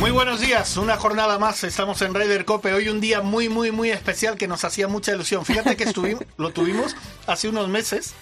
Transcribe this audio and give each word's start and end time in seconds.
Muy 0.00 0.12
buenos 0.12 0.40
días, 0.40 0.78
una 0.78 0.96
jornada 0.96 1.38
más, 1.38 1.62
estamos 1.62 2.00
en 2.00 2.14
Ryder 2.14 2.46
Cope, 2.46 2.72
hoy 2.72 2.88
un 2.88 3.02
día 3.02 3.20
muy, 3.20 3.50
muy, 3.50 3.70
muy 3.70 3.90
especial 3.90 4.38
que 4.38 4.48
nos 4.48 4.64
hacía 4.64 4.88
mucha 4.88 5.12
ilusión. 5.12 5.44
Fíjate 5.44 5.76
que 5.76 5.84
estuvimos, 5.84 6.24
lo 6.38 6.54
tuvimos 6.54 6.96
hace 7.26 7.50
unos 7.50 7.68
meses, 7.68 8.14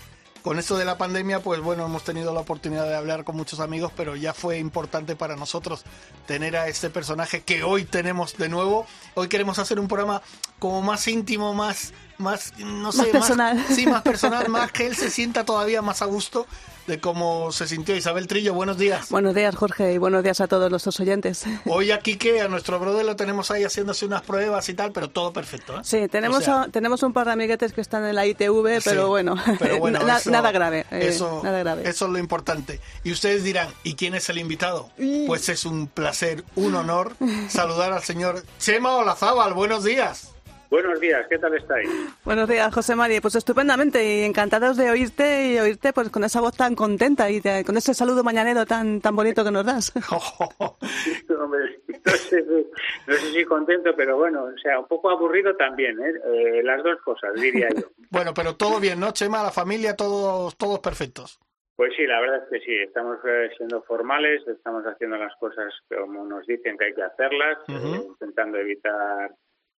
con 0.42 0.58
esto 0.58 0.76
de 0.76 0.84
la 0.84 0.98
pandemia, 0.98 1.38
pues 1.38 1.60
bueno, 1.60 1.86
hemos 1.86 2.02
tenido 2.02 2.34
la 2.34 2.40
oportunidad 2.40 2.88
de 2.88 2.96
hablar 2.96 3.22
con 3.22 3.36
muchos 3.36 3.60
amigos, 3.60 3.92
pero 3.96 4.16
ya 4.16 4.34
fue 4.34 4.58
importante 4.58 5.14
para 5.14 5.36
nosotros 5.36 5.84
tener 6.26 6.56
a 6.56 6.66
este 6.66 6.90
personaje 6.90 7.42
que 7.42 7.62
hoy 7.62 7.84
tenemos 7.84 8.36
de 8.36 8.48
nuevo. 8.48 8.84
Hoy 9.14 9.28
queremos 9.28 9.60
hacer 9.60 9.78
un 9.78 9.86
programa 9.86 10.20
como 10.58 10.82
más 10.82 11.06
íntimo, 11.06 11.54
más, 11.54 11.92
más, 12.18 12.52
no 12.58 12.92
sé, 12.92 12.98
más 13.02 13.08
personal. 13.08 13.64
sí, 13.74 13.86
más 13.86 14.02
personal, 14.02 14.48
más 14.50 14.72
que 14.72 14.86
él 14.86 14.96
se 14.96 15.10
sienta 15.10 15.44
todavía 15.44 15.82
más 15.82 16.02
a 16.02 16.06
gusto 16.06 16.46
de 16.86 16.98
cómo 17.00 17.52
se 17.52 17.68
sintió 17.68 17.94
Isabel 17.94 18.26
Trillo. 18.26 18.54
Buenos 18.54 18.78
días. 18.78 19.10
Buenos 19.10 19.34
días, 19.34 19.54
Jorge, 19.54 19.92
y 19.92 19.98
buenos 19.98 20.24
días 20.24 20.40
a 20.40 20.48
todos 20.48 20.70
nuestros 20.70 20.98
oyentes. 21.00 21.44
Hoy 21.66 21.90
aquí 21.90 22.16
que 22.16 22.40
a 22.40 22.48
nuestro 22.48 22.78
brother 22.80 23.04
lo 23.04 23.14
tenemos 23.14 23.50
ahí 23.50 23.62
haciéndose 23.62 24.06
unas 24.06 24.22
pruebas 24.22 24.68
y 24.70 24.74
tal, 24.74 24.92
pero 24.92 25.10
todo 25.10 25.32
perfecto. 25.34 25.74
¿eh? 25.76 25.80
Sí, 25.84 26.08
tenemos, 26.08 26.38
O 26.38 26.40
sea, 26.40 26.62
a- 26.62 26.68
tenemos 26.68 27.02
un 27.02 27.12
par 27.12 27.26
de 27.26 27.32
amiguetes 27.32 27.74
que 27.74 27.82
están 27.82 28.06
en 28.06 28.14
la 28.14 28.24
ITV, 28.24 28.80
pero 28.84 29.02
Sí, 29.02 29.08
bueno, 29.08 29.34
pero 29.58 29.78
bueno, 29.78 29.98
na- 30.02 30.16
eso- 30.16 30.30
nada 30.30 30.50
grave. 30.50 30.86
eh, 30.90 31.08
Eso, 31.08 31.42
nada 31.44 31.58
grave. 31.58 31.82
eso 31.86 32.06
es 32.06 32.10
lo 32.10 32.18
importante. 32.18 32.80
Y 33.04 33.12
ustedes 33.12 33.44
dirán, 33.44 33.68
¿y 33.84 33.94
quién 33.94 34.14
es 34.14 34.30
el 34.30 34.38
invitado? 34.38 34.90
Pues 35.26 35.50
es 35.50 35.66
un 35.66 35.88
placer, 35.88 36.42
un 36.56 36.74
honor 36.74 37.12
saludar 37.50 37.92
al 37.92 38.02
señor 38.02 38.42
Chema 38.58 38.96
Olazábal. 38.96 39.52
Buenos 39.52 39.84
días. 39.84 40.30
Buenos 40.70 41.00
días, 41.00 41.26
¿qué 41.28 41.38
tal 41.38 41.54
estáis? 41.56 41.88
Buenos 42.26 42.46
días, 42.46 42.72
José 42.74 42.94
María. 42.94 43.22
Pues 43.22 43.34
estupendamente 43.36 44.04
y 44.04 44.24
encantados 44.24 44.76
de 44.76 44.90
oírte 44.90 45.52
y 45.54 45.58
oírte 45.58 45.94
pues 45.94 46.10
con 46.10 46.24
esa 46.24 46.42
voz 46.42 46.54
tan 46.56 46.74
contenta 46.74 47.30
y 47.30 47.40
de- 47.40 47.64
con 47.64 47.76
ese 47.78 47.94
saludo 47.94 48.22
mañanero 48.22 48.66
tan 48.66 49.00
tan 49.00 49.16
bonito 49.16 49.42
que 49.44 49.50
nos 49.50 49.64
das. 49.64 49.92
Hombre, 51.40 51.80
no, 51.88 52.12
sé, 52.12 52.42
si- 52.44 52.66
no 53.06 53.14
sé 53.14 53.26
si 53.32 53.44
contento, 53.46 53.90
pero 53.96 54.18
bueno, 54.18 54.44
o 54.44 54.58
sea, 54.58 54.78
un 54.78 54.86
poco 54.86 55.08
aburrido 55.10 55.56
también, 55.56 55.98
¿eh? 56.00 56.12
Eh, 56.26 56.62
las 56.62 56.82
dos 56.82 57.00
cosas, 57.02 57.32
diría 57.34 57.68
yo. 57.74 57.86
Bueno, 58.10 58.32
pero 58.34 58.56
todo 58.56 58.80
bien, 58.80 59.00
¿no, 59.00 59.12
Chema? 59.12 59.42
La 59.42 59.50
familia, 59.50 59.94
todos, 59.94 60.56
todos 60.56 60.80
perfectos. 60.80 61.38
Pues 61.76 61.92
sí, 61.96 62.06
la 62.06 62.20
verdad 62.20 62.42
es 62.42 62.48
que 62.50 62.60
sí, 62.66 62.74
estamos 62.74 63.18
eh, 63.24 63.50
siendo 63.56 63.82
formales, 63.82 64.42
estamos 64.48 64.82
haciendo 64.84 65.16
las 65.18 65.32
cosas 65.38 65.72
como 65.94 66.24
nos 66.26 66.46
dicen 66.46 66.76
que 66.78 66.86
hay 66.86 66.94
que 66.94 67.02
hacerlas, 67.02 67.58
eh, 67.68 68.02
intentando 68.08 68.56
evitar, 68.58 69.30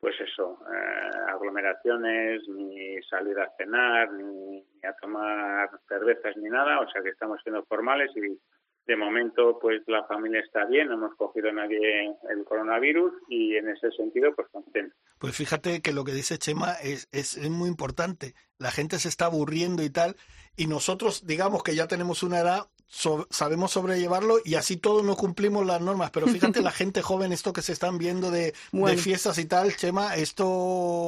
pues 0.00 0.14
eso, 0.20 0.58
eh, 0.72 1.32
aglomeraciones, 1.32 2.42
ni 2.48 3.02
salir 3.02 3.38
a 3.38 3.50
cenar, 3.56 4.12
ni, 4.12 4.64
a 4.84 4.92
tomar 5.00 5.68
cervezas, 5.88 6.36
ni 6.36 6.48
nada, 6.48 6.80
o 6.80 6.90
sea 6.90 7.02
que 7.02 7.10
estamos 7.10 7.40
siendo 7.42 7.64
formales 7.64 8.10
y 8.16 8.38
de 8.86 8.96
momento 8.96 9.58
pues 9.60 9.82
la 9.86 10.04
familia 10.04 10.40
está 10.40 10.64
bien, 10.64 10.88
no 10.88 10.94
hemos 10.94 11.14
cogido 11.16 11.50
a 11.50 11.52
nadie 11.52 12.16
el 12.30 12.44
coronavirus 12.44 13.12
y 13.28 13.56
en 13.56 13.68
ese 13.68 13.90
sentido 13.92 14.34
pues 14.34 14.48
contento. 14.48 14.94
Pues 15.18 15.36
fíjate 15.36 15.82
que 15.82 15.92
lo 15.92 16.04
que 16.04 16.12
dice 16.12 16.38
Chema 16.38 16.74
es, 16.82 17.08
es, 17.12 17.36
es 17.36 17.50
muy 17.50 17.68
importante. 17.68 18.34
La 18.58 18.70
gente 18.70 18.98
se 18.98 19.08
está 19.08 19.26
aburriendo 19.26 19.82
y 19.82 19.90
tal, 19.90 20.16
y 20.56 20.68
nosotros, 20.68 21.26
digamos 21.26 21.62
que 21.62 21.74
ya 21.74 21.86
tenemos 21.86 22.22
una 22.22 22.38
edad, 22.38 22.68
so- 22.88 23.26
sabemos 23.30 23.72
sobrellevarlo 23.72 24.38
y 24.44 24.56
así 24.56 24.78
todos 24.78 25.04
no 25.04 25.14
cumplimos 25.14 25.64
las 25.66 25.80
normas. 25.80 26.10
Pero 26.10 26.26
fíjate 26.26 26.60
la 26.62 26.72
gente 26.72 27.02
joven, 27.02 27.32
esto 27.32 27.52
que 27.52 27.62
se 27.62 27.72
están 27.72 27.98
viendo 27.98 28.30
de, 28.30 28.52
fiestas 28.96 29.38
y 29.38 29.46
tal, 29.46 29.76
Chema, 29.76 30.16
esto, 30.16 30.44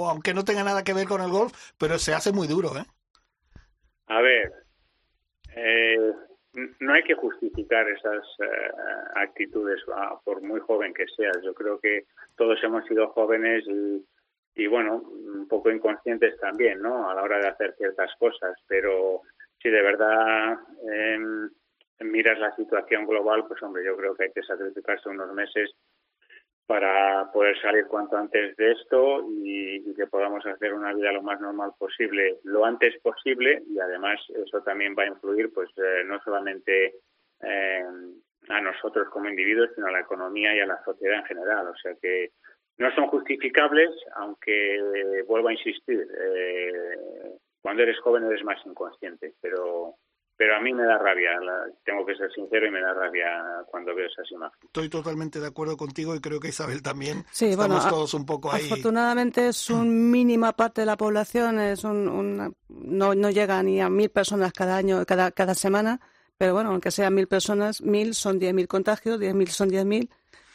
aunque 0.09 0.35
no 0.35 0.45
tenga 0.45 0.63
nada 0.63 0.85
que 0.85 0.93
ver 0.93 1.09
con 1.09 1.23
el 1.23 1.31
golf, 1.31 1.53
pero 1.79 1.99
se 1.99 2.15
hace 2.15 2.33
muy 2.33 2.47
duro, 2.47 2.77
¿eh? 2.77 2.85
A 4.07 4.21
ver, 4.21 4.53
eh, 5.57 6.13
no 6.81 6.93
hay 6.93 7.03
que 7.05 7.15
justificar 7.15 7.89
esas 7.89 8.25
eh, 8.41 8.71
actitudes 9.15 9.81
por 10.25 10.43
muy 10.43 10.61
joven 10.61 10.93
que 10.93 11.07
seas. 11.17 11.39
Yo 11.45 11.55
creo 11.55 11.79
que 11.79 12.07
todos 12.37 12.59
hemos 12.63 12.85
sido 12.87 13.09
jóvenes 13.11 13.65
y, 13.69 14.05
y, 14.57 14.67
bueno, 14.67 14.97
un 14.97 15.47
poco 15.49 15.71
inconscientes 15.71 16.39
también, 16.41 16.83
¿no? 16.83 17.09
A 17.09 17.15
la 17.15 17.23
hora 17.23 17.39
de 17.39 17.49
hacer 17.49 17.75
ciertas 17.77 18.11
cosas. 18.19 18.57
Pero 18.67 19.23
si 19.63 19.71
de 19.71 19.83
verdad 19.83 20.59
em, 20.93 21.51
miras 22.01 22.39
la 22.39 22.55
situación 22.57 23.07
global, 23.07 23.47
pues 23.47 23.63
hombre, 23.63 23.85
yo 23.85 23.97
creo 23.97 24.15
que 24.15 24.25
hay 24.25 24.33
que 24.33 24.43
sacrificarse 24.43 25.09
unos 25.09 25.33
meses 25.33 25.71
para 26.67 27.31
poder 27.33 27.61
salir 27.61 27.87
cuanto 27.87 28.17
antes 28.17 28.57
de 28.57 28.73
esto 28.73 29.27
y, 29.43 29.95
que 29.95 30.07
podamos 30.07 30.47
hacer 30.47 30.73
una 30.73 30.95
vida 30.95 31.13
lo 31.13 31.21
más 31.21 31.41
normal 31.41 31.73
posible 31.77 32.39
lo 32.45 32.65
antes 32.65 32.99
posible. 33.03 33.63
Y 33.69 33.79
además 33.81 34.21
eso 34.35 34.63
también 34.63 34.95
va 34.99 35.03
a 35.03 35.09
influir 35.09 35.53
pues 35.53 35.69
eh, 35.77 36.05
no 36.07 36.21
solamente 36.23 36.95
eh, 37.43 37.85
a 38.49 38.61
nosotros 38.61 39.09
como 39.11 39.29
individuos 39.29 39.71
sino 39.75 39.89
a 39.89 39.91
la 39.91 40.01
economía 40.01 40.55
y 40.55 40.61
a 40.61 40.67
la 40.67 40.83
sociedad 40.85 41.19
en 41.19 41.25
general. 41.25 41.69
O 41.69 41.77
sea 41.77 41.95
que 42.01 42.31
no 42.81 42.95
son 42.95 43.09
justificables 43.09 43.91
aunque 44.17 44.77
eh, 44.77 45.23
vuelvo 45.27 45.49
a 45.49 45.53
insistir 45.53 46.01
eh, 46.01 47.37
cuando 47.61 47.83
eres 47.83 48.01
joven 48.01 48.25
eres 48.25 48.43
más 48.43 48.59
inconsciente 48.65 49.35
pero 49.41 49.97
pero 50.41 50.57
a 50.57 50.61
mí 50.61 50.73
me 50.73 50.85
da 50.85 50.97
rabia, 50.97 51.33
la- 51.39 51.67
tengo 51.85 52.07
que 52.07 52.15
ser 52.17 52.33
sincero 52.33 52.67
y 52.67 52.71
me 52.71 52.81
da 52.81 52.95
rabia 52.95 53.27
cuando 53.71 53.95
veo 53.95 54.07
esas 54.07 54.25
imágenes. 54.33 54.65
Estoy 54.65 54.89
totalmente 54.89 55.39
de 55.39 55.47
acuerdo 55.47 55.77
contigo 55.77 56.15
y 56.15 56.21
creo 56.23 56.41
que 56.41 56.49
Isabel 56.49 56.81
también. 56.81 57.27
Sí, 57.31 57.49
Estamos 57.51 57.77
bueno, 57.83 57.91
todos 57.91 58.15
un 58.15 58.25
poco 58.25 58.51
ahí. 58.51 58.65
Afortunadamente 58.65 59.49
es 59.49 59.69
un 59.69 60.11
mínima 60.11 60.55
parte 60.57 60.81
de 60.81 60.87
la 60.87 60.97
población, 60.97 61.59
es 61.61 61.85
un, 61.85 62.09
una- 62.09 62.51
no, 62.71 63.15
no 63.15 63.29
llega 63.31 63.63
ni 63.63 63.83
a 63.83 63.91
mil 63.91 64.09
personas 64.09 64.55
cada 64.55 64.79
año, 64.79 65.05
cada, 65.05 65.31
cada 65.31 65.55
semana, 65.55 66.01
pero 66.39 66.55
bueno, 66.55 66.71
aunque 66.71 66.91
sean 66.91 67.13
mil 67.15 67.29
personas, 67.29 67.83
mil 67.83 68.15
son 68.15 68.39
diez 68.39 68.55
mil 68.55 68.67
contagios, 68.67 69.21
diez 69.21 69.35
mil 69.35 69.49
son 69.51 69.69
diez 69.69 69.85
mil 69.85 70.09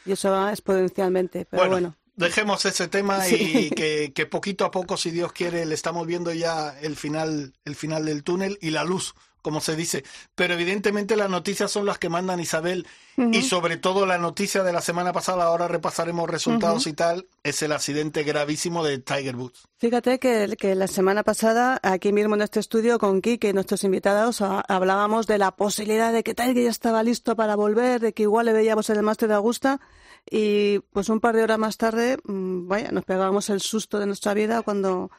y 0.04 0.10
eso 0.12 0.32
va 0.32 0.50
exponencialmente. 0.50 1.46
Pero 1.48 1.68
bueno, 1.68 1.94
Dejemos 2.16 2.64
ese 2.64 2.88
tema 2.88 3.20
Sí. 3.22 3.68
y 3.68 3.70
que, 3.70 4.12
que 4.14 4.24
poquito 4.24 4.64
a 4.64 4.70
poco, 4.70 4.96
si 4.96 5.10
Dios 5.10 5.32
quiere, 5.32 5.66
le 5.66 5.74
estamos 5.74 6.06
viendo 6.06 6.32
ya 6.32 6.74
el 6.80 6.96
final, 6.96 7.52
el 7.66 7.74
final 7.76 8.06
del 8.06 8.24
túnel 8.24 8.56
y 8.62 8.70
la 8.70 8.84
luz, 8.84 9.14
como 9.46 9.60
se 9.60 9.76
dice. 9.76 10.02
Pero 10.34 10.54
evidentemente 10.54 11.14
las 11.14 11.30
noticias 11.30 11.70
son 11.70 11.86
las 11.86 11.98
que 11.98 12.08
mandan 12.08 12.40
Isabel 12.40 12.84
y 13.32 13.42
sobre 13.42 13.76
todo 13.76 14.04
la 14.06 14.18
noticia 14.18 14.64
de 14.64 14.72
la 14.72 14.80
semana 14.80 15.12
pasada, 15.12 15.44
ahora 15.44 15.68
repasaremos 15.68 16.28
resultados 16.28 16.88
y 16.88 16.92
tal, 16.94 17.26
es 17.44 17.62
el 17.62 17.70
accidente 17.70 18.24
gravísimo 18.24 18.82
de 18.84 18.98
Tiger 18.98 19.36
Woods. 19.36 19.68
Fíjate 19.78 20.18
que, 20.18 20.56
que 20.58 20.74
la 20.74 20.88
semana 20.88 21.22
pasada, 21.22 21.78
aquí 21.84 22.12
mismo 22.12 22.34
en 22.34 22.42
este 22.42 22.58
estudio, 22.58 22.98
con 22.98 23.22
Kike 23.22 23.50
y 23.50 23.52
nuestros 23.52 23.84
invitados, 23.84 24.42
a- 24.42 24.62
hablábamos 24.66 25.28
de 25.28 25.38
la 25.38 25.52
posibilidad 25.52 26.12
de 26.12 26.24
que 26.24 26.34
Tiger 26.34 26.64
ya 26.64 26.70
estaba 26.70 27.02
listo 27.04 27.36
para 27.36 27.54
volver, 27.54 28.00
de 28.00 28.12
que 28.12 28.24
igual 28.24 28.46
le 28.46 28.52
veíamos 28.52 28.90
en 28.90 28.96
el 28.96 29.02
máster 29.04 29.28
de 29.28 29.34
Augusta, 29.36 29.80
y 30.28 30.80
pues 30.92 31.08
un 31.08 31.20
par 31.20 31.36
de 31.36 31.44
horas 31.44 31.58
más 31.58 31.76
tarde, 31.76 32.18
mm, 32.24 32.66
vaya, 32.66 32.90
nos 32.90 33.04
pegábamos 33.04 33.48
el 33.48 33.60
susto 33.60 34.00
de 34.00 34.06
nuestra 34.06 34.34
vida 34.34 34.60
cuando 34.62 35.10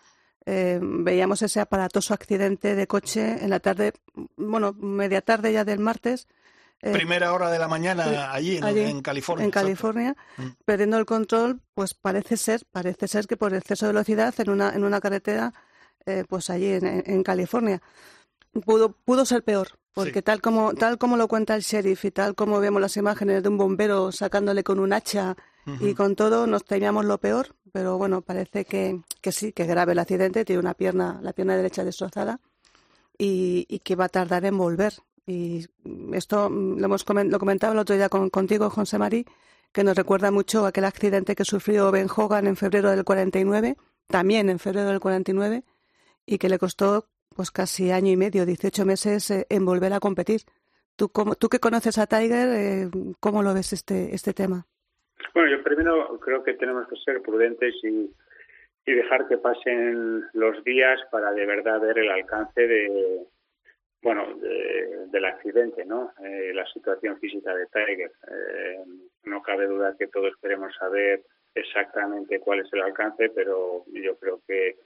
eh, 0.49 0.79
veíamos 0.81 1.41
ese 1.41 1.59
aparatoso 1.59 2.13
accidente 2.13 2.73
de 2.73 2.87
coche 2.87 3.43
en 3.43 3.49
la 3.49 3.59
tarde, 3.59 3.91
bueno, 4.37 4.71
media 4.73 5.21
tarde 5.21 5.51
ya 5.51 5.65
del 5.65 5.79
martes. 5.79 6.25
eh, 6.81 6.93
Primera 6.93 7.33
hora 7.33 7.49
de 7.51 7.59
la 7.59 7.67
mañana 7.67 8.31
allí 8.31 8.55
en, 8.57 8.63
allí, 8.63 8.79
en 8.81 9.01
California. 9.01 9.43
en. 9.45 9.51
California, 9.51 10.15
Mm. 10.37 10.47
perdiendo 10.63 10.97
el 10.97 11.05
control, 11.05 11.59
pues 11.73 11.93
parece 11.93 12.37
ser, 12.37 12.61
parece 12.71 13.07
ser 13.09 13.27
que 13.27 13.35
por 13.35 13.53
exceso 13.53 13.87
de 13.87 13.91
velocidad 13.93 14.33
en 14.37 14.49
una, 14.49 14.69
en 14.73 14.83
una 14.85 15.01
carretera, 15.01 15.53
eh, 16.05 16.23
pues 16.29 16.49
allí 16.49 16.71
en, 16.71 17.23
California. 17.23 17.81
Pudo, 18.65 18.93
pudo 18.93 19.25
ser 19.25 19.43
peor, 19.43 19.67
porque 19.93 20.19
Sí. 20.19 20.21
tal 20.21 20.39
como, 20.41 20.73
tal 20.73 20.97
como 20.97 21.17
lo 21.17 21.27
cuenta 21.27 21.55
el 21.55 21.61
sheriff 21.63 22.05
y 22.05 22.11
tal 22.11 22.33
como 22.35 22.59
vemos 22.61 22.81
las 22.81 22.95
imágenes 22.95 23.43
de 23.43 23.49
un 23.49 23.57
bombero 23.57 24.11
sacándole 24.13 24.63
con 24.63 24.79
un 24.79 24.93
hacha 24.93 25.35
y 25.81 25.93
con 25.95 26.15
todo, 26.15 26.47
nos 26.47 26.63
temíamos 26.63 27.03
lo 27.03 27.17
peor, 27.17 27.56
pero 27.71 27.97
bueno, 27.97 28.21
parece 28.21 28.65
que, 28.65 29.01
que 29.21 29.31
sí, 29.31 29.51
que 29.53 29.65
grave 29.65 29.93
el 29.93 29.99
accidente, 29.99 30.45
tiene 30.45 30.59
una 30.59 30.73
pierna, 30.73 31.19
la 31.21 31.33
pierna 31.33 31.55
derecha 31.55 31.83
destrozada 31.83 32.39
y, 33.17 33.79
que 33.83 33.95
va 33.95 34.05
a 34.05 34.09
tardar 34.09 34.45
en 34.45 34.57
volver. 34.57 34.93
Y 35.25 35.65
esto 36.13 36.49
mm, 36.49 36.79
lo, 36.79 36.85
hemos 36.85 37.05
lo 37.07 37.39
comentaba 37.39 37.73
el 37.73 37.79
otro 37.79 37.95
día 37.95 38.09
con, 38.09 38.29
contigo, 38.29 38.69
José 38.69 38.97
Marí, 38.97 39.25
que 39.71 39.83
nos 39.83 39.95
recuerda 39.95 40.31
mucho 40.31 40.65
aquel 40.65 40.85
accidente 40.85 41.35
que 41.35 41.43
sufrió 41.45 41.91
Ben 41.91 42.07
Hogan 42.15 42.47
en 42.47 42.55
febrero 42.55 42.89
del 42.91 43.03
49, 43.03 43.77
también 44.07 44.49
en 44.49 44.59
febrero 44.59 44.87
del 44.89 44.99
49, 44.99 45.63
y 46.25 46.37
que 46.37 46.49
le 46.49 46.57
costó 46.59 47.07
pues 47.35 47.51
casi 47.51 47.91
año 47.91 48.11
y 48.11 48.17
medio, 48.17 48.45
18 48.45 48.85
meses 48.85 49.29
eh, 49.31 49.45
en 49.49 49.65
volver 49.65 49.93
a 49.93 49.99
competir. 49.99 50.41
Tú, 50.95 51.09
cómo- 51.09 51.35
tú 51.35 51.49
que 51.49 51.59
conoces 51.59 51.97
a 51.99 52.07
Tiger, 52.07 52.49
eh, 52.49 52.89
¿cómo 53.19 53.43
lo 53.43 53.53
ves 53.53 53.73
este, 53.73 54.15
este 54.15 54.33
tema? 54.33 54.65
Bueno, 55.33 55.49
yo 55.49 55.63
primero 55.63 56.19
creo 56.19 56.43
que 56.43 56.53
tenemos 56.53 56.87
que 56.87 56.95
ser 56.97 57.21
prudentes 57.21 57.75
y, 57.83 58.09
dejar 58.85 59.27
que 59.27 59.37
pasen 59.37 60.23
los 60.31 60.63
días 60.63 61.01
para 61.11 61.33
de 61.33 61.45
verdad 61.45 61.81
ver 61.81 61.99
el 61.99 62.09
alcance 62.09 62.65
de 62.65 63.25
bueno 64.01 64.33
del 64.37 65.25
accidente 65.25 65.83
no 65.83 66.13
eh, 66.23 66.53
la 66.53 66.65
situación 66.67 67.19
física 67.19 67.53
de 67.53 67.65
Tiger. 67.67 68.11
Eh, 68.31 68.83
no 69.25 69.41
cabe 69.41 69.67
duda 69.67 69.95
que 69.99 70.07
todos 70.07 70.33
queremos 70.41 70.73
saber 70.75 71.21
exactamente 71.53 72.39
cuál 72.39 72.61
es 72.61 72.71
el 72.71 72.81
alcance 72.81 73.29
pero 73.35 73.83
yo 73.87 74.17
creo 74.17 74.39
que 74.47 74.77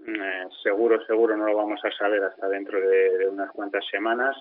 mm, 0.00 0.50
seguro 0.62 1.02
seguro 1.06 1.34
no 1.34 1.46
lo 1.46 1.56
vamos 1.56 1.80
a 1.82 1.90
saber 1.92 2.22
hasta 2.24 2.48
dentro 2.48 2.78
de, 2.78 3.26
unas 3.26 3.50
cuantas 3.52 3.86
semanas 3.90 4.36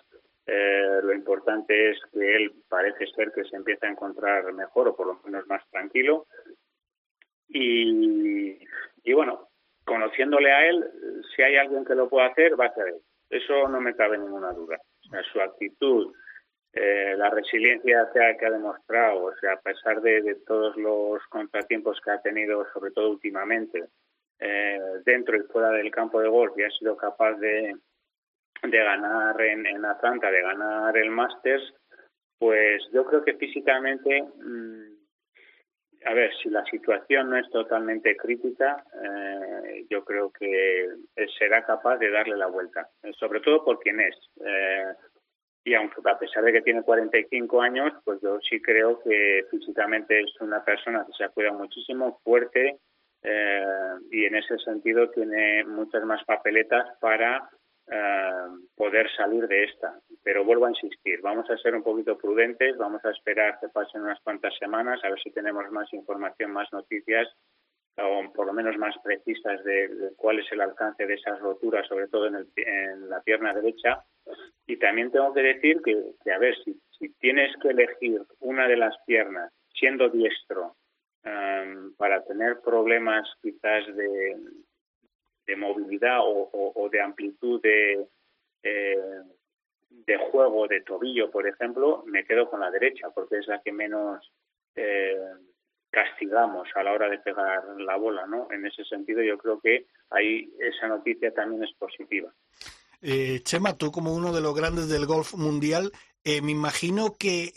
eh, 0.48 1.00
lo 1.02 1.14
importante 1.14 1.92
es 1.92 2.00
que 2.12 2.36
él 2.36 2.54
parece 2.70 3.08
ser 3.08 3.32
que 3.32 3.44
se 3.46 3.56
empieza 3.56 3.88
a 3.88 3.92
encontrar 3.92 4.52
mejor 4.54 4.90
o 4.90 4.96
por 4.96 5.08
lo 5.08 5.20
menos 5.24 5.48
más 5.48 5.68
tranquilo 5.70 6.28
y, 7.48 8.60
y 9.04 9.14
bueno, 9.14 9.50
conociéndole 9.86 10.52
a 10.52 10.68
él, 10.68 10.84
si 11.36 11.42
hay 11.42 11.56
alguien 11.56 11.86
que 11.86 11.96
lo 11.96 12.10
pueda 12.10 12.28
hacer, 12.28 12.60
va 12.60 12.66
a 12.66 12.74
ser 12.74 12.88
él. 12.90 13.02
Eso 13.30 13.68
no 13.68 13.80
me 13.80 13.96
cabe 13.96 14.18
ninguna 14.18 14.52
duda. 14.52 14.80
su 15.32 15.40
actitud, 15.40 16.14
eh, 16.74 17.16
la 17.18 17.30
resiliencia 17.30 18.10
que 18.12 18.46
ha, 18.46 18.52
demostrado, 18.52 19.26
o 19.26 19.36
sea, 19.38 19.54
a 19.54 19.62
pesar 19.62 20.02
de, 20.02 20.36
todos 20.46 20.76
los 20.76 21.24
contratiempos 21.28 22.00
que 22.02 22.12
ha 22.12 22.22
tenido, 22.22 22.66
sobre 22.74 22.92
todo 22.92 23.12
últimamente, 23.12 23.86
eh, 24.40 24.80
dentro 25.06 25.38
y 25.38 25.44
fuera 25.44 25.70
del 25.70 25.92
campo 25.92 26.20
de 26.22 26.28
golf, 26.28 26.58
y 26.58 26.64
ha 26.64 26.70
sido 26.72 26.98
capaz 26.98 27.34
de, 27.36 27.76
de 28.64 28.78
ganar 28.78 29.40
en, 29.42 29.86
Atlanta, 29.86 30.32
de 30.32 30.42
ganar 30.42 30.98
el 30.98 31.10
Masters, 31.10 31.74
pues 32.40 32.82
yo 32.92 33.06
creo 33.06 33.24
que 33.24 33.36
físicamente 33.36 34.24
mm, 34.24 34.96
a 36.06 36.14
ver, 36.14 36.32
si 36.42 36.50
la 36.50 36.64
situación 36.66 37.32
no 37.32 37.38
es 37.38 37.50
totalmente 37.50 38.16
crítica, 38.16 38.84
eh, 39.04 39.86
yo 39.90 40.06
creo 40.06 40.32
que 40.32 40.88
será 41.38 41.66
capaz 41.66 41.98
de 41.98 42.12
darle 42.12 42.38
la 42.38 42.46
vuelta, 42.46 42.90
eh, 43.02 43.12
sobre 43.14 43.40
todo 43.40 43.66
por 43.66 43.80
quién 43.80 44.00
es. 44.00 44.16
Eh, 44.46 44.94
y 45.64 45.74
aunque 45.74 45.96
a 46.06 46.20
pesar 46.20 46.44
de 46.44 46.54
que 46.54 46.62
tiene 46.62 46.84
45 46.84 47.60
años, 47.60 47.92
pues 48.04 48.22
yo 48.22 48.40
sí 48.48 48.62
creo 48.62 49.02
que 49.02 49.46
físicamente 49.50 50.22
es 50.22 50.40
una 50.42 50.64
persona 50.64 51.04
que 51.08 51.14
se 51.14 51.28
cuida 51.34 51.52
muchísimo, 51.52 52.20
fuerte, 52.24 52.78
y 54.12 54.26
en 54.26 54.36
ese 54.36 54.60
sentido 54.60 55.10
tiene 55.10 55.64
muchas 55.64 56.04
más 56.04 56.24
papeletas 56.26 56.96
para 57.00 57.50
eh, 57.88 58.48
poder 58.76 59.10
salir 59.16 59.48
de 59.48 59.66
esta. 59.66 60.00
Pero 60.24 60.44
vuelvo 60.44 60.66
a 60.66 60.72
insistir, 60.72 61.22
vamos 61.22 61.50
a 61.50 61.58
ser 61.58 61.76
un 61.76 61.84
poquito 61.84 62.18
prudentes, 62.18 62.78
vamos 62.78 63.04
a 63.06 63.12
esperar 63.12 63.60
que 63.60 63.70
pasen 63.70 64.02
unas 64.02 64.20
cuantas 64.22 64.58
semanas, 64.58 65.00
a 65.04 65.10
ver 65.10 65.20
si 65.22 65.32
tenemos 65.32 65.70
más 65.72 65.92
información, 65.94 66.52
más 66.52 66.72
noticias, 66.74 67.28
o 67.98 68.34
por 68.34 68.48
lo 68.48 68.54
menos 68.54 68.78
más 68.78 68.96
precisas 69.04 69.64
de, 69.64 70.12
cuál 70.18 70.40
es 70.40 70.52
el 70.52 70.62
alcance 70.62 71.06
de 71.06 71.14
esas 71.14 71.40
roturas, 71.40 71.88
sobre 71.88 72.08
todo 72.08 72.28
en, 72.28 72.48
en, 72.56 73.10
la 73.10 73.22
pierna 73.22 73.54
derecha. 73.54 74.04
Y 74.68 74.78
también 74.78 75.12
tengo 75.12 75.34
que 75.34 75.42
decir 75.42 75.82
que, 75.84 75.96
que 76.24 76.32
a 76.32 76.40
ver, 76.40 76.56
si, 76.64 76.78
si, 76.98 77.10
tienes 77.20 77.56
que 77.62 77.70
elegir 77.70 78.22
una 78.40 78.68
de 78.68 78.78
las 78.78 78.96
piernas 79.06 79.54
siendo 79.74 80.10
diestro 80.10 80.76
um, 81.24 81.94
para 81.96 82.24
tener 82.24 82.60
problemas 82.62 83.28
quizás 83.42 83.86
de, 83.96 84.36
de 85.46 85.56
movilidad 85.56 86.20
o, 86.22 86.90
de 86.92 87.02
amplitud 87.02 87.62
de, 87.62 88.08
eh, 88.64 89.22
de 89.90 90.18
juego 90.32 90.68
de 90.68 90.82
tobillo, 90.82 91.32
por 91.32 91.48
ejemplo, 91.48 92.04
me 92.06 92.26
quedo 92.26 92.50
con 92.50 92.60
la 92.60 92.72
derecha 92.72 93.10
porque 93.10 93.38
es 93.38 93.48
la 93.48 93.62
que 93.62 93.72
menos 93.72 94.32
eh, 94.76 95.18
castigamos 95.90 96.68
a 96.76 96.84
la 96.84 96.94
hora 96.94 97.10
de 97.10 97.20
pegar 97.20 97.64
la 97.78 97.96
bola, 97.96 98.26
¿no? 98.26 98.48
En 98.52 98.66
ese 98.66 98.84
sentido, 98.84 99.22
yo 99.22 99.38
creo 99.38 99.60
que 99.60 99.88
ahí 100.10 100.52
esa 100.60 100.88
noticia 100.88 101.34
también 101.34 101.64
es 101.64 101.74
positiva. 101.74 102.34
Eh, 103.02 103.42
Chema, 103.44 103.78
tú 103.78 103.92
como 103.92 104.14
uno 104.14 104.34
de 104.34 104.42
los 104.42 104.56
grandes 104.56 104.90
del 104.90 105.06
golf 105.06 105.36
mundial, 105.36 105.92
me 106.26 106.52
imagino 106.52 107.14
que 107.20 107.52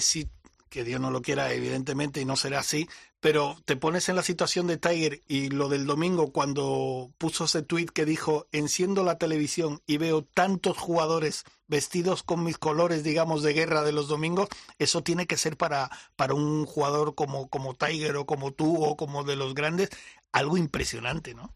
si 0.00 0.26
que 0.74 0.82
Dios 0.82 1.00
no 1.00 1.12
lo 1.12 1.22
quiera, 1.22 1.52
evidentemente, 1.52 2.20
y 2.20 2.24
no 2.24 2.34
será 2.34 2.58
así, 2.58 2.88
pero 3.20 3.54
te 3.64 3.76
pones 3.76 4.08
en 4.08 4.16
la 4.16 4.22
situación 4.22 4.66
de 4.66 4.76
Tiger 4.76 5.20
y 5.28 5.48
lo 5.48 5.68
del 5.68 5.86
domingo 5.86 6.32
cuando 6.32 7.10
puso 7.16 7.44
ese 7.44 7.62
tweet 7.62 7.86
que 7.94 8.04
dijo, 8.04 8.46
enciendo 8.50 9.04
la 9.04 9.16
televisión 9.16 9.78
y 9.86 9.98
veo 9.98 10.24
tantos 10.24 10.76
jugadores 10.76 11.44
vestidos 11.68 12.24
con 12.24 12.42
mis 12.42 12.58
colores, 12.58 13.04
digamos, 13.04 13.44
de 13.44 13.52
guerra 13.52 13.82
de 13.82 13.92
los 13.92 14.08
domingos, 14.08 14.48
eso 14.80 15.02
tiene 15.02 15.26
que 15.26 15.36
ser 15.36 15.56
para, 15.56 15.90
para 16.16 16.34
un 16.34 16.66
jugador 16.66 17.14
como, 17.14 17.48
como 17.48 17.74
Tiger 17.74 18.16
o 18.16 18.26
como 18.26 18.52
tú 18.52 18.84
o 18.84 18.96
como 18.96 19.22
de 19.22 19.36
los 19.36 19.54
grandes, 19.54 19.90
algo 20.32 20.56
impresionante, 20.56 21.34
¿no? 21.34 21.50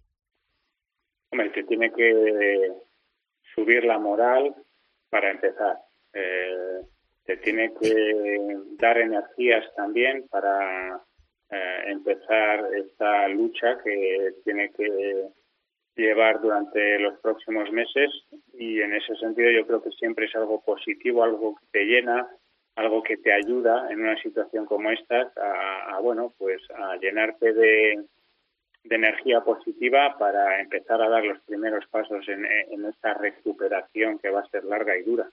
Hombre, 1.33 1.51
que 1.51 1.65
tiene 1.65 1.93
que 1.93 2.73
subir 3.57 3.83
la 3.83 3.99
moral 3.99 4.55
para 5.11 5.33
empezar. 5.33 5.77
Eh, 6.13 6.83
te 7.29 7.37
tiene 7.37 7.75
que 7.79 8.57
dar 8.79 8.97
energías 8.97 9.63
también 9.77 10.27
para 10.31 10.99
eh, 11.51 11.83
empezar 11.89 12.65
esta 12.75 13.29
lucha 13.29 13.77
que 13.85 14.33
tiene 14.45 14.71
que 14.71 15.27
llevar 15.95 16.41
durante 16.41 16.99
los 16.99 17.19
próximos 17.19 17.71
meses 17.71 18.11
y 18.55 18.81
en 18.81 18.95
ese 18.95 19.15
sentido 19.17 19.51
yo 19.51 19.67
creo 19.67 19.83
que 19.83 19.91
siempre 19.91 20.25
es 20.25 20.35
algo 20.37 20.63
positivo, 20.63 21.23
algo 21.23 21.57
que 21.57 21.67
te 21.71 21.85
llena, 21.85 22.27
algo 22.77 23.03
que 23.03 23.19
te 23.19 23.31
ayuda 23.31 23.89
en 23.91 24.01
una 24.01 24.17
situación 24.23 24.65
como 24.65 24.91
esta 24.91 25.31
a, 25.37 26.01
bueno 26.01 26.33
pues 26.39 26.63
a 26.75 26.97
llenarte 26.97 27.53
de, 27.53 28.05
de, 28.85 28.97
energía 28.97 29.43
positiva 29.43 30.17
para 30.19 30.63
empezar 30.63 31.03
a 31.03 31.11
dar 31.11 31.25
los 31.27 31.41
primeros 31.43 31.87
pasos 31.89 32.27
en, 32.27 32.47
en 32.47 32.87
esta 32.87 33.13
recuperación 33.13 34.19
que 34.19 34.31
va 34.31 34.41
a 34.41 34.49
ser 34.49 34.65
larga 34.65 34.97
y 34.97 35.03
dura. 35.03 35.31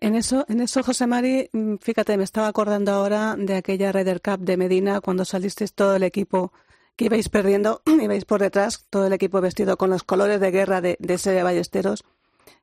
En 0.00 0.14
eso, 0.14 0.44
en 0.48 0.60
eso, 0.60 0.82
José 0.82 1.06
Mari, 1.06 1.48
mm, 1.52 1.76
fíjate, 1.76 2.16
me 2.16 2.24
estaba 2.24 2.46
acordando 2.46 2.92
ahora 2.92 3.34
de 3.36 3.56
aquella 3.56 3.90
Ryder 3.90 4.20
Cup 4.20 4.38
de 4.38 4.56
Medina 4.56 5.00
cuando 5.00 5.24
salisteis 5.24 5.74
todo 5.74 5.96
el 5.96 6.04
equipo 6.04 6.52
que 6.96 7.06
ibais 7.06 7.28
perdiendo, 7.28 7.82
ibais 8.02 8.24
por 8.24 8.40
detrás, 8.40 8.86
todo 8.90 9.06
el 9.06 9.12
equipo 9.12 9.40
vestido 9.40 9.76
con 9.76 9.90
los 9.90 10.04
colores 10.04 10.40
de 10.40 10.50
guerra 10.52 10.80
de, 10.80 10.96
de 11.00 11.42
Ballesteros 11.42 12.04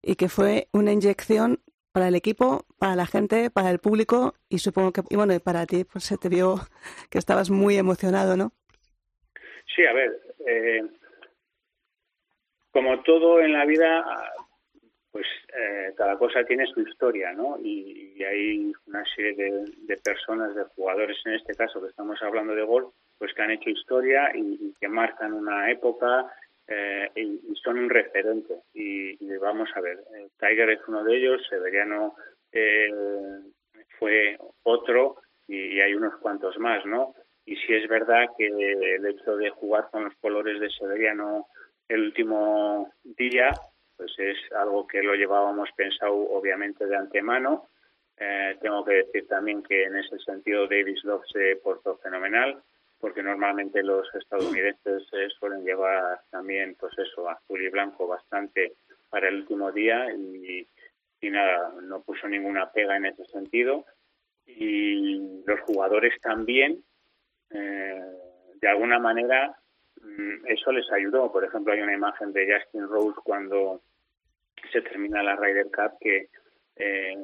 y 0.01 0.15
que 0.15 0.29
fue 0.29 0.69
una 0.71 0.93
inyección 0.93 1.59
para 1.91 2.07
el 2.07 2.15
equipo, 2.15 2.65
para 2.77 2.95
la 2.95 3.05
gente, 3.05 3.49
para 3.49 3.69
el 3.69 3.79
público 3.79 4.35
y 4.49 4.59
supongo 4.59 4.91
que, 4.91 5.01
y 5.09 5.15
bueno, 5.15 5.33
y 5.33 5.39
para 5.39 5.65
ti, 5.65 5.83
pues 5.83 6.05
se 6.05 6.17
te 6.17 6.29
vio 6.29 6.59
que 7.09 7.17
estabas 7.17 7.49
muy 7.49 7.77
emocionado, 7.77 8.37
¿no? 8.37 8.51
Sí, 9.75 9.85
a 9.85 9.93
ver, 9.93 10.21
eh, 10.47 10.83
como 12.71 13.01
todo 13.03 13.41
en 13.41 13.51
la 13.51 13.65
vida, 13.65 14.05
pues 15.15 15.27
eh, 15.57 15.93
cada 15.95 16.17
cosa 16.17 16.43
tiene 16.43 16.67
su 16.67 16.81
historia, 16.81 17.31
¿no? 17.31 17.57
Y, 17.63 18.21
hay 18.21 18.73
una 18.85 19.01
serie 19.15 19.63
de, 19.87 19.97
personas, 20.03 20.53
de 20.53 20.65
jugadores 20.75 21.17
en 21.23 21.35
este 21.35 21.55
caso 21.55 21.81
que 21.81 21.87
estamos 21.87 22.21
hablando 22.21 22.53
de 22.53 22.63
gol, 22.63 22.89
pues 23.17 23.33
que 23.33 23.41
han 23.41 23.51
hecho 23.51 23.69
historia 23.69 24.29
y, 24.35 24.73
que 24.77 24.89
marcan 24.89 25.31
una 25.31 25.71
época 25.71 26.29
eh, 26.67 27.09
y, 27.15 27.55
son 27.63 27.77
un 27.79 27.89
referente. 27.89 28.55
Y, 28.73 29.15
vamos 29.37 29.69
a 29.75 29.79
ver, 29.79 29.99
eh, 30.17 30.27
Tiger 30.37 30.71
es 30.71 30.81
uno 30.85 31.01
de 31.05 31.15
ellos, 31.15 31.47
Severiano 31.49 32.15
fue 33.97 34.37
otro 34.63 35.15
y, 35.47 35.79
hay 35.79 35.93
unos 35.93 36.17
cuantos 36.17 36.59
más, 36.59 36.85
¿no? 36.85 37.15
Y 37.45 37.55
sí 37.55 37.73
es 37.73 37.87
verdad 37.87 38.25
que 38.37 38.47
el 38.47 39.05
hecho 39.05 39.37
de 39.37 39.49
jugar 39.49 39.87
con 39.91 40.03
los 40.03 40.15
colores 40.15 40.59
de 40.59 40.69
Severiano 40.71 41.47
el 41.87 42.01
último 42.01 42.91
día 43.03 43.51
pues 43.97 44.11
es 44.17 44.37
algo 44.53 44.87
que 44.87 45.01
lo 45.01 45.15
llevábamos 45.15 45.69
pensado 45.75 46.13
obviamente 46.13 46.85
de 46.85 46.95
antemano. 46.95 47.67
Eh, 48.17 48.57
tengo 48.61 48.83
que 48.85 48.93
decir 48.93 49.27
también 49.27 49.61
que 49.63 49.83
en 49.83 49.97
ese 49.97 50.17
sentido 50.19 50.67
Davis 50.67 51.03
Love 51.03 51.25
se 51.31 51.57
portó 51.57 51.97
fenomenal, 51.97 52.61
porque 52.99 53.21
normalmente 53.21 53.83
los 53.83 54.07
estadounidenses 54.15 55.03
eh, 55.13 55.27
suelen 55.37 55.65
llevar 55.65 56.21
también, 56.29 56.75
pues 56.79 56.97
eso, 56.97 57.29
azul 57.29 57.61
y 57.61 57.69
blanco 57.69 58.07
bastante 58.07 58.73
para 59.09 59.27
el 59.27 59.35
último 59.35 59.71
día 59.71 60.11
y, 60.13 60.67
nada, 61.21 61.73
no 61.81 62.01
puso 62.01 62.27
ninguna 62.27 62.71
pega 62.71 62.95
en 62.97 63.07
ese 63.07 63.25
sentido. 63.25 63.85
Y 64.45 65.41
los 65.45 65.59
jugadores 65.61 66.13
también, 66.21 66.83
eh, 67.49 68.01
de 68.61 68.67
alguna 68.67 68.99
manera, 68.99 69.57
eso 70.47 70.71
les 70.71 70.89
ayudó. 70.91 71.31
Por 71.31 71.43
ejemplo, 71.43 71.73
hay 71.73 71.81
una 71.81 71.93
imagen 71.93 72.33
de 72.33 72.53
Justin 72.53 72.87
Rose 72.87 73.19
cuando 73.23 73.81
se 74.71 74.81
termina 74.81 75.23
la 75.23 75.35
Ryder 75.35 75.67
Cup 75.71 75.97
que, 75.99 76.29
eh, 76.75 77.17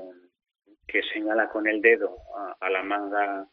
que 0.88 1.02
señala 1.14 1.50
con 1.50 1.68
el 1.68 1.82
dedo 1.82 2.18
a, 2.60 2.70
la 2.70 2.84
manga 2.84 3.48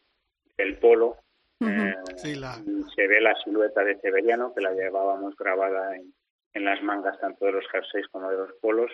del 0.56 0.78
polo. 0.78 1.16
Eh, 1.60 1.94
se 2.14 3.06
ve 3.06 3.20
la 3.20 3.34
silueta 3.42 3.82
de 3.82 3.98
Severiano, 4.00 4.54
que 4.54 4.60
la 4.60 4.72
llevábamos 4.72 5.36
grabada 5.36 5.96
en, 5.96 6.12
en 6.54 6.64
las 6.64 6.82
mangas 6.82 7.18
tanto 7.20 7.46
de 7.46 7.52
los 7.52 7.68
jerseys 7.70 8.06
como 8.08 8.30
de 8.30 8.36
los 8.36 8.52
polos, 8.60 8.90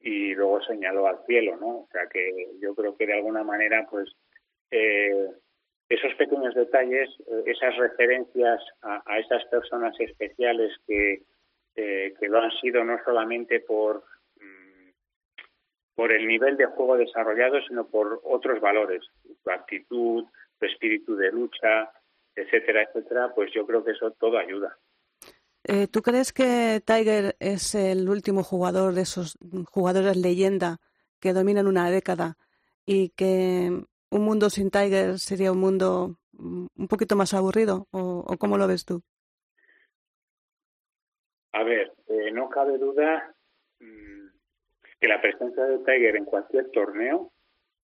y 0.00 0.34
luego 0.34 0.62
señaló 0.62 1.06
al 1.06 1.24
cielo, 1.26 1.56
¿no? 1.56 1.68
O 1.68 1.88
sea 1.90 2.06
que 2.06 2.50
yo 2.60 2.74
creo 2.74 2.96
que 2.96 3.06
de 3.06 3.14
alguna 3.14 3.42
manera, 3.42 3.86
pues, 3.90 4.08
eh, 4.70 5.30
esos 5.88 6.14
pequeños 6.14 6.54
detalles, 6.54 7.08
eh, 7.26 7.44
esas 7.46 7.76
referencias 7.76 8.60
a, 8.82 9.18
esas 9.18 9.44
personas 9.46 9.94
especiales 10.00 10.72
que, 10.86 11.22
eh, 11.76 12.14
que 12.18 12.28
lo 12.28 12.40
han 12.40 12.50
sido 12.60 12.84
no 12.84 12.98
solamente 13.04 13.60
por, 13.60 14.04
mm, 14.40 14.90
por 15.94 16.12
el 16.12 16.26
nivel 16.26 16.56
de 16.56 16.66
juego 16.66 16.96
desarrollado, 16.96 17.60
sino 17.68 17.86
por 17.86 18.20
otros 18.24 18.60
valores, 18.60 19.02
su 19.42 19.50
actitud, 19.50 20.24
su 20.58 20.64
espíritu 20.64 21.16
de 21.16 21.30
lucha, 21.30 21.90
etcétera, 22.34 22.82
etcétera, 22.82 23.32
pues 23.34 23.52
yo 23.54 23.66
creo 23.66 23.84
que 23.84 23.92
eso 23.92 24.10
todo 24.12 24.38
ayuda. 24.38 24.76
Eh, 25.68 25.88
¿Tú 25.88 26.00
crees 26.02 26.32
que 26.32 26.80
Tiger 26.84 27.34
es 27.40 27.74
el 27.74 28.08
último 28.08 28.44
jugador 28.44 28.94
de 28.94 29.02
esos 29.02 29.36
jugadores 29.70 30.16
leyenda 30.16 30.78
que 31.18 31.32
dominan 31.32 31.66
una 31.66 31.90
década 31.90 32.36
y 32.84 33.08
que 33.10 33.84
un 34.16 34.24
mundo 34.24 34.50
sin 34.50 34.70
Tiger 34.70 35.18
sería 35.18 35.52
un 35.52 35.58
mundo 35.58 36.16
mm, 36.32 36.66
un 36.76 36.88
poquito 36.88 37.16
más 37.16 37.34
aburrido? 37.34 37.86
¿O, 37.90 38.36
cómo 38.38 38.58
lo 38.58 38.66
ves 38.66 38.84
tú? 38.84 39.02
A 41.52 41.62
ver, 41.62 41.92
eh, 42.08 42.30
no 42.32 42.48
cabe 42.48 42.78
duda 42.78 43.34
mm, 43.80 44.28
que 45.00 45.08
la 45.08 45.20
presencia 45.20 45.64
de 45.64 45.78
Tiger 45.78 46.16
en 46.16 46.24
cualquier 46.24 46.70
torneo 46.70 47.32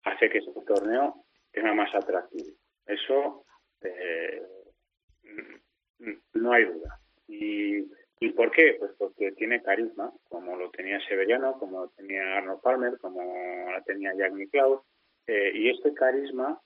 hace 0.03 0.29
que 0.29 0.39
ese 0.39 0.51
torneo 0.67 1.25
tenga 1.51 1.73
más 1.73 1.93
atractivo. 1.95 2.55
Eso 2.85 3.45
eh, 3.81 4.41
no 6.33 6.51
hay 6.51 6.65
duda. 6.65 6.99
¿Y, 7.27 7.87
¿Y 8.19 8.29
por 8.31 8.51
qué? 8.51 8.75
Pues 8.79 8.91
porque 8.97 9.31
tiene 9.33 9.61
carisma, 9.61 10.11
como 10.29 10.55
lo 10.55 10.69
tenía 10.71 10.99
Severiano, 11.07 11.57
como 11.59 11.81
lo 11.81 11.89
tenía 11.89 12.37
Arnold 12.37 12.61
Palmer, 12.61 12.97
como 12.99 13.21
la 13.71 13.81
tenía 13.83 14.13
Jack 14.15 14.33
Nicklaus, 14.33 14.81
eh, 15.27 15.51
y 15.53 15.69
este 15.69 15.93
carisma 15.93 16.59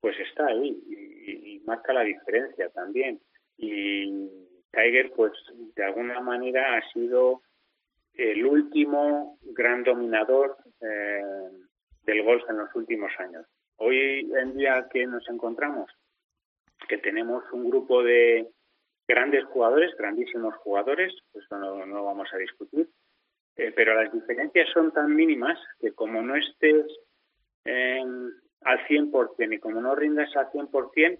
pues 0.00 0.20
está 0.20 0.46
ahí 0.46 0.68
y, 0.86 1.60
marca 1.64 1.94
la 1.94 2.02
diferencia 2.02 2.68
también. 2.68 3.18
Y 3.56 4.28
Tiger, 4.70 5.10
pues 5.16 5.32
de 5.74 5.82
alguna 5.82 6.20
manera 6.20 6.76
ha 6.76 6.92
sido 6.92 7.40
el 8.12 8.44
último 8.44 9.38
gran 9.42 9.82
dominador 9.82 10.58
eh, 10.82 11.22
del 12.02 12.22
golf 12.22 12.42
en 12.50 12.58
los 12.58 12.74
últimos 12.74 13.10
años. 13.18 13.46
Hoy 13.76 14.30
en 14.36 14.56
día 14.56 14.86
que 14.92 15.06
nos 15.06 15.26
encontramos, 15.30 15.90
que 16.86 16.98
tenemos 16.98 17.42
un 17.52 17.70
grupo 17.70 18.02
de 18.02 18.50
grandes 19.08 19.44
jugadores, 19.46 19.96
grandísimos 19.96 20.54
jugadores, 20.56 21.14
eso 21.32 21.58
no, 21.58 21.86
no 21.86 22.04
vamos 22.04 22.28
a 22.32 22.36
discutir, 22.36 22.88
eh, 23.56 23.72
pero 23.74 23.94
las 23.94 24.12
diferencias 24.12 24.68
son 24.72 24.92
tan 24.92 25.14
mínimas 25.14 25.58
que 25.80 25.92
como 25.92 26.22
no 26.22 26.36
estés 26.36 26.86
eh, 27.64 28.02
al 28.62 28.86
100% 28.86 29.54
y 29.54 29.58
como 29.58 29.80
no 29.80 29.94
rindas 29.94 30.34
al 30.36 30.50
100%, 30.50 31.18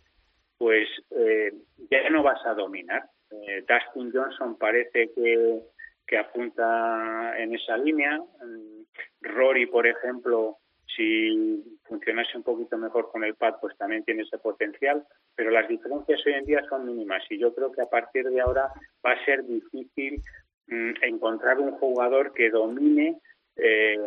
pues 0.59 0.89
eh, 1.11 1.53
ya 1.91 2.11
no 2.11 2.23
vas 2.23 2.45
a 2.47 2.55
dominar. 2.55 3.05
Eh, 3.31 3.65
Dustin 3.69 4.13
Johnson 4.13 4.57
parece 4.57 5.11
que, 5.15 5.61
que 6.07 6.19
apunta 6.19 7.39
en 7.39 7.55
esa 7.55 7.77
línea. 7.77 8.19
Mm, 8.19 8.85
Rory, 9.23 9.67
por 9.67 9.87
ejemplo, 9.87 10.59
si 10.97 11.63
funcionase 11.85 12.37
un 12.37 12.45
poquito 12.45 12.77
mejor 12.79 13.11
con 13.11 13.25
el 13.25 13.35
pad, 13.35 13.55
pues 13.61 13.77
también 13.77 14.05
tiene 14.05 14.23
ese 14.23 14.39
potencial, 14.39 15.05
pero 15.35 15.51
las 15.51 15.69
diferencias 15.69 16.25
hoy 16.27 16.35
en 16.35 16.45
día 16.45 16.63
son 16.69 16.87
mínimas 16.87 17.23
y 17.31 17.39
yo 17.39 17.55
creo 17.55 17.73
que 17.73 17.83
a 17.83 17.91
partir 17.91 18.29
de 18.29 18.41
ahora 18.41 18.71
va 19.05 19.13
a 19.13 19.25
ser 19.25 19.45
difícil 19.45 20.23
encontrar 20.67 21.59
un 21.59 21.73
jugador 21.73 22.33
que 22.33 22.51
domine 22.51 23.21
eh, 23.57 23.99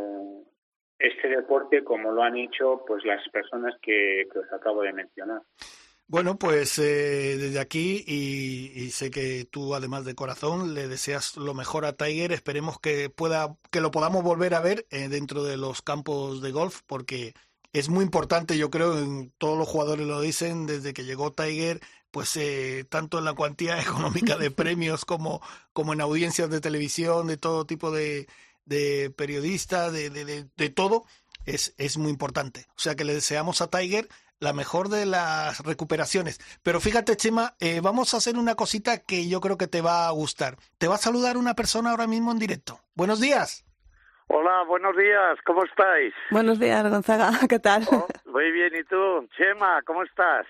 este 1.00 1.28
deporte 1.28 1.84
como 1.84 2.12
lo 2.12 2.24
han 2.24 2.38
hecho 2.38 2.84
pues 2.88 3.04
las 3.06 3.22
personas 3.30 3.76
que, 3.82 4.28
os 4.36 4.52
acabo 4.52 4.82
de 4.82 4.94
mencionar. 4.94 5.42
Bueno, 6.08 6.38
pues 6.38 6.80
eh, 6.80 7.36
desde 7.38 7.60
aquí 7.60 8.04
y, 8.08 8.90
sé 8.92 9.12
que 9.12 9.46
tú 9.52 9.76
además 9.76 10.06
de 10.06 10.16
corazón 10.16 10.74
le 10.74 10.88
deseas 10.88 11.36
lo 11.36 11.54
mejor 11.54 11.86
a 11.86 11.94
Tiger. 11.94 12.32
Esperemos 12.32 12.80
que 12.80 13.10
pueda 13.10 13.58
que 13.72 13.82
lo 13.82 13.92
podamos 13.92 14.24
volver 14.24 14.54
a 14.54 14.62
ver 14.62 14.86
eh, 14.90 15.10
dentro 15.10 15.44
de 15.44 15.58
los 15.58 15.82
campos 15.82 16.42
de 16.42 16.52
golf 16.52 16.82
porque 16.88 17.34
es 17.74 17.90
muy 17.90 18.04
importante, 18.04 18.58
yo 18.58 18.72
creo, 18.72 18.98
en 18.98 19.32
todos 19.38 19.58
los 19.58 19.68
jugadores 19.68 20.08
lo 20.08 20.22
dicen 20.22 20.66
desde 20.66 20.94
que 20.94 21.04
llegó 21.04 21.32
Tiger, 21.34 21.82
pues 22.18 22.36
eh, 22.36 22.84
tanto 22.90 23.20
en 23.20 23.26
la 23.26 23.36
cuantía 23.36 23.80
económica 23.80 24.38
de 24.38 24.50
premios 24.50 25.06
como 25.06 25.40
como 25.72 25.94
en 25.94 26.02
audiencias 26.02 26.50
de 26.50 26.60
televisión, 26.60 27.28
de 27.28 27.38
todo 27.38 27.68
tipo 27.68 27.92
de, 27.92 28.26
de 28.66 29.14
periodistas, 29.16 29.94
de, 29.94 30.10
de, 30.10 30.48
de, 30.58 30.70
todo, 30.72 31.04
es, 31.46 31.76
es 31.78 32.00
muy 32.00 32.10
importante. 32.10 32.66
O 32.70 32.80
sea 32.80 32.96
que 32.96 33.04
le 33.04 33.14
deseamos 33.14 33.62
a 33.62 33.70
Tiger 33.70 34.08
la 34.40 34.52
mejor 34.52 34.90
de 34.90 35.06
las 35.06 35.60
recuperaciones. 35.60 36.40
Pero 36.64 36.80
fíjate, 36.80 37.16
Chema, 37.18 37.54
eh, 37.60 37.82
vamos 37.84 38.16
a 38.16 38.18
hacer 38.18 38.36
una 38.36 38.56
cosita 38.56 38.98
que 38.98 39.30
yo 39.30 39.40
creo 39.40 39.60
que 39.60 39.68
te 39.68 39.82
va 39.82 40.08
a 40.08 40.12
gustar. 40.12 40.56
Te 40.80 40.88
va 40.88 40.96
a 40.96 40.98
saludar 40.98 41.38
una 41.38 41.54
persona 41.54 41.92
ahora 41.92 42.08
mismo 42.08 42.32
en 42.32 42.40
directo. 42.40 42.80
Buenos 42.96 43.22
días. 43.22 43.64
Hola, 44.26 44.64
buenos 44.68 44.98
días, 44.98 45.38
¿cómo 45.46 45.64
estáis? 45.66 46.16
Buenos 46.32 46.60
días, 46.60 46.84
Gonzaga, 46.90 47.30
¿qué 47.48 47.60
tal? 47.60 47.84
Oh, 47.92 48.08
muy 48.26 48.52
bien, 48.52 48.74
¿y 48.76 48.84
tú? 48.86 49.30
Chema, 49.38 49.84
¿cómo 49.84 50.02
estás? 50.02 50.48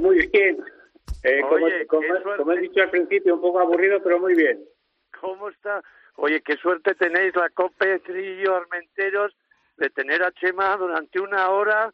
Muy 0.00 0.28
bien. 0.28 0.75
Eh, 1.22 1.40
como, 1.88 2.52
he 2.52 2.60
dicho 2.60 2.82
al 2.82 2.90
principio, 2.90 3.34
un 3.34 3.40
poco 3.40 3.58
aburrido, 3.60 4.00
pero 4.02 4.20
muy 4.20 4.34
bien. 4.34 4.64
¿Cómo 5.20 5.48
está? 5.48 5.82
Oye, 6.16 6.40
qué 6.42 6.56
suerte 6.56 6.94
tenéis 6.94 7.34
la 7.34 7.50
COPE 7.50 7.98
Trillo 8.00 8.56
Armenteros 8.56 9.34
de 9.76 9.90
tener 9.90 10.22
a 10.22 10.32
Chema 10.32 10.76
durante 10.76 11.20
una 11.20 11.50
hora 11.50 11.92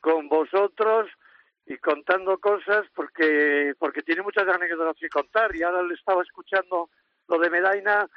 con 0.00 0.28
vosotros 0.28 1.08
y 1.66 1.76
contando 1.76 2.38
cosas 2.38 2.86
porque 2.94 3.74
porque 3.78 4.02
tiene 4.02 4.22
muchas 4.22 4.48
anécdotas 4.48 4.96
que 4.98 5.08
contar. 5.08 5.54
Y 5.54 5.62
ahora 5.62 5.82
le 5.82 5.94
estaba 5.94 6.22
escuchando 6.22 6.90
lo 7.28 7.38
de 7.38 7.50
Medaina. 7.50 8.08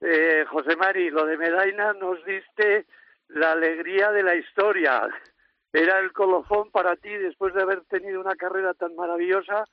Eh, 0.00 0.44
José 0.48 0.76
Mari 0.76 1.10
lo 1.10 1.26
de 1.26 1.36
Medaina 1.36 1.92
nos 1.94 2.24
diste 2.24 2.86
la 3.28 3.52
alegría 3.52 4.10
de 4.12 4.22
la 4.22 4.36
historia. 4.36 5.08
Era 5.72 5.98
el 5.98 6.12
colofón 6.12 6.70
para 6.70 6.94
ti 6.96 7.10
después 7.10 7.52
de 7.52 7.62
haber 7.62 7.84
tenido 7.86 8.20
una 8.20 8.36
carrera 8.36 8.74
tan 8.74 8.94
maravillosa 8.94 9.64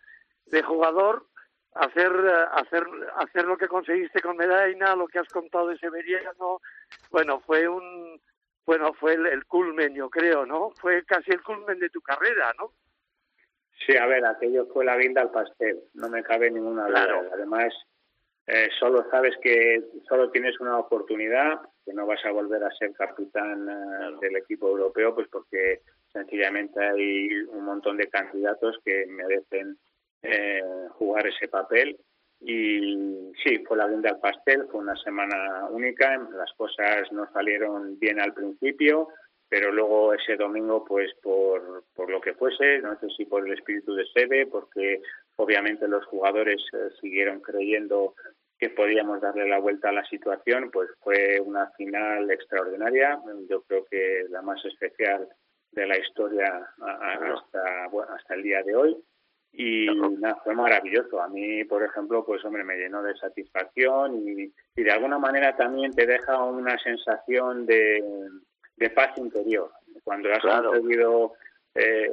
de 0.46 0.62
jugador 0.62 1.28
hacer 1.74 2.12
hacer 2.52 2.84
hacer 3.16 3.46
lo 3.46 3.58
que 3.58 3.68
conseguiste 3.68 4.22
con 4.22 4.38
Medaina, 4.38 4.96
lo 4.96 5.08
que 5.08 5.20
has 5.20 5.28
contado 5.30 5.68
de 5.68 5.78
Severiano, 5.78 6.62
bueno, 7.10 7.40
fue 7.40 7.68
un 7.68 8.20
bueno, 8.66 8.94
fue 8.94 9.14
el, 9.16 9.46
culmen, 9.46 9.96
yo 9.96 10.10
creo, 10.10 10.46
¿no? 10.46 10.72
Fue 10.80 11.04
casi 11.04 11.32
el 11.32 11.42
culmen 11.42 11.80
de 11.80 11.90
tu 11.90 12.00
carrera, 12.02 12.54
¿no? 12.60 12.72
Sí, 13.86 13.98
a 13.98 14.06
ver, 14.06 14.24
aquello 14.24 14.68
fue 14.72 14.86
la 14.86 14.98
guinda 14.98 15.22
al 15.22 15.32
pastel, 15.32 15.80
no 15.96 16.10
me 16.10 16.24
cabe 16.24 16.52
ninguna 16.52 16.88
duda. 16.88 17.30
Además, 17.34 17.74
eh, 18.46 18.70
solo 18.80 19.10
sabes 19.10 19.36
que 19.42 19.84
solo 20.08 20.30
tienes 20.30 20.60
una 20.60 20.78
oportunidad, 20.78 21.62
que 21.84 21.94
no 21.94 22.06
vas 22.06 22.24
a 22.26 22.32
volver 22.32 22.64
a 22.64 22.72
ser 22.72 22.94
capitán 22.94 23.68
eh, 23.68 24.18
del 24.22 24.36
equipo 24.36 24.70
europeo, 24.70 25.16
pues 25.16 25.28
porque 25.30 25.82
sencillamente 26.14 26.80
hay 26.84 27.32
un 27.50 27.66
montón 27.66 27.98
de 27.98 28.10
candidatos 28.10 28.78
que 28.86 29.06
merecen 29.08 29.78
eh, 30.24 30.62
jugar 30.98 31.28
ese 31.28 31.48
papel. 31.48 31.98
Y 32.40 33.32
sí, 33.44 33.64
fue 33.68 33.78
la 33.78 33.88
guinda 33.88 34.10
al 34.10 34.20
pastel, 34.20 34.68
fue 34.72 34.80
una 34.80 34.96
semana 34.98 35.68
única, 35.70 36.18
las 36.34 36.52
cosas 36.54 37.12
no 37.12 37.32
salieron 37.32 38.00
bien 38.00 38.20
al 38.20 38.34
principio, 38.34 39.10
pero 39.48 39.72
luego 39.72 40.14
ese 40.14 40.38
domingo, 40.38 40.84
pues 40.84 41.12
por, 41.22 41.84
por 41.94 42.10
lo 42.10 42.20
que 42.20 42.34
fuese, 42.34 42.80
no 42.80 43.00
sé 43.00 43.08
si 43.16 43.26
por 43.26 43.46
el 43.46 43.54
espíritu 43.54 43.94
de 43.94 44.08
sede, 44.08 44.48
porque 44.48 45.02
obviamente 45.36 45.88
los 45.88 46.04
jugadores 46.06 46.62
eh, 46.74 46.90
siguieron 47.00 47.42
creyendo 47.42 48.16
que 48.58 48.70
podíamos 48.70 49.22
darle 49.22 49.48
la 49.48 49.60
vuelta 49.60 49.90
a 49.90 49.94
la 49.94 50.06
situación, 50.06 50.72
pues 50.72 50.90
fue 51.00 51.40
una 51.42 51.70
final 51.72 52.30
extraordinaria, 52.32 53.20
yo 53.50 53.62
creo 53.64 53.86
que 53.86 54.26
la 54.30 54.42
más 54.42 54.64
especial 54.66 55.28
de 55.72 55.86
la 55.86 55.98
historia 55.98 56.68
hasta, 56.80 57.86
hasta 58.16 58.34
el 58.36 58.44
día 58.44 58.64
de 58.64 58.76
hoy 58.76 58.98
y 59.54 59.86
nada, 60.20 60.40
fue 60.44 60.56
maravilloso. 60.56 61.22
A 61.22 61.28
mí, 61.28 61.64
por 61.66 61.84
ejemplo, 61.84 62.26
pues 62.26 62.44
hombre, 62.46 62.64
me 62.64 62.78
llenó 62.78 63.04
de 63.04 63.16
satisfacción 63.16 64.28
y, 64.28 64.52
de 64.82 64.92
alguna 64.92 65.20
manera 65.20 65.56
también 65.56 65.94
te 65.94 66.06
deja 66.06 66.44
una 66.44 66.78
sensación 66.80 67.66
de, 67.66 68.04
paz 68.96 69.18
interior. 69.18 69.72
Cuando 70.04 70.34
has 70.34 70.42
conseguido 70.42 71.34
eh, 71.76 72.10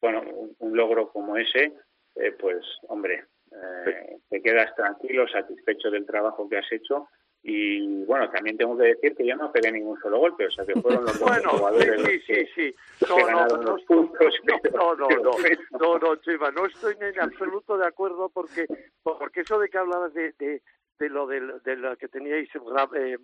bueno, 0.00 0.22
un, 0.58 0.76
logro 0.76 1.10
como 1.10 1.36
ese, 1.36 1.72
eh, 2.14 2.32
pues 2.38 2.64
hombre, 2.88 3.24
eh, 3.52 4.18
te 4.28 4.42
quedas 4.42 4.74
tranquilo, 4.74 5.28
satisfecho 5.28 5.90
del 5.90 6.06
trabajo 6.06 6.48
que 6.48 6.58
has 6.58 6.72
hecho 6.72 7.08
y 7.42 8.04
bueno, 8.04 8.28
también 8.30 8.58
tengo 8.58 8.76
que 8.76 8.84
decir 8.84 9.16
que 9.16 9.26
yo 9.26 9.34
no 9.36 9.50
pegué 9.50 9.72
ningún 9.72 9.98
solo 10.00 10.18
golpe, 10.18 10.46
o 10.46 10.50
sea 10.50 10.66
que 10.66 10.78
fueron 10.80 11.04
los 11.04 11.18
dos 11.20 11.46
jugadores 11.46 12.02
sí, 12.02 12.20
sí, 12.26 12.46
sí, 12.54 12.74
No, 13.08 13.18
no, 13.30 13.46
no, 13.46 13.62
los 13.62 13.82
puntos. 13.84 14.34
No, 14.74 14.94
no, 14.94 15.08
no, 15.08 15.30
no, 15.80 15.98
no, 15.98 16.16
Chema, 16.16 16.50
no 16.50 16.66
estoy 16.66 16.96
en 17.00 17.18
absoluto 17.20 17.78
de 17.78 17.86
acuerdo 17.86 18.28
porque 18.28 18.66
porque 19.02 19.40
eso 19.40 19.58
de 19.58 19.68
que 19.68 19.78
hablabas 19.78 20.12
de, 20.12 20.32
de, 20.38 20.62
de 20.98 21.08
lo 21.08 21.26
de, 21.26 21.40
de 21.64 21.76
lo 21.76 21.96
que 21.96 22.08
teníais 22.08 22.48
eh, 22.94 23.16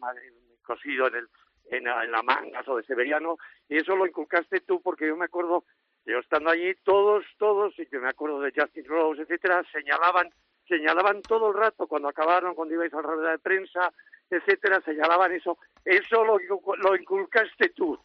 cosido 0.63 1.09
en 1.09 1.15
el 1.17 1.29
en, 1.71 1.87
en 1.87 2.13
la 2.13 2.23
manga 2.23 2.63
o 2.67 2.77
de 2.77 2.85
Severiano, 2.85 3.39
y 3.69 3.77
eso 3.77 3.97
lo 3.97 4.07
inculcaste 4.07 4.61
tú 4.61 4.81
porque 4.81 5.07
yo 5.07 5.17
me 5.17 5.25
acuerdo 5.25 5.65
Yo 6.05 6.19
estando 6.19 6.51
allí, 6.51 6.75
todos, 6.85 7.25
todos, 7.39 7.77
y 7.79 7.87
que 7.87 7.99
me 7.99 8.09
acuerdo 8.09 8.41
de 8.41 8.53
Justin 8.57 8.85
Rose, 8.85 9.23
etcétera, 9.23 9.65
señalaban, 9.73 10.31
señalaban 10.69 11.23
todo 11.23 11.49
el 11.51 11.55
rato 11.55 11.87
cuando 11.87 12.09
acabaron, 12.09 12.55
cuando 12.55 12.75
ibais 12.75 12.93
a 12.93 12.97
la 12.97 13.03
rueda 13.03 13.31
de 13.33 13.39
prensa, 13.39 13.93
etcétera, 14.31 14.81
señalaban 14.83 15.33
eso. 15.33 15.59
Eso 15.85 16.25
lo, 16.25 16.39
lo 16.77 16.97
inculcaste 16.97 17.71
tú. 17.71 17.99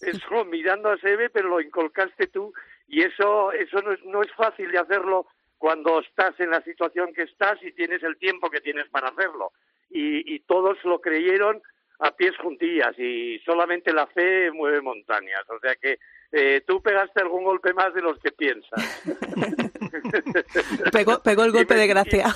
Eso 0.00 0.44
mirando 0.44 0.90
a 0.90 0.98
Sebe, 0.98 1.30
pero 1.30 1.48
lo 1.48 1.60
inculcaste 1.60 2.28
tú. 2.28 2.52
Y 2.86 3.02
eso, 3.02 3.52
eso 3.52 3.82
no 3.82 3.92
es, 3.92 4.04
no 4.04 4.22
es 4.22 4.32
fácil 4.32 4.70
de 4.70 4.78
hacerlo 4.78 5.26
cuando 5.58 6.00
estás 6.00 6.38
en 6.40 6.50
la 6.50 6.62
situación 6.62 7.12
que 7.12 7.22
estás 7.22 7.62
y 7.62 7.72
tienes 7.72 8.02
el 8.02 8.16
tiempo 8.16 8.48
que 8.50 8.60
tienes 8.60 8.88
para 8.88 9.08
hacerlo. 9.08 9.52
Y, 9.90 10.34
y 10.34 10.40
todos 10.40 10.78
lo 10.84 11.00
creyeron 11.00 11.62
a 12.00 12.12
pies 12.12 12.36
juntillas 12.38 12.96
y 12.98 13.40
solamente 13.40 13.92
la 13.92 14.06
fe 14.06 14.50
mueve 14.52 14.80
montañas. 14.80 15.42
O 15.50 15.58
sea 15.58 15.74
que 15.76 15.98
eh, 16.32 16.62
tú 16.66 16.82
pegaste 16.82 17.22
algún 17.22 17.44
golpe 17.44 17.72
más 17.72 17.94
de 17.94 18.02
los 18.02 18.18
que 18.18 18.32
piensas. 18.32 19.02
pegó, 20.92 21.22
pegó 21.22 21.44
el 21.44 21.52
golpe 21.52 21.74
de 21.74 21.86
gracia. 21.86 22.26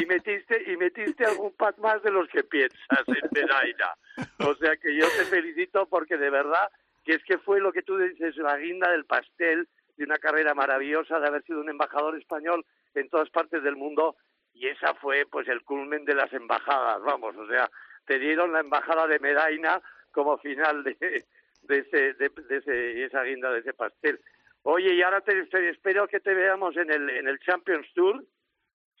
Y, 0.00 0.06
metiste 0.06 0.72
y 0.72 0.76
metiste 0.76 1.24
algún 1.24 1.52
pat 1.52 1.76
más 1.78 2.02
de 2.02 2.10
los 2.10 2.28
que 2.28 2.42
piensas 2.44 3.04
en 3.06 3.28
Pereira. 3.30 3.96
O 4.40 4.54
sea 4.54 4.76
que 4.76 4.96
yo 4.96 5.06
te 5.16 5.24
felicito 5.26 5.86
porque 5.86 6.16
de 6.16 6.30
verdad 6.30 6.68
que 7.04 7.14
es 7.14 7.24
que 7.24 7.38
fue 7.38 7.60
lo 7.60 7.72
que 7.72 7.82
tú 7.82 7.96
dices, 7.98 8.36
la 8.36 8.56
guinda 8.56 8.90
del 8.90 9.04
pastel 9.04 9.68
de 9.96 10.04
una 10.04 10.18
carrera 10.18 10.54
maravillosa, 10.54 11.20
de 11.20 11.28
haber 11.28 11.44
sido 11.44 11.60
un 11.60 11.70
embajador 11.70 12.18
español 12.18 12.66
en 12.94 13.08
todas 13.08 13.30
partes 13.30 13.62
del 13.62 13.76
mundo 13.76 14.16
y 14.54 14.66
esa 14.66 14.94
fue 14.94 15.24
pues 15.30 15.46
el 15.48 15.62
culmen 15.62 16.04
de 16.04 16.14
las 16.14 16.32
embajadas, 16.32 17.00
vamos, 17.02 17.36
o 17.36 17.46
sea, 17.46 17.70
te 18.06 18.18
dieron 18.18 18.52
la 18.52 18.60
embajada 18.60 19.06
de 19.06 19.18
Medaina 19.18 19.80
como 20.10 20.38
final 20.38 20.82
de, 20.82 21.26
de, 21.66 21.78
ese, 21.78 22.14
de, 22.14 22.30
ese, 22.50 23.04
esa 23.04 23.22
guinda 23.22 23.50
de 23.50 23.60
ese 23.60 23.74
pastel. 23.74 24.20
Oye, 24.62 24.94
y 24.94 25.02
ahora 25.02 25.20
te, 25.20 25.46
espero 25.70 26.08
que 26.08 26.20
te 26.20 26.34
veamos 26.34 26.76
en 26.76 26.90
el, 26.90 27.08
en 27.10 27.28
el 27.28 27.38
Champions 27.38 27.86
Tour. 27.94 28.24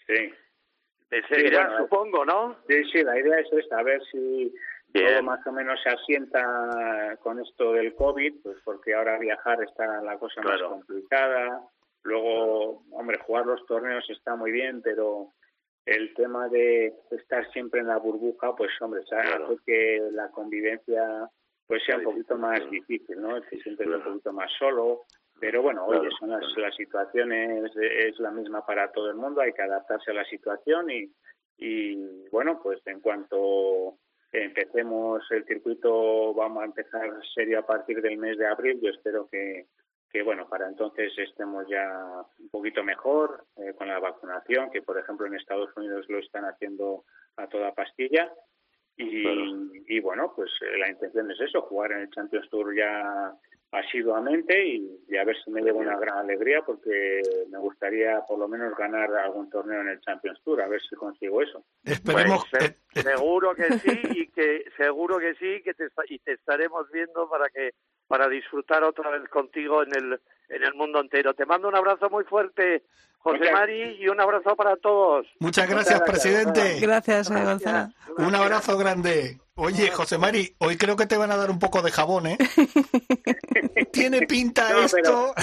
Sí. 0.06 0.32
De 1.10 1.22
seguirán, 1.28 1.76
supongo, 1.78 2.24
¿no? 2.24 2.56
Sí, 2.68 2.84
sí, 2.92 3.02
la 3.02 3.18
idea 3.18 3.38
es 3.38 3.52
esta, 3.52 3.78
a 3.78 3.82
ver 3.82 4.00
si 4.10 4.52
todo 4.92 5.22
más 5.22 5.46
o 5.46 5.52
menos 5.52 5.80
se 5.82 5.90
asienta 5.90 7.16
con 7.20 7.40
esto 7.40 7.72
del 7.72 7.94
COVID, 7.94 8.42
pues 8.42 8.56
porque 8.64 8.94
ahora 8.94 9.18
viajar 9.18 9.62
está 9.62 10.00
la 10.02 10.18
cosa 10.18 10.40
más 10.42 10.60
complicada. 10.62 11.62
Luego, 12.02 12.84
hombre, 12.92 13.18
jugar 13.18 13.46
los 13.46 13.64
torneos 13.66 14.08
está 14.10 14.36
muy 14.36 14.52
bien, 14.52 14.80
pero 14.82 15.32
el 15.84 16.14
tema 16.14 16.48
de 16.48 16.94
estar 17.10 17.48
siempre 17.52 17.80
en 17.80 17.88
la 17.88 17.98
burbuja, 17.98 18.54
pues 18.56 18.70
hombre, 18.80 19.02
hace 19.02 19.56
que 19.64 20.00
la 20.12 20.30
convivencia 20.30 21.28
pues 21.66 21.82
sea 21.84 21.98
un 21.98 22.04
poquito 22.04 22.36
más 22.36 22.68
difícil, 22.70 23.20
¿no? 23.20 23.40
Que 23.42 23.58
siempre 23.58 23.86
un 23.88 24.02
poquito 24.02 24.32
más 24.32 24.50
solo. 24.58 25.02
Pero 25.38 25.60
bueno, 25.60 25.84
oye, 25.84 26.08
son 26.18 26.30
las, 26.30 26.44
las 26.56 26.74
situaciones, 26.74 27.70
es 27.76 28.18
la 28.18 28.30
misma 28.30 28.64
para 28.64 28.90
todo 28.90 29.10
el 29.10 29.16
mundo, 29.16 29.42
hay 29.42 29.52
que 29.52 29.62
adaptarse 29.62 30.10
a 30.10 30.14
la 30.14 30.24
situación 30.24 30.88
y, 30.90 31.12
y 31.58 32.28
bueno, 32.30 32.58
pues 32.62 32.80
en 32.86 33.00
cuanto 33.00 33.98
empecemos 34.32 35.22
el 35.30 35.44
circuito, 35.44 36.32
vamos 36.32 36.62
a 36.62 36.66
empezar 36.66 37.10
serio 37.34 37.58
a 37.58 37.66
partir 37.66 38.00
del 38.00 38.16
mes 38.16 38.38
de 38.38 38.46
abril, 38.46 38.80
yo 38.80 38.90
espero 38.90 39.28
que, 39.28 39.66
que 40.10 40.22
bueno, 40.22 40.48
para 40.48 40.68
entonces 40.68 41.12
estemos 41.18 41.66
ya 41.68 42.24
un 42.38 42.48
poquito 42.48 42.82
mejor 42.82 43.44
eh, 43.56 43.74
con 43.76 43.88
la 43.88 43.98
vacunación, 43.98 44.70
que 44.70 44.82
por 44.82 44.98
ejemplo 44.98 45.26
en 45.26 45.34
Estados 45.34 45.70
Unidos 45.76 46.06
lo 46.08 46.18
están 46.18 46.44
haciendo 46.44 47.04
a 47.36 47.46
toda 47.48 47.74
pastilla. 47.74 48.32
Y, 48.96 49.96
y 49.96 50.00
bueno, 50.00 50.32
pues 50.34 50.50
eh, 50.62 50.78
la 50.78 50.90
intención 50.90 51.30
es 51.30 51.40
eso, 51.40 51.62
jugar 51.62 51.92
en 51.92 52.00
el 52.00 52.10
Champions 52.10 52.48
Tour 52.48 52.74
ya 52.74 53.36
asiduamente 53.72 54.66
y, 54.66 55.16
a 55.16 55.24
ver 55.24 55.36
si 55.44 55.50
me 55.50 55.60
llevo 55.60 55.80
una 55.80 55.98
gran 55.98 56.18
alegría 56.18 56.62
porque 56.64 57.20
me 57.50 57.58
gustaría 57.58 58.20
por 58.26 58.38
lo 58.38 58.48
menos 58.48 58.76
ganar 58.76 59.12
algún 59.16 59.50
torneo 59.50 59.80
en 59.80 59.88
el 59.88 60.00
Champions 60.00 60.40
Tour, 60.44 60.62
a 60.62 60.68
ver 60.68 60.80
si 60.80 60.94
consigo 60.96 61.42
eso. 61.42 61.64
Esperemos. 61.84 62.44
Pues, 62.50 62.82
seguro 62.92 63.54
que 63.54 63.64
sí 63.78 64.00
y 64.14 64.28
que 64.28 64.64
seguro 64.76 65.18
que 65.18 65.34
sí 65.34 65.62
que 65.62 65.74
te, 65.74 65.88
y 66.08 66.18
te 66.20 66.32
estaremos 66.32 66.90
viendo 66.90 67.28
para 67.28 67.48
que 67.48 67.72
para 68.06 68.28
disfrutar 68.28 68.84
otra 68.84 69.10
vez 69.10 69.28
contigo 69.28 69.82
en 69.82 69.94
el 69.94 70.20
en 70.48 70.62
el 70.62 70.74
mundo 70.74 71.00
entero. 71.00 71.34
Te 71.34 71.44
mando 71.44 71.68
un 71.68 71.76
abrazo 71.76 72.08
muy 72.08 72.24
fuerte, 72.24 72.84
José 73.26 73.50
Mari, 73.50 73.96
y 73.98 74.08
un 74.08 74.20
abrazo 74.20 74.54
para 74.54 74.76
todos. 74.76 75.26
Muchas 75.40 75.68
gracias, 75.68 76.00
presidente. 76.02 76.78
Gracias, 76.80 77.28
Gonzalo. 77.28 77.92
Un 78.18 78.34
abrazo 78.34 78.78
grande. 78.78 79.38
Oye, 79.58 79.90
José 79.90 80.18
Mari, 80.18 80.54
hoy 80.58 80.76
creo 80.76 80.96
que 80.96 81.06
te 81.06 81.16
van 81.16 81.32
a 81.32 81.36
dar 81.36 81.50
un 81.50 81.58
poco 81.58 81.80
de 81.80 81.90
jabón, 81.90 82.26
¿eh? 82.26 82.36
Tiene 83.90 84.26
pinta 84.26 84.84
esto. 84.84 85.34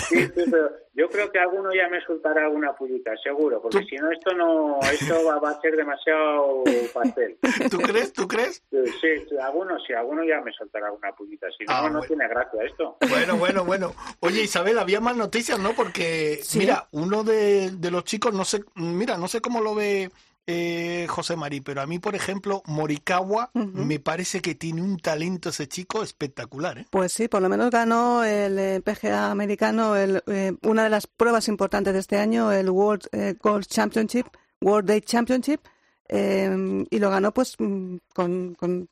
yo 0.94 1.10
creo 1.10 1.32
que 1.32 1.40
alguno 1.40 1.74
ya 1.74 1.90
me 1.90 2.00
soltará 2.06 2.44
alguna 2.46 2.74
pullita, 2.74 3.12
seguro, 3.24 3.60
porque 3.60 3.84
si 3.86 3.96
no 3.96 4.12
esto 4.12 4.36
no, 4.36 4.80
esto 4.82 5.16
va, 5.26 5.50
a 5.50 5.60
ser 5.62 5.76
demasiado 5.76 6.64
pastel. 6.94 7.40
¿Tú 7.72 7.80
crees? 7.80 8.14
¿Tú 8.14 8.28
crees? 8.28 8.62
Sí, 8.70 8.78
sí, 9.02 9.36
alguno 9.42 9.80
sí, 9.80 9.94
alguno 9.94 10.24
ya 10.24 10.40
me 10.42 10.54
soltará 10.54 10.88
alguna 10.88 11.12
pullita, 11.14 11.48
si 11.58 11.66
no, 11.66 11.74
ah, 11.74 11.90
no 11.90 12.02
tiene 12.02 12.28
gracia 12.28 12.64
esto. 12.64 12.98
Bueno, 13.10 13.38
bueno, 13.38 13.66
bueno. 13.66 13.96
Oye, 14.20 14.44
Isabel, 14.44 14.78
había 14.78 15.00
más 15.00 15.18
noticias, 15.18 15.58
¿no? 15.58 15.74
Porque, 15.74 16.40
mira, 16.56 16.88
uno 16.92 17.24
de, 17.24 17.72
de 17.74 17.92
los 17.92 18.04
chicos, 18.04 18.34
no 18.34 18.46
sé, 18.46 18.64
mira, 18.76 19.18
no 19.18 19.28
sé 19.28 19.42
cómo 19.42 19.62
lo 19.62 19.76
ve 19.76 20.12
eh, 20.46 21.08
José 21.10 21.36
Marí, 21.36 21.62
pero 21.62 21.82
a 21.82 21.86
mí, 21.86 22.00
por 22.00 22.16
ejemplo, 22.16 22.62
Morikawa 22.66 23.52
me 23.54 24.00
parece 24.00 24.42
que 24.42 24.56
tiene 24.56 24.82
un 24.82 25.00
talento 25.00 25.50
ese 25.50 25.68
chico 25.68 26.04
espectacular. 26.04 26.80
¿eh? 26.80 26.86
Pues 26.90 27.14
sí, 27.14 27.28
por 27.28 27.42
lo 27.42 27.50
menos 27.50 27.70
ganó 27.72 28.24
el 28.26 28.60
eh, 28.60 28.82
PGA 28.82 29.32
americano 29.32 29.96
el, 29.96 30.22
eh, 30.28 30.54
una 30.64 30.84
de 30.84 30.90
las 30.90 31.08
pruebas 31.08 31.48
importantes 31.48 31.94
de 31.94 32.00
este 32.00 32.18
año, 32.18 32.52
el 32.52 32.70
World 32.70 33.08
Golf 33.42 33.68
Championship, 33.68 34.26
World 34.62 34.90
Day 34.90 35.02
Championship, 35.02 35.62
y 36.10 37.00
lo 37.00 37.10
ganó 37.10 37.34
pues 37.34 37.56
mm, 37.58 37.96
con, 38.14 38.56
con 38.56 38.90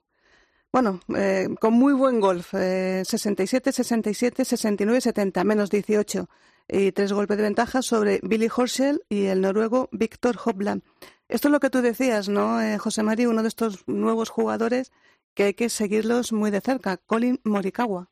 bueno, 0.71 1.01
con 1.59 1.73
muy 1.73 1.91
buen 1.91 2.21
golf, 2.21 2.51
67, 2.51 3.73
67, 3.73 4.45
69, 4.45 5.01
70, 5.01 5.43
menos 5.43 5.69
18 5.69 6.29
y 6.71 6.93
tres 6.93 7.11
golpes 7.11 7.35
de 7.37 7.43
ventaja 7.43 7.81
sobre 7.81 8.19
Billy 8.23 8.47
Horschel 8.47 9.01
y 9.09 9.27
el 9.27 9.41
noruego 9.41 9.89
Víctor 9.91 10.35
Hovland. 10.43 10.81
Esto 11.27 11.49
es 11.49 11.51
lo 11.51 11.59
que 11.59 11.69
tú 11.69 11.81
decías, 11.81 12.29
¿no, 12.29 12.61
eh, 12.61 12.77
José 12.77 13.03
María? 13.03 13.29
Uno 13.29 13.41
de 13.41 13.49
estos 13.49 13.87
nuevos 13.87 14.29
jugadores 14.29 14.91
que 15.35 15.43
hay 15.43 15.53
que 15.53 15.67
seguirlos 15.67 16.31
muy 16.31 16.49
de 16.49 16.61
cerca, 16.61 16.97
Colin 16.97 17.39
Morikawa. 17.43 18.07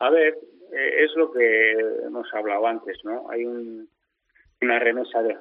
A 0.00 0.10
ver, 0.10 0.38
eh, 0.72 1.04
es 1.04 1.16
lo 1.16 1.32
que 1.32 1.72
hemos 2.04 2.32
hablado 2.34 2.66
antes, 2.66 2.98
¿no? 3.04 3.28
Hay 3.30 3.44
una 3.44 4.78
remesa 4.78 5.22
de 5.22 5.36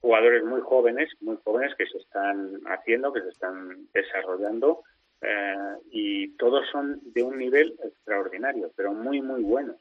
jugadores 0.00 0.42
muy 0.42 0.62
jóvenes, 0.62 1.10
muy 1.20 1.38
jóvenes 1.44 1.74
que 1.76 1.86
se 1.86 1.98
están 1.98 2.60
haciendo, 2.66 3.12
que 3.12 3.22
se 3.22 3.28
están 3.28 3.88
desarrollando 3.92 4.82
eh, 5.20 5.76
y 5.90 6.36
todos 6.36 6.66
son 6.72 7.00
de 7.12 7.22
un 7.22 7.38
nivel 7.38 7.74
extraordinario, 7.84 8.70
pero 8.74 8.92
muy, 8.92 9.20
muy 9.20 9.42
bueno. 9.42 9.76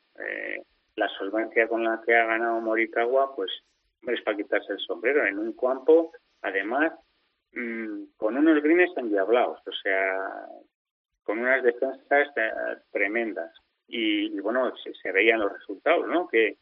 La 0.95 1.07
solvencia 1.09 1.67
con 1.67 1.83
la 1.83 2.01
que 2.05 2.15
ha 2.15 2.25
ganado 2.25 2.61
Morikawa, 2.61 3.35
pues 3.35 3.51
es 4.07 4.21
para 4.21 4.37
quitarse 4.37 4.73
el 4.73 4.79
sombrero 4.79 5.25
en 5.25 5.39
un 5.39 5.53
campo 5.53 6.11
además 6.43 6.93
mm, 7.53 8.03
con 8.17 8.37
unos 8.37 8.61
greens 8.61 8.91
endiablados, 8.97 9.59
o 9.65 9.71
sea, 9.81 10.47
con 11.23 11.39
unas 11.39 11.63
defensas 11.63 12.27
eh, 12.35 12.51
tremendas. 12.91 13.51
Y, 13.87 14.39
bueno, 14.39 14.71
se, 15.01 15.11
veían 15.11 15.39
los 15.39 15.53
resultados, 15.53 16.07
¿no? 16.07 16.27
Que 16.27 16.47
eh, 16.47 16.57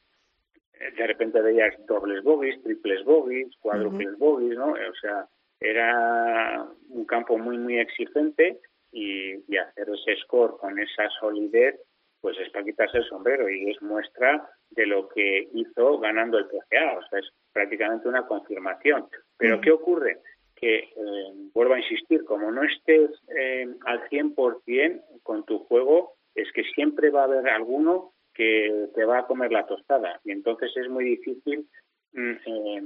de 0.95 1.07
repente 1.07 1.41
veías 1.41 1.73
dobles 1.85 2.23
bogies, 2.23 2.61
triples 2.63 3.03
bogies, 3.03 3.55
cuádruples 3.59 4.17
bogies, 4.17 4.57
¿no? 4.57 4.71
O 4.71 4.95
sea, 4.99 5.27
era 5.59 6.65
un 6.89 7.05
campo 7.05 7.37
muy, 7.37 7.57
muy 7.57 7.79
exigente 7.79 8.59
y, 8.91 9.35
y, 9.51 9.57
hacer 9.57 9.87
ese 9.89 10.19
score 10.21 10.57
con 10.57 10.77
esa 10.79 11.09
solidez, 11.19 11.79
pues 12.21 12.37
es 12.39 12.49
para 12.51 12.63
quitarse 12.63 12.99
el 12.99 13.05
sombrero 13.05 13.49
y 13.49 13.71
es 13.71 13.81
muestra 13.81 14.47
de 14.69 14.85
lo 14.85 15.09
que 15.09 15.49
hizo 15.53 15.99
ganando 15.99 16.37
el 16.37 16.45
PGA. 16.45 16.97
O 16.97 17.07
sea, 17.09 17.19
es 17.19 17.29
prácticamente 17.51 18.07
una 18.07 18.27
confirmación. 18.27 19.07
Pero 19.37 19.59
¿qué 19.59 19.71
ocurre? 19.71 20.19
Que, 20.55 20.77
eh, 20.77 21.33
vuelvo 21.53 21.73
a 21.73 21.79
insistir, 21.79 22.23
como 22.23 22.51
no 22.51 22.63
estés 22.63 23.09
eh, 23.35 23.67
al 23.85 24.07
100% 24.09 25.01
con 25.23 25.43
tu 25.45 25.59
juego, 25.65 26.13
es 26.35 26.51
que 26.53 26.63
siempre 26.75 27.09
va 27.09 27.21
a 27.21 27.25
haber 27.25 27.49
alguno 27.49 28.13
que 28.33 28.87
te 28.93 29.03
va 29.03 29.19
a 29.19 29.27
comer 29.27 29.51
la 29.51 29.65
tostada. 29.65 30.21
Y 30.23 30.31
entonces 30.31 30.71
es 30.77 30.87
muy 30.87 31.03
difícil, 31.05 31.67
mm, 32.13 32.31
eh, 32.45 32.83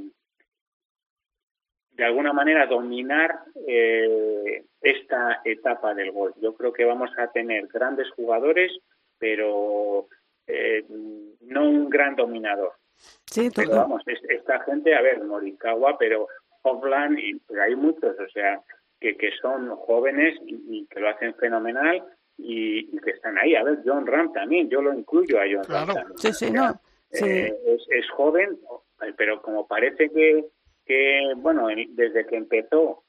de 1.92 2.04
alguna 2.06 2.34
manera, 2.34 2.66
dominar 2.68 3.40
esta 4.82 5.42
etapa 5.46 5.94
del 5.94 6.12
gol. 6.12 6.34
Yo 6.42 6.54
creo 6.56 6.74
que 6.74 6.84
vamos 6.84 7.10
a 7.18 7.32
tener 7.32 7.68
grandes 7.68 8.10
jugadores, 8.12 8.72
pero 9.26 10.08
no 11.42 11.68
un 11.68 11.90
gran 11.90 12.16
dominador. 12.16 12.74
Sí, 13.26 13.50
pero 13.54 13.72
vamos, 13.72 14.04
esta 14.06 14.60
gente, 14.66 14.94
a 14.94 15.02
ver, 15.02 15.24
Morikawa, 15.24 15.98
pero 15.98 16.28
Hofland, 16.62 17.18
y 17.18 17.42
hay 17.60 17.76
muchos, 17.76 18.16
o 18.20 18.30
sea, 18.30 18.62
que, 19.00 19.18
que 19.18 19.32
son 19.42 19.76
jóvenes 19.78 20.40
y, 20.46 20.86
que 20.86 21.00
lo 21.00 21.10
hacen 21.10 21.34
fenomenal 21.36 22.04
y, 22.38 22.96
que 23.00 23.12
están 23.12 23.36
ahí. 23.40 23.56
A 23.56 23.64
ver, 23.64 23.80
John 23.84 24.06
Ram 24.06 24.32
también, 24.32 24.70
yo 24.70 24.80
lo 24.84 24.94
incluyo 24.94 25.40
a 25.40 25.46
John 25.52 25.66
Ram 25.68 26.14
Sí, 26.18 26.32
sí, 26.32 26.52
no. 26.52 26.80
Eh, 27.12 27.52
es, 27.66 27.82
es, 27.90 28.10
joven, 28.12 28.60
pero 29.18 29.42
como 29.42 29.66
parece 29.66 30.12
que, 30.12 30.46
que, 30.86 31.34
bueno, 31.38 31.68
desde 31.90 32.28
que 32.28 32.36
empezó 32.36 33.04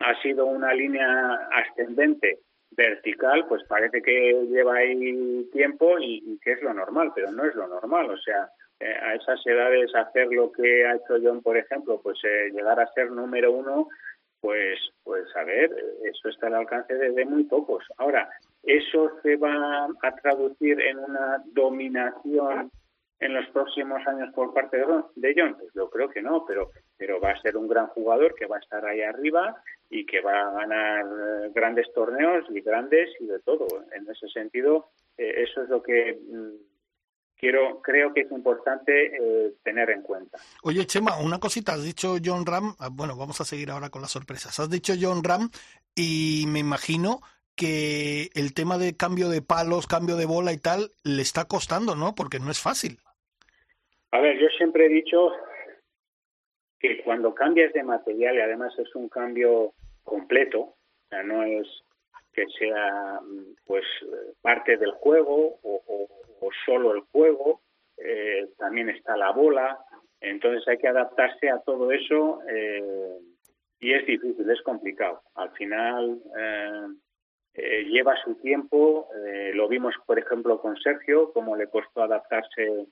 ha 0.00 0.20
sido 0.20 0.44
una 0.44 0.74
línea 0.74 1.48
ascendente 1.52 2.40
vertical, 2.78 3.44
pues 3.48 3.64
parece 3.64 4.00
que 4.00 4.46
lleva 4.48 4.76
ahí 4.76 5.44
tiempo 5.52 5.98
y, 5.98 6.38
que 6.40 6.52
es 6.52 6.62
lo 6.62 6.72
normal, 6.72 7.10
pero 7.12 7.32
no 7.32 7.44
es 7.44 7.54
lo 7.56 7.66
normal. 7.66 8.08
O 8.08 8.16
sea, 8.16 8.48
eh, 8.78 8.94
a 9.02 9.14
esas 9.14 9.44
edades 9.44 9.92
hacer 9.96 10.28
lo 10.28 10.52
que 10.52 10.86
ha 10.86 10.94
hecho 10.94 11.18
John, 11.20 11.42
por 11.42 11.56
ejemplo, 11.56 12.00
pues 12.00 12.18
eh, 12.22 12.50
llegar 12.52 12.78
a 12.78 12.90
ser 12.92 13.10
número 13.10 13.50
uno, 13.50 13.88
pues, 14.40 14.78
pues 15.02 15.24
a 15.34 15.42
ver, 15.42 15.74
eso 16.04 16.28
está 16.28 16.46
al 16.46 16.54
alcance 16.54 16.94
de, 16.94 17.24
muy 17.24 17.42
pocos. 17.44 17.84
Ahora, 17.96 18.30
¿eso 18.62 19.10
se 19.22 19.36
va 19.36 19.88
a 20.02 20.14
traducir 20.22 20.80
en 20.80 20.98
una 20.98 21.42
dominación 21.46 22.70
en 23.18 23.34
los 23.34 23.46
próximos 23.48 24.06
años 24.06 24.32
por 24.34 24.54
parte 24.54 24.76
de 25.16 25.34
John? 25.36 25.56
Pues 25.58 25.72
yo 25.74 25.90
creo 25.90 26.08
que 26.08 26.22
no, 26.22 26.44
pero, 26.46 26.70
pero 26.98 27.20
va 27.20 27.30
a 27.30 27.40
ser 27.40 27.56
un 27.56 27.68
gran 27.68 27.86
jugador 27.86 28.34
que 28.34 28.46
va 28.46 28.56
a 28.56 28.60
estar 28.60 28.84
ahí 28.84 29.00
arriba 29.00 29.62
y 29.88 30.04
que 30.04 30.20
va 30.20 30.40
a 30.40 30.52
ganar 30.52 31.06
eh, 31.06 31.50
grandes 31.54 31.86
torneos 31.94 32.44
y 32.50 32.60
grandes 32.60 33.08
y 33.20 33.26
de 33.26 33.38
todo. 33.38 33.66
En 33.94 34.08
ese 34.10 34.28
sentido, 34.28 34.90
eh, 35.16 35.44
eso 35.44 35.62
es 35.62 35.68
lo 35.68 35.82
que 35.82 36.18
mm, 36.20 36.56
quiero 37.38 37.80
creo 37.80 38.12
que 38.12 38.22
es 38.22 38.32
importante 38.32 39.16
eh, 39.16 39.54
tener 39.62 39.90
en 39.90 40.02
cuenta. 40.02 40.38
Oye, 40.64 40.84
Chema, 40.86 41.18
una 41.18 41.38
cosita, 41.38 41.74
has 41.74 41.84
dicho 41.84 42.16
John 42.22 42.44
Ram, 42.44 42.74
ah, 42.80 42.88
bueno, 42.90 43.16
vamos 43.16 43.40
a 43.40 43.44
seguir 43.44 43.70
ahora 43.70 43.90
con 43.90 44.02
las 44.02 44.10
sorpresas. 44.10 44.58
Has 44.58 44.68
dicho 44.68 44.92
John 45.00 45.22
Ram 45.22 45.48
y 45.94 46.44
me 46.48 46.58
imagino 46.58 47.20
que 47.54 48.30
el 48.34 48.54
tema 48.54 48.78
de 48.78 48.96
cambio 48.96 49.28
de 49.28 49.42
palos, 49.42 49.86
cambio 49.86 50.16
de 50.16 50.26
bola 50.26 50.52
y 50.52 50.58
tal, 50.58 50.90
le 51.02 51.22
está 51.22 51.46
costando, 51.46 51.96
¿no? 51.96 52.14
Porque 52.14 52.38
no 52.38 52.50
es 52.50 52.60
fácil. 52.60 52.98
A 54.12 54.20
ver, 54.20 54.38
yo 54.38 54.46
siempre 54.56 54.86
he 54.86 54.88
dicho 54.88 55.32
que 56.78 57.02
cuando 57.02 57.34
cambias 57.34 57.72
de 57.72 57.82
material 57.82 58.36
y 58.36 58.40
además 58.40 58.72
es 58.78 58.94
un 58.94 59.08
cambio 59.08 59.72
completo, 60.04 60.74
no 61.24 61.42
es 61.42 61.66
que 62.32 62.46
sea 62.58 63.20
pues 63.66 63.84
parte 64.40 64.76
del 64.76 64.92
juego 64.92 65.58
o, 65.62 66.50
solo 66.64 66.94
el 66.94 67.00
juego, 67.12 67.60
eh, 67.96 68.48
también 68.56 68.88
está 68.88 69.16
la 69.16 69.32
bola, 69.32 69.78
entonces 70.20 70.66
hay 70.68 70.78
que 70.78 70.88
adaptarse 70.88 71.50
a 71.50 71.58
todo 71.60 71.92
eso 71.92 72.40
eh, 72.48 73.18
y 73.80 73.92
es 73.92 74.06
difícil, 74.06 74.48
es 74.48 74.62
complicado. 74.62 75.20
Al 75.34 75.50
final 75.50 76.18
eh, 77.54 77.84
lleva 77.84 78.16
su 78.24 78.36
tiempo, 78.36 79.08
lo 79.52 79.68
vimos 79.68 79.94
por 80.06 80.18
ejemplo 80.18 80.60
con 80.60 80.76
Sergio, 80.76 81.32
cómo 81.32 81.56
le 81.56 81.66
costó 81.66 82.02
adaptarse 82.02 82.86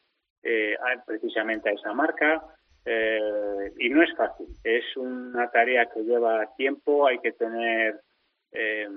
precisamente 1.06 1.70
a 1.70 1.72
esa 1.72 1.92
marca, 1.92 2.42
eh, 2.88 3.72
y 3.78 3.88
no 3.90 4.00
es 4.00 4.14
fácil, 4.14 4.46
es 4.62 4.96
una 4.96 5.50
tarea 5.50 5.86
que 5.86 6.04
lleva 6.04 6.54
tiempo, 6.56 7.08
hay 7.08 7.18
que 7.18 7.32
tener 7.32 8.00
eh, 8.52 8.88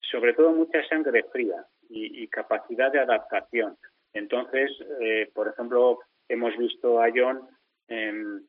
sobre 0.00 0.32
todo 0.32 0.52
mucha 0.52 0.86
sangre 0.86 1.24
fría 1.32 1.66
y, 1.88 2.28
capacidad 2.28 2.92
de 2.92 3.00
adaptación. 3.00 3.76
Entonces, 4.12 4.70
eh, 5.00 5.28
por 5.34 5.48
ejemplo, 5.48 5.98
hemos 6.28 6.56
visto 6.56 7.02
a 7.02 7.08
John 7.14 7.40
em, 7.88 8.44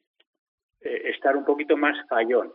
estar 0.79 1.35
un 1.35 1.45
poquito 1.45 1.75
más 1.75 1.97
fallón, 2.07 2.51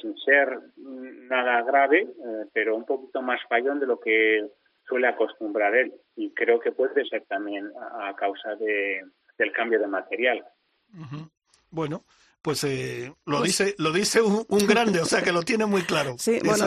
sin 0.00 0.16
ser 0.18 0.58
nada 0.76 1.62
grave, 1.62 2.08
pero 2.52 2.76
un 2.76 2.84
poquito 2.84 3.22
más 3.22 3.40
fallón 3.48 3.80
de 3.80 3.86
lo 3.86 4.00
que 4.00 4.48
suele 4.86 5.08
acostumbrar 5.08 5.74
él. 5.74 5.92
Y 6.16 6.32
creo 6.34 6.58
que 6.58 6.72
puede 6.72 7.04
ser 7.04 7.24
también 7.26 7.70
a, 8.00 8.14
causa 8.16 8.54
de, 8.56 9.04
del 9.38 9.52
cambio 9.52 9.78
de 9.78 9.86
material. 9.86 10.44
Bueno, 11.76 12.06
pues 12.40 12.64
eh, 12.64 13.12
lo 13.26 13.40
pues 13.40 13.48
dice 13.48 13.74
lo 13.76 13.92
dice 13.92 14.22
un, 14.22 14.46
grande, 14.66 15.00
o 15.00 15.04
sea 15.04 15.22
que 15.22 15.30
lo 15.30 15.42
tiene 15.42 15.66
muy 15.66 15.82
claro. 15.82 16.16
Sí, 16.18 16.38
bueno, 16.42 16.64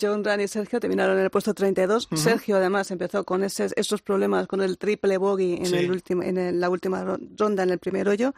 John 0.00 0.24
Rand 0.24 0.40
y 0.40 0.48
Sergio 0.48 0.80
terminaron 0.80 1.18
en 1.18 1.24
el 1.24 1.30
puesto 1.30 1.52
32. 1.52 2.08
Sergio 2.14 2.56
además 2.56 2.90
empezó 2.90 3.24
con 3.24 3.44
ese, 3.44 3.68
esos 3.76 4.00
problemas 4.00 4.46
con 4.46 4.62
el 4.62 4.78
triple 4.78 5.18
bogey 5.18 5.56
en, 5.62 5.74
el 5.74 5.90
último, 5.90 6.22
en 6.22 6.58
la 6.58 6.70
última 6.70 7.18
ronda, 7.36 7.64
en 7.64 7.70
el 7.70 7.78
primer 7.78 8.08
hoyo. 8.08 8.34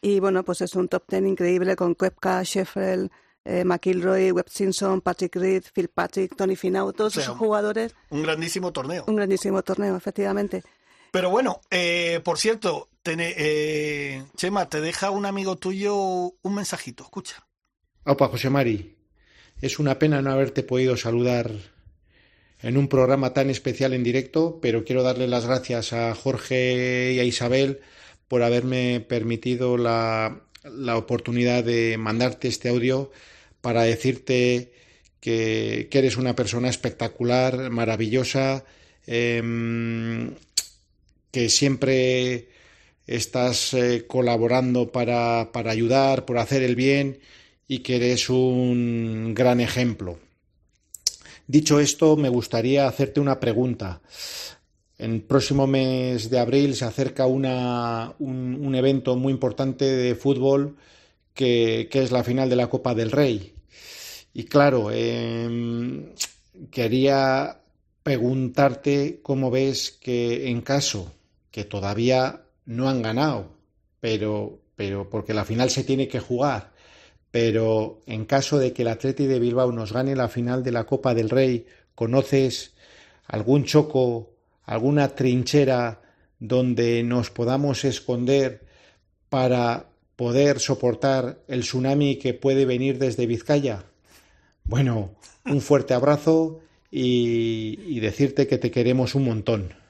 Y 0.00 0.20
bueno, 0.20 0.44
pues 0.44 0.60
es 0.60 0.76
un 0.76 0.86
top 0.86 1.02
ten 1.08 1.26
increíble 1.26 1.74
con 1.74 1.96
Koepka, 1.96 2.44
Sheffield, 2.44 3.10
eh, 3.44 3.64
McIlroy, 3.64 4.30
Webb 4.30 4.48
Simpson, 4.48 5.00
Patrick 5.00 5.34
Reed, 5.34 5.64
Phil 5.74 5.88
Patrick, 5.88 6.36
Tony 6.36 6.54
Finau, 6.54 6.92
todos 6.92 7.16
esos 7.16 7.36
jugadores. 7.36 7.92
Un 8.10 8.22
grandísimo 8.22 8.72
torneo. 8.72 9.04
Un 9.08 9.16
grandísimo 9.16 9.62
torneo, 9.62 9.96
efectivamente. 9.96 10.62
Pero 11.10 11.30
bueno, 11.30 11.60
eh, 11.70 12.20
por 12.22 12.38
cierto, 12.38 12.88
eh, 13.08 14.24
Chema, 14.36 14.68
te 14.68 14.80
deja 14.80 15.10
un 15.10 15.26
amigo 15.26 15.56
tuyo 15.56 15.94
un 15.94 16.54
mensajito, 16.54 17.04
escucha. 17.04 17.46
Opa, 18.04 18.28
José 18.28 18.50
Mari, 18.50 18.96
es 19.60 19.78
una 19.78 19.98
pena 19.98 20.22
no 20.22 20.30
haberte 20.30 20.62
podido 20.62 20.96
saludar 20.96 21.50
en 22.62 22.76
un 22.76 22.88
programa 22.88 23.32
tan 23.32 23.50
especial 23.50 23.92
en 23.92 24.02
directo, 24.02 24.58
pero 24.60 24.84
quiero 24.84 25.02
darle 25.02 25.28
las 25.28 25.46
gracias 25.46 25.92
a 25.92 26.14
Jorge 26.14 27.12
y 27.14 27.20
a 27.20 27.24
Isabel 27.24 27.80
por 28.28 28.42
haberme 28.42 29.00
permitido 29.00 29.76
la, 29.76 30.42
oportunidad 30.94 31.62
de 31.62 31.96
mandarte 31.98 32.48
este 32.48 32.70
audio 32.70 33.10
para 33.60 33.82
decirte 33.82 34.72
que, 35.20 35.88
eres 35.92 36.16
una 36.16 36.34
persona 36.34 36.68
espectacular, 36.68 37.70
maravillosa, 37.70 38.64
em, 39.06 40.34
que 41.30 41.48
siempre 41.48 42.48
estás 43.06 43.74
eh, 43.74 44.06
colaborando 44.06 44.90
para, 44.90 45.50
para 45.52 45.70
ayudar, 45.70 46.24
por 46.24 46.38
hacer 46.38 46.62
el 46.62 46.76
bien 46.76 47.20
y 47.68 47.80
que 47.80 47.96
eres 47.96 48.28
un 48.30 49.32
gran 49.34 49.60
ejemplo. 49.60 50.18
Dicho 51.46 51.78
esto, 51.78 52.16
me 52.16 52.28
gustaría 52.28 52.88
hacerte 52.88 53.20
una 53.20 53.38
pregunta. 53.38 54.00
En 54.98 55.12
el 55.12 55.22
próximo 55.22 55.66
mes 55.66 56.30
de 56.30 56.38
abril 56.38 56.74
se 56.74 56.84
acerca 56.84 57.26
una, 57.26 58.14
un, 58.18 58.74
evento 58.74 59.14
muy 59.14 59.32
importante 59.32 59.84
de 59.84 60.14
fútbol 60.14 60.76
que, 61.34 61.88
que, 61.90 62.02
es 62.02 62.10
la 62.10 62.24
final 62.24 62.48
de 62.48 62.56
la 62.56 62.68
Copa 62.68 62.94
del 62.94 63.12
Rey. 63.12 63.54
Y 64.32 64.44
claro, 64.44 64.90
em, 64.90 66.12
quería 66.70 67.60
preguntarte 68.02 69.20
cómo 69.22 69.50
ves 69.50 69.90
que 69.90 70.48
en 70.48 70.62
caso 70.62 71.12
que 71.50 71.64
todavía 71.64 72.45
no 72.66 72.88
han 72.88 73.00
ganado, 73.00 73.52
pero, 74.00 74.58
pero 74.74 75.08
porque 75.08 75.32
la 75.34 75.44
final 75.44 75.70
se 75.70 75.84
tiene 75.84 76.08
que 76.08 76.20
jugar. 76.20 76.72
Pero 77.30 78.00
en 78.06 78.24
caso 78.24 78.58
de 78.58 78.72
que 78.72 78.82
el 78.82 78.88
Atleti 78.88 79.26
de 79.26 79.40
Bilbao 79.40 79.72
nos 79.72 79.92
gane 79.92 80.16
la 80.16 80.28
final 80.28 80.62
de 80.62 80.72
la 80.72 80.84
Copa 80.84 81.14
del 81.14 81.30
Rey, 81.30 81.66
¿conoces 81.94 82.74
algún 83.26 83.64
choco, 83.64 84.30
alguna 84.64 85.08
trinchera 85.14 86.02
donde 86.38 87.02
nos 87.02 87.30
podamos 87.30 87.84
esconder 87.84 88.66
para 89.28 89.86
poder 90.16 90.60
soportar 90.60 91.40
el 91.48 91.60
tsunami 91.60 92.16
que 92.16 92.34
puede 92.34 92.64
venir 92.64 92.98
desde 92.98 93.26
Vizcaya? 93.26 93.84
Bueno, 94.64 95.14
un 95.44 95.60
fuerte 95.60 95.94
abrazo 95.94 96.60
y, 96.90 97.78
y 97.86 98.00
decirte 98.00 98.46
que 98.46 98.58
te 98.58 98.70
queremos 98.70 99.14
un 99.14 99.24
montón. 99.24 99.85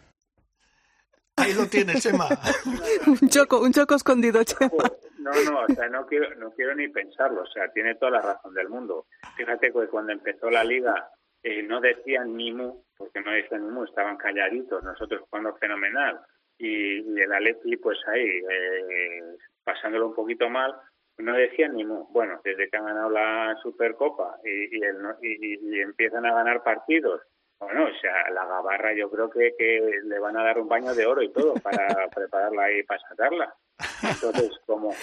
Ahí 1.36 1.52
lo 1.52 1.66
tienes, 1.66 2.02
Chema. 2.02 2.26
un 3.06 3.28
choco, 3.28 3.60
un 3.60 3.72
choco 3.72 3.94
escondido, 3.94 4.42
Chema. 4.44 4.70
No, 5.18 5.32
no, 5.44 5.60
o 5.60 5.74
sea, 5.74 5.88
no 5.88 6.06
quiero, 6.06 6.34
no 6.36 6.52
quiero 6.52 6.74
ni 6.74 6.88
pensarlo, 6.88 7.42
o 7.42 7.46
sea, 7.46 7.68
tiene 7.72 7.96
toda 7.96 8.12
la 8.12 8.20
razón 8.22 8.54
del 8.54 8.68
mundo. 8.68 9.06
Fíjate 9.36 9.72
que 9.72 9.86
cuando 9.88 10.12
empezó 10.12 10.48
la 10.50 10.64
liga 10.64 11.10
eh, 11.42 11.62
no 11.62 11.80
decían 11.80 12.36
ni 12.36 12.52
mu, 12.52 12.82
porque 12.96 13.20
no 13.20 13.32
decían 13.32 13.66
ni 13.66 13.72
mu, 13.72 13.84
estaban 13.84 14.16
calladitos, 14.16 14.82
nosotros 14.82 15.22
jugando 15.28 15.54
fenomenal. 15.56 16.20
Y, 16.58 17.20
el 17.20 17.32
Atleti, 17.32 17.76
pues 17.76 17.98
ahí, 18.06 18.24
eh, 18.24 19.36
pasándolo 19.64 20.08
un 20.08 20.14
poquito 20.14 20.48
mal, 20.48 20.74
no 21.18 21.34
decían 21.34 21.74
ni 21.74 21.84
mu. 21.84 22.06
Bueno, 22.12 22.40
desde 22.44 22.68
que 22.70 22.76
han 22.76 22.86
ganado 22.86 23.10
la 23.10 23.56
Supercopa 23.62 24.38
y, 24.44 24.78
y 24.78 25.80
empiezan 25.80 26.24
a 26.24 26.34
ganar 26.34 26.62
partidos 26.62 27.20
bueno, 27.58 27.84
o 27.84 28.00
sea, 28.00 28.30
la 28.30 28.44
gabarra 28.44 28.94
yo 28.94 29.10
creo 29.10 29.30
que, 29.30 29.54
que 29.56 30.00
le 30.04 30.18
van 30.18 30.36
a 30.36 30.44
dar 30.44 30.58
un 30.58 30.68
baño 30.68 30.94
de 30.94 31.06
oro 31.06 31.22
y 31.22 31.32
todo 31.32 31.54
para 31.54 31.86
prepararla 32.14 32.72
y 32.72 32.82
para 32.82 33.00
sacarla. 33.08 33.54
Entonces, 34.02 34.50
como, 34.66 34.94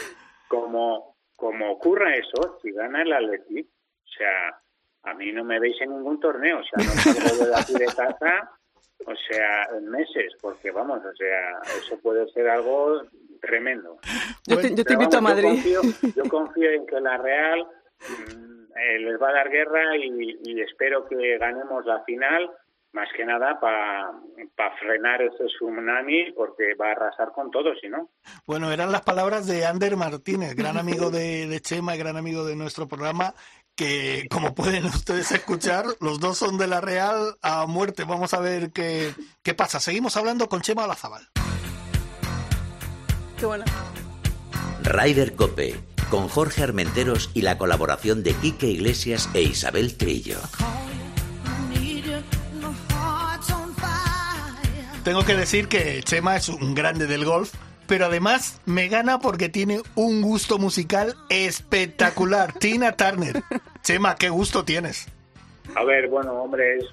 como, 0.48 1.16
como 1.36 1.72
ocurra 1.72 2.16
eso, 2.16 2.60
si 2.62 2.72
gana 2.72 3.02
el 3.02 3.14
Atleti, 3.14 3.62
o 3.62 4.08
sea, 4.18 4.62
a 5.04 5.14
mí 5.14 5.32
no 5.32 5.44
me 5.44 5.60
veis 5.60 5.80
en 5.82 5.90
ningún 5.90 6.20
torneo, 6.20 6.60
o 6.60 6.64
sea, 6.64 6.84
no 6.84 6.92
salgo 6.92 7.46
de 7.46 7.56
aquí 7.56 7.74
de 7.74 7.86
casa, 7.86 8.52
o 9.06 9.16
sea, 9.16 9.64
en 9.78 9.90
meses, 9.90 10.34
porque 10.42 10.72
vamos, 10.72 11.00
o 11.04 11.16
sea, 11.16 11.60
eso 11.78 12.00
puede 12.00 12.28
ser 12.32 12.50
algo 12.50 13.02
tremendo. 13.42 14.00
Yo 14.46 14.58
te, 14.60 14.94
invito 14.94 15.18
a 15.18 15.22
Madrid. 15.22 15.60
Yo 16.16 16.24
confío, 16.30 16.70
en 16.72 16.86
que 16.86 17.00
la 17.02 17.18
Real 17.18 17.68
mm, 18.08 18.63
eh, 18.76 19.00
les 19.00 19.22
va 19.22 19.30
a 19.30 19.34
dar 19.34 19.50
guerra 19.50 19.96
y, 19.98 20.62
espero 20.62 21.08
que 21.08 21.38
ganemos 21.38 21.86
la 21.86 22.04
final 22.04 22.50
más 22.94 23.10
que 23.18 23.26
nada 23.26 23.60
para 23.60 24.14
frenar 24.80 25.22
ese 25.24 25.46
tsunami 25.46 26.32
porque 26.34 26.76
va 26.76 26.90
a 26.90 26.92
arrasar 26.92 27.32
con 27.32 27.50
todo, 27.50 27.74
si 27.82 27.90
no. 27.90 28.12
Bueno, 28.46 28.72
eran 28.72 28.92
las 28.92 29.02
palabras 29.02 29.48
de 29.48 29.66
Ander 29.66 29.98
Martínez, 29.98 30.56
gran 30.56 30.78
amigo 30.78 31.10
de, 31.10 31.48
de 31.48 31.60
Chema 31.60 31.96
y 31.96 32.00
gran 32.00 32.18
amigo 32.18 32.46
de 32.46 32.56
nuestro 32.56 32.88
programa, 32.88 33.34
que 33.76 34.26
como 34.30 34.54
pueden 34.54 34.86
ustedes 34.86 35.32
escuchar, 35.32 35.86
los 36.00 36.20
dos 36.20 36.38
son 36.38 36.58
de 36.58 36.68
la 36.68 36.82
Real 36.82 37.36
a 37.42 37.66
muerte. 37.66 38.04
Vamos 38.04 38.34
a 38.34 38.40
ver 38.40 38.72
qué, 38.72 39.12
qué 39.42 39.54
pasa. 39.54 39.80
Seguimos 39.80 40.16
hablando 40.18 40.48
con 40.48 40.62
Chema 40.62 40.86
Olazabal. 40.86 41.28
Qué 43.40 43.46
bueno. 43.46 43.66
Ryder 44.84 45.34
Cope, 45.34 45.76
con 46.10 46.28
Jorge 46.28 46.62
Armenteros 46.62 47.32
y 47.34 47.42
la 47.42 47.58
colaboración 47.58 48.22
de 48.22 48.34
Quique 48.34 48.68
Iglesias 48.68 49.30
e 49.34 49.42
Isabel 49.42 49.96
Trillo. 49.96 50.38
Tengo 55.06 55.24
que 55.26 55.36
decir 55.36 55.68
que 55.68 56.02
Chema 56.04 56.36
es 56.36 56.50
un 56.50 56.76
grande 56.76 57.08
del 57.08 57.24
golf, 57.26 57.54
pero 57.88 58.06
además 58.06 58.62
me 58.66 58.90
gana 58.90 59.20
porque 59.20 59.50
tiene 59.50 59.82
un 59.96 60.22
gusto 60.22 60.58
musical 60.58 61.16
espectacular. 61.30 62.54
Tina 62.60 62.92
Turner. 62.94 63.42
Chema, 63.84 64.16
qué 64.16 64.30
gusto 64.30 64.66
tienes. 64.66 65.08
A 65.76 65.84
ver, 65.86 66.10
bueno, 66.10 66.34
hombre, 66.34 66.78
es, 66.78 66.86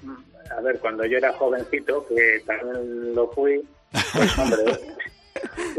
a 0.57 0.61
ver, 0.61 0.79
cuando 0.79 1.05
yo 1.05 1.17
era 1.17 1.33
jovencito, 1.33 2.05
que 2.07 2.41
también 2.45 3.15
lo 3.15 3.29
fui, 3.31 3.61
pues 4.13 4.37
hombre, 4.37 4.79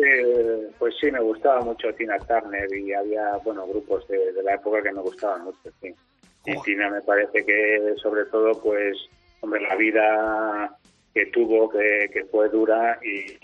eh, 0.05 0.71
pues 0.79 0.95
sí, 1.01 1.11
me 1.11 1.21
gustaba 1.21 1.61
mucho 1.61 1.93
Tina 1.95 2.19
Turner 2.19 2.73
y 2.75 2.93
había, 2.93 3.37
bueno, 3.39 3.67
grupos 3.67 4.07
de, 4.09 4.33
de 4.33 4.43
la 4.43 4.55
época 4.55 4.83
que 4.83 4.93
me 4.93 5.01
gustaban 5.01 5.45
mucho, 5.45 5.71
sí. 5.81 5.95
Y 6.45 6.61
Tina 6.63 6.91
me 6.91 7.01
parece 7.03 7.45
que 7.45 7.95
sobre 8.03 8.25
todo, 8.27 8.61
pues, 8.61 8.97
hombre, 9.41 9.61
la 9.61 9.77
vida 9.77 10.77
que 11.15 11.27
tuvo, 11.27 11.69
que, 11.69 12.11
que 12.13 12.25
fue 12.25 12.49
dura 12.49 12.99
y 13.03 13.39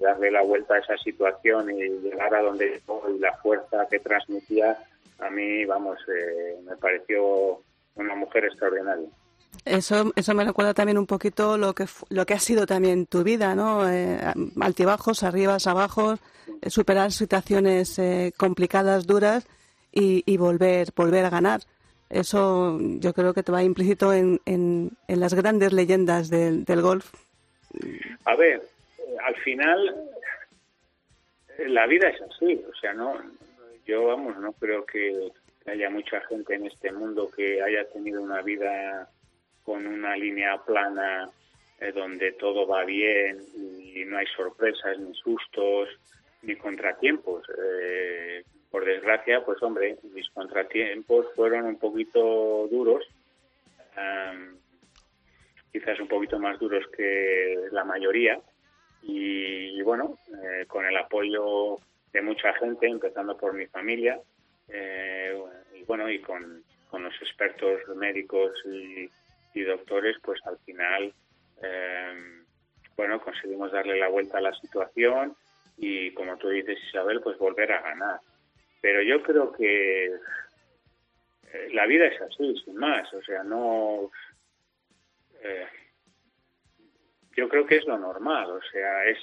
darle 0.00 0.30
la 0.30 0.42
vuelta 0.42 0.74
a 0.74 0.78
esa 0.78 0.96
situación 0.98 1.70
y 1.70 1.88
llegar 2.00 2.34
a 2.34 2.42
donde 2.42 2.68
llegó 2.68 3.02
y 3.08 3.18
la 3.18 3.32
fuerza 3.38 3.86
que 3.90 4.00
transmitía, 4.00 4.76
a 5.18 5.30
mí, 5.30 5.64
vamos, 5.64 5.98
eh, 6.08 6.58
me 6.64 6.76
pareció 6.76 7.62
una 7.94 8.14
mujer 8.14 8.44
extraordinaria. 8.44 9.08
Eso, 9.64 10.12
eso 10.16 10.34
me 10.34 10.44
recuerda 10.44 10.74
también 10.74 10.98
un 10.98 11.06
poquito 11.06 11.56
lo 11.56 11.72
que 11.72 11.86
lo 12.08 12.26
que 12.26 12.34
ha 12.34 12.40
sido 12.40 12.66
también 12.66 13.06
tu 13.06 13.22
vida, 13.22 13.54
¿no? 13.54 13.88
Eh, 13.88 14.18
altibajos, 14.60 15.22
arribas, 15.22 15.66
abajos, 15.66 16.18
eh, 16.60 16.70
superar 16.70 17.12
situaciones 17.12 17.98
eh, 17.98 18.32
complicadas, 18.36 19.06
duras 19.06 19.46
y, 19.92 20.24
y 20.26 20.36
volver 20.36 20.88
volver 20.96 21.24
a 21.24 21.30
ganar. 21.30 21.60
Eso 22.10 22.76
yo 22.80 23.14
creo 23.14 23.34
que 23.34 23.42
te 23.42 23.52
va 23.52 23.62
implícito 23.62 24.12
en, 24.12 24.40
en, 24.46 24.90
en 25.06 25.20
las 25.20 25.32
grandes 25.32 25.72
leyendas 25.72 26.28
del, 26.28 26.64
del 26.64 26.82
golf. 26.82 27.12
A 28.24 28.34
ver, 28.34 28.62
eh, 28.98 29.16
al 29.24 29.36
final 29.36 29.94
la 31.68 31.86
vida 31.86 32.08
es 32.08 32.20
así, 32.20 32.60
o 32.68 32.74
sea, 32.74 32.92
no, 32.92 33.14
yo 33.86 34.06
vamos, 34.06 34.36
no 34.38 34.52
creo 34.52 34.84
que 34.84 35.30
haya 35.66 35.88
mucha 35.88 36.20
gente 36.22 36.54
en 36.54 36.66
este 36.66 36.90
mundo 36.92 37.30
que 37.30 37.62
haya 37.62 37.88
tenido 37.92 38.20
una 38.20 38.42
vida 38.42 39.08
con 39.62 39.86
una 39.86 40.16
línea 40.16 40.58
plana 40.64 41.28
eh, 41.80 41.92
donde 41.92 42.32
todo 42.32 42.66
va 42.66 42.84
bien 42.84 43.38
y 43.56 44.04
no 44.04 44.18
hay 44.18 44.26
sorpresas 44.36 44.98
ni 44.98 45.14
sustos 45.14 45.88
ni 46.42 46.56
contratiempos. 46.56 47.44
Eh, 47.58 48.44
por 48.70 48.84
desgracia, 48.84 49.44
pues 49.44 49.62
hombre, 49.62 49.98
mis 50.14 50.28
contratiempos 50.30 51.26
fueron 51.36 51.66
un 51.66 51.78
poquito 51.78 52.66
duros, 52.70 53.04
am, 53.96 54.56
quizás 55.70 56.00
un 56.00 56.08
poquito 56.08 56.38
más 56.38 56.58
duros 56.58 56.84
que 56.96 57.68
la 57.70 57.84
mayoría, 57.84 58.40
y, 59.02 59.78
y 59.78 59.82
bueno, 59.82 60.16
eh, 60.42 60.64
con 60.66 60.86
el 60.86 60.96
apoyo 60.96 61.78
de 62.12 62.22
mucha 62.22 62.54
gente, 62.54 62.86
empezando 62.86 63.36
por 63.36 63.52
mi 63.52 63.66
familia, 63.66 64.18
eh, 64.68 65.38
y 65.74 65.82
bueno, 65.84 66.10
y 66.10 66.20
con, 66.20 66.62
con 66.88 67.02
los 67.02 67.14
expertos 67.20 67.80
médicos 67.96 68.52
y, 68.64 69.10
y 69.54 69.62
doctores, 69.62 70.16
pues 70.22 70.40
al 70.46 70.58
final, 70.58 71.12
eh, 71.62 72.44
bueno, 72.96 73.20
conseguimos 73.20 73.72
darle 73.72 73.98
la 73.98 74.08
vuelta 74.08 74.38
a 74.38 74.42
la 74.42 74.54
situación 74.54 75.36
y, 75.76 76.12
como 76.12 76.36
tú 76.36 76.48
dices, 76.48 76.78
Isabel, 76.88 77.20
pues 77.20 77.38
volver 77.38 77.72
a 77.72 77.82
ganar. 77.82 78.20
Pero 78.80 79.02
yo 79.02 79.22
creo 79.22 79.52
que 79.52 80.06
eh, 80.06 81.68
la 81.72 81.86
vida 81.86 82.06
es 82.06 82.20
así, 82.20 82.54
sin 82.64 82.76
más, 82.76 83.12
o 83.14 83.22
sea, 83.22 83.42
no... 83.42 84.10
eh, 85.42 85.66
yo 87.34 87.48
creo 87.48 87.66
que 87.66 87.76
es 87.76 87.86
lo 87.86 87.98
normal, 87.98 88.50
o 88.50 88.60
sea, 88.70 89.04
es 89.06 89.18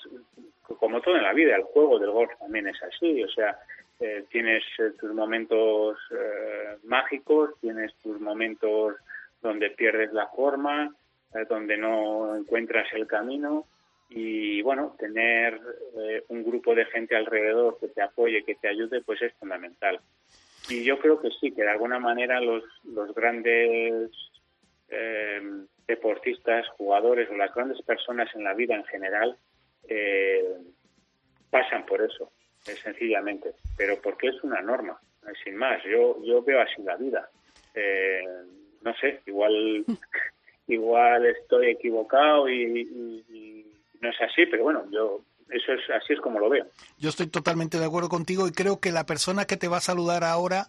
como 0.64 1.02
todo 1.02 1.16
en 1.16 1.24
la 1.24 1.34
vida, 1.34 1.56
el 1.56 1.64
juego 1.64 2.00
del 2.00 2.12
golf 2.12 2.32
también 2.40 2.68
es 2.68 2.82
así, 2.82 3.24
o 3.24 3.30
sea, 3.30 3.60
eh, 4.00 4.26
tienes 4.30 4.64
eh, 4.80 4.92
tus 5.00 5.14
momentos 5.14 5.98
eh, 6.12 6.78
mágicos, 6.84 7.52
tienes 7.60 7.94
tus 7.98 8.20
momentos 8.20 8.96
donde 9.42 9.70
pierdes 9.72 10.12
la 10.14 10.28
forma, 10.28 10.96
eh, 11.34 11.46
donde 11.50 11.78
no 11.78 12.36
encuentras 12.36 12.88
el 12.94 13.08
camino 13.08 13.66
y 14.10 14.62
bueno, 14.64 14.96
tener 14.98 15.60
eh, 15.98 16.24
un 16.30 16.44
grupo 16.44 16.74
de 16.74 16.86
gente 16.86 17.16
alrededor 17.16 17.78
que 17.80 17.90
te 17.90 18.02
apoye, 18.02 18.44
que 18.44 18.56
te 18.56 18.68
ayude, 18.68 19.02
pues 19.02 19.22
es 19.22 19.34
fundamental. 19.34 20.00
Y 20.68 20.84
yo 20.84 21.00
creo 21.00 21.22
que 21.22 21.30
sí, 21.40 21.52
que 21.52 21.64
de 21.64 21.70
alguna 21.70 22.00
manera 22.00 22.42
los, 22.42 22.64
los 22.84 23.14
grandes 23.14 24.12
eh, 24.90 25.42
deportistas, 25.88 26.68
jugadores 26.78 27.30
o 27.30 27.36
las 27.36 27.54
grandes 27.54 27.82
personas 27.82 28.34
en 28.36 28.44
la 28.44 28.54
vida 28.54 28.76
en 28.76 28.86
general 28.86 29.36
eh, 29.88 30.44
pasan 31.50 31.86
por 31.86 32.02
eso, 32.02 32.32
eh, 32.68 32.76
sencillamente, 32.76 33.54
pero 33.76 34.00
porque 34.02 34.28
es 34.28 34.44
una 34.44 34.62
norma, 34.62 35.00
eh, 35.28 35.34
sin 35.44 35.56
más. 35.56 35.84
Yo 35.84 36.24
yo 36.24 36.44
veo 36.44 36.62
así 36.62 36.82
la 36.84 36.96
vida. 36.96 37.30
No 38.82 38.94
sé, 39.02 39.22
igual 39.26 39.86
igual 40.68 41.26
estoy 41.26 41.68
equivocado 41.72 42.48
y, 42.50 42.64
y- 42.64 43.26
y 43.36 43.66
no 44.02 44.10
es 44.10 44.16
así, 44.22 44.46
pero 44.46 44.64
bueno, 44.64 44.84
yo 44.92 45.22
eso 45.50 45.74
es 45.74 45.82
así 45.90 46.14
es 46.14 46.22
como 46.22 46.40
lo 46.40 46.50
veo. 46.50 46.66
Yo 46.98 47.10
estoy 47.10 47.28
totalmente 47.28 47.80
de 47.80 47.86
acuerdo 47.86 48.08
contigo 48.10 48.48
y 48.48 48.52
creo 48.52 48.80
que 48.80 48.92
la 48.92 49.06
persona 49.06 49.46
que 49.46 49.58
te 49.58 49.68
va 49.68 49.78
a 49.78 49.82
saludar 49.82 50.24
ahora 50.24 50.68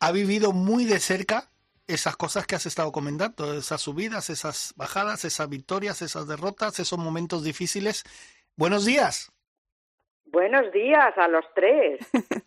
ha 0.00 0.12
vivido 0.12 0.52
muy 0.52 0.84
de 0.84 0.98
cerca 0.98 1.48
esas 1.86 2.16
cosas 2.16 2.44
que 2.46 2.56
has 2.56 2.66
estado 2.66 2.90
comentando, 2.90 3.54
esas 3.56 3.80
subidas, 3.80 4.28
esas 4.28 4.74
bajadas, 4.76 5.24
esas 5.24 5.48
victorias, 5.48 6.02
esas 6.02 6.26
derrotas, 6.26 6.80
esos 6.80 6.98
momentos 6.98 7.44
difíciles. 7.44 8.02
Buenos 8.56 8.84
días. 8.84 9.30
Buenos 10.26 10.72
días 10.72 11.16
a 11.16 11.28
los 11.28 11.44
tres. 11.54 12.00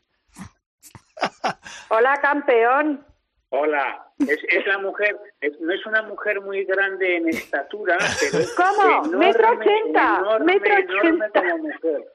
Hola, 1.90 2.20
campeón. 2.22 3.06
Hola, 3.52 4.06
es, 4.20 4.38
es 4.48 4.68
la 4.68 4.78
mujer, 4.78 5.18
es- 5.42 5.60
no 5.60 5.74
es 5.74 5.84
una 5.88 6.04
mujer 6.04 6.40
muy 6.42 6.66
grande 6.66 7.18
en 7.18 7.30
estatura, 7.30 7.98
pero 8.20 8.44
es 8.44 8.52
¿Cómo? 8.54 8.84
enorme, 9.06 9.18
Metro 9.18 9.50
ochenta, 9.52 10.18
enorme, 10.20 10.54
metro 10.60 10.74
enorme 10.78 11.10
ochenta. 11.26 11.42
como 11.42 11.58
mujer. 11.58 12.06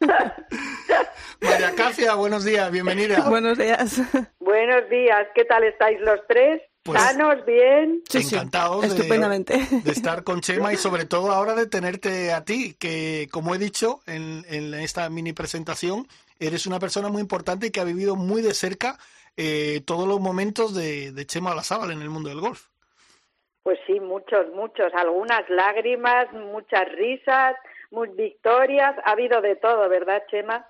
María 1.40 1.74
Cacia, 1.74 2.14
buenos 2.14 2.44
días, 2.44 2.70
bienvenida. 2.70 3.28
Buenos 3.28 3.58
días. 3.58 4.00
Buenos 4.38 4.88
días. 4.88 5.26
¿Qué 5.34 5.44
tal 5.44 5.64
estáis 5.64 6.00
los 6.00 6.20
tres? 6.28 6.62
Pues- 6.82 7.02
¿Sanos? 7.02 7.44
¿Bien? 7.44 8.02
Sí, 8.08 8.22
sí, 8.22 8.36
Encantados 8.36 8.82
de- 8.82 8.88
estupendamente. 8.88 9.58
de 9.70 9.90
estar 9.90 10.22
con 10.24 10.40
Chema 10.40 10.72
y 10.72 10.76
sobre 10.76 11.04
todo 11.04 11.32
ahora 11.32 11.54
de 11.54 11.66
tenerte 11.66 12.32
a 12.32 12.44
ti, 12.44 12.74
que 12.78 13.28
como 13.32 13.54
he 13.54 13.58
dicho 13.58 14.00
en, 14.06 14.44
en 14.48 14.72
esta 14.74 15.10
mini 15.10 15.32
presentación, 15.32 16.06
eres 16.38 16.66
una 16.66 16.78
persona 16.78 17.08
muy 17.08 17.20
importante 17.20 17.66
y 17.66 17.70
que 17.70 17.80
ha 17.80 17.84
vivido 17.84 18.14
muy 18.14 18.40
de 18.40 18.54
cerca 18.54 18.98
eh, 19.36 19.80
todos 19.86 20.08
los 20.08 20.20
momentos 20.20 20.74
de, 20.74 21.12
de 21.12 21.26
Chema 21.26 21.52
Olazábal 21.52 21.90
en 21.90 22.02
el 22.02 22.10
mundo 22.10 22.28
del 22.28 22.40
golf. 22.40 22.68
Pues 23.62 23.78
sí, 23.86 23.98
muchos, 23.98 24.48
muchos. 24.54 24.94
Algunas 24.94 25.48
lágrimas, 25.50 26.32
muchas 26.32 26.90
risas, 26.92 27.56
muchas 27.90 28.14
victorias. 28.16 28.94
Ha 29.04 29.10
habido 29.12 29.40
de 29.40 29.56
todo, 29.56 29.88
¿verdad, 29.88 30.22
Chema? 30.30 30.66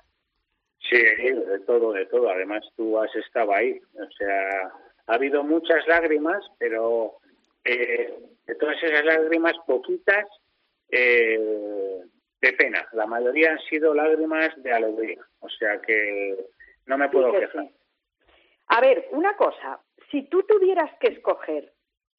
Sí, 0.88 0.96
de 0.96 1.60
todo, 1.66 1.92
de 1.92 2.06
todo. 2.06 2.30
Además, 2.30 2.64
tú 2.76 2.98
has 2.98 3.14
estado 3.16 3.54
ahí. 3.54 3.80
O 3.94 4.10
sea, 4.16 4.72
ha 5.08 5.14
habido 5.14 5.42
muchas 5.42 5.86
lágrimas, 5.86 6.42
pero 6.58 7.18
eh, 7.64 8.14
de 8.46 8.54
todas 8.54 8.82
esas 8.82 9.04
lágrimas, 9.04 9.54
poquitas 9.66 10.26
eh, 10.90 12.00
de 12.40 12.52
pena. 12.54 12.88
La 12.92 13.06
mayoría 13.06 13.52
han 13.52 13.60
sido 13.68 13.92
lágrimas 13.94 14.50
de 14.62 14.72
alegría. 14.72 15.20
O 15.40 15.48
sea 15.50 15.80
que 15.82 16.36
no 16.86 16.96
me 16.96 17.08
puedo 17.08 17.30
Sí 17.32 17.32
que 17.32 17.40
quejar. 17.40 17.64
sí. 17.64 17.75
A 18.68 18.80
ver, 18.80 19.08
una 19.12 19.36
cosa. 19.36 19.80
Si 20.10 20.22
tú 20.22 20.42
tuvieras 20.42 20.90
que 20.98 21.08
escoger 21.08 21.72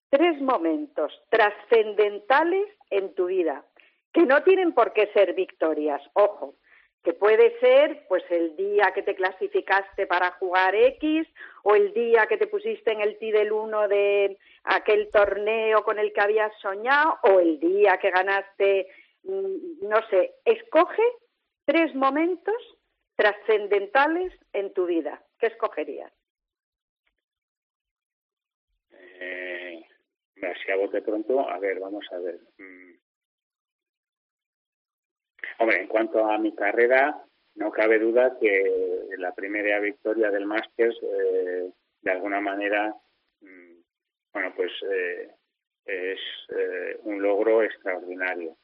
tres 0.09 0.39
momentos 0.41 1.11
trascendentales 1.29 2.67
en 2.89 3.13
tu 3.15 3.25
vida, 3.25 3.65
que 4.13 4.25
no 4.25 4.43
tienen 4.43 4.73
por 4.73 4.93
qué 4.93 5.07
ser 5.13 5.33
victorias, 5.33 6.01
ojo, 6.13 6.55
que 7.03 7.13
puede 7.13 7.57
ser 7.59 8.05
pues 8.07 8.23
el 8.29 8.55
día 8.57 8.91
que 8.93 9.01
te 9.01 9.15
clasificaste 9.15 10.07
para 10.07 10.31
jugar 10.31 10.75
X 10.75 11.25
o 11.63 11.75
el 11.75 11.93
día 11.93 12.25
que 12.27 12.37
te 12.37 12.47
pusiste 12.47 12.91
en 12.91 13.01
el 13.01 13.17
del 13.19 13.51
1 13.51 13.87
de 13.87 14.37
aquel 14.63 15.09
torneo 15.11 15.83
con 15.83 15.99
el 15.99 16.11
que 16.11 16.21
habías 16.21 16.51
soñado 16.59 17.17
o 17.23 17.39
el 17.39 17.59
día 17.59 17.97
que 17.97 18.11
ganaste, 18.11 18.87
mm, 19.23 19.87
no 19.87 20.01
sé, 20.09 20.35
escoge 20.43 21.03
tres 21.65 21.95
momentos 21.95 22.55
trascendentales 23.15 24.33
en 24.51 24.73
tu 24.73 24.85
vida. 24.85 25.23
¿Qué 25.39 25.47
escogerías? 25.47 26.11
Eh, 28.91 29.85
así 30.43 30.71
a 30.71 30.75
bote 30.75 31.01
pronto, 31.01 31.47
a 31.49 31.59
ver, 31.59 31.79
vamos 31.79 32.05
a 32.11 32.19
ver. 32.19 32.39
Mm. 32.57 32.93
Hombre, 35.59 35.81
en 35.81 35.87
cuanto 35.87 36.25
a 36.25 36.37
mi 36.37 36.53
carrera, 36.53 37.23
no 37.55 37.71
cabe 37.71 37.97
duda 37.99 38.37
que 38.39 39.07
la 39.17 39.33
primera 39.33 39.79
victoria 39.79 40.29
del 40.29 40.45
Masters, 40.45 40.97
eh, 41.01 41.71
de 42.01 42.11
alguna 42.11 42.39
manera, 42.39 42.93
mm, 43.41 43.79
bueno, 44.33 44.53
pues 44.55 44.71
eh, 44.91 45.31
es 45.85 46.19
eh, 46.49 46.99
un 47.03 47.21
logro 47.21 47.63
extraordinario. 47.63 48.55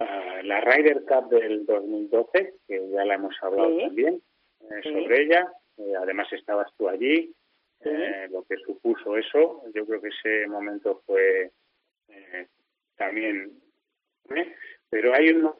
Ah, 0.00 0.40
la 0.42 0.60
Ryder 0.60 1.04
Cup 1.04 1.28
del 1.28 1.66
2012, 1.66 2.54
que 2.66 2.90
ya 2.90 3.04
la 3.04 3.14
hemos 3.14 3.34
hablado 3.42 3.76
también 3.78 4.22
eh, 4.60 4.82
sobre 4.82 5.22
ella, 5.22 5.52
eh, 5.80 5.94
además 5.96 6.32
estabas 6.32 6.72
tú 6.76 6.88
allí, 6.88 7.34
eh, 7.80 8.28
lo 8.30 8.44
que 8.44 8.56
supuso 8.58 9.16
eso, 9.16 9.62
yo 9.74 9.86
creo 9.86 10.00
que 10.00 10.08
ese 10.08 10.46
momento 10.46 11.02
fue 11.06 11.50
también, 12.96 13.58
pero 14.90 15.14
hay 15.14 15.30
uno, 15.30 15.58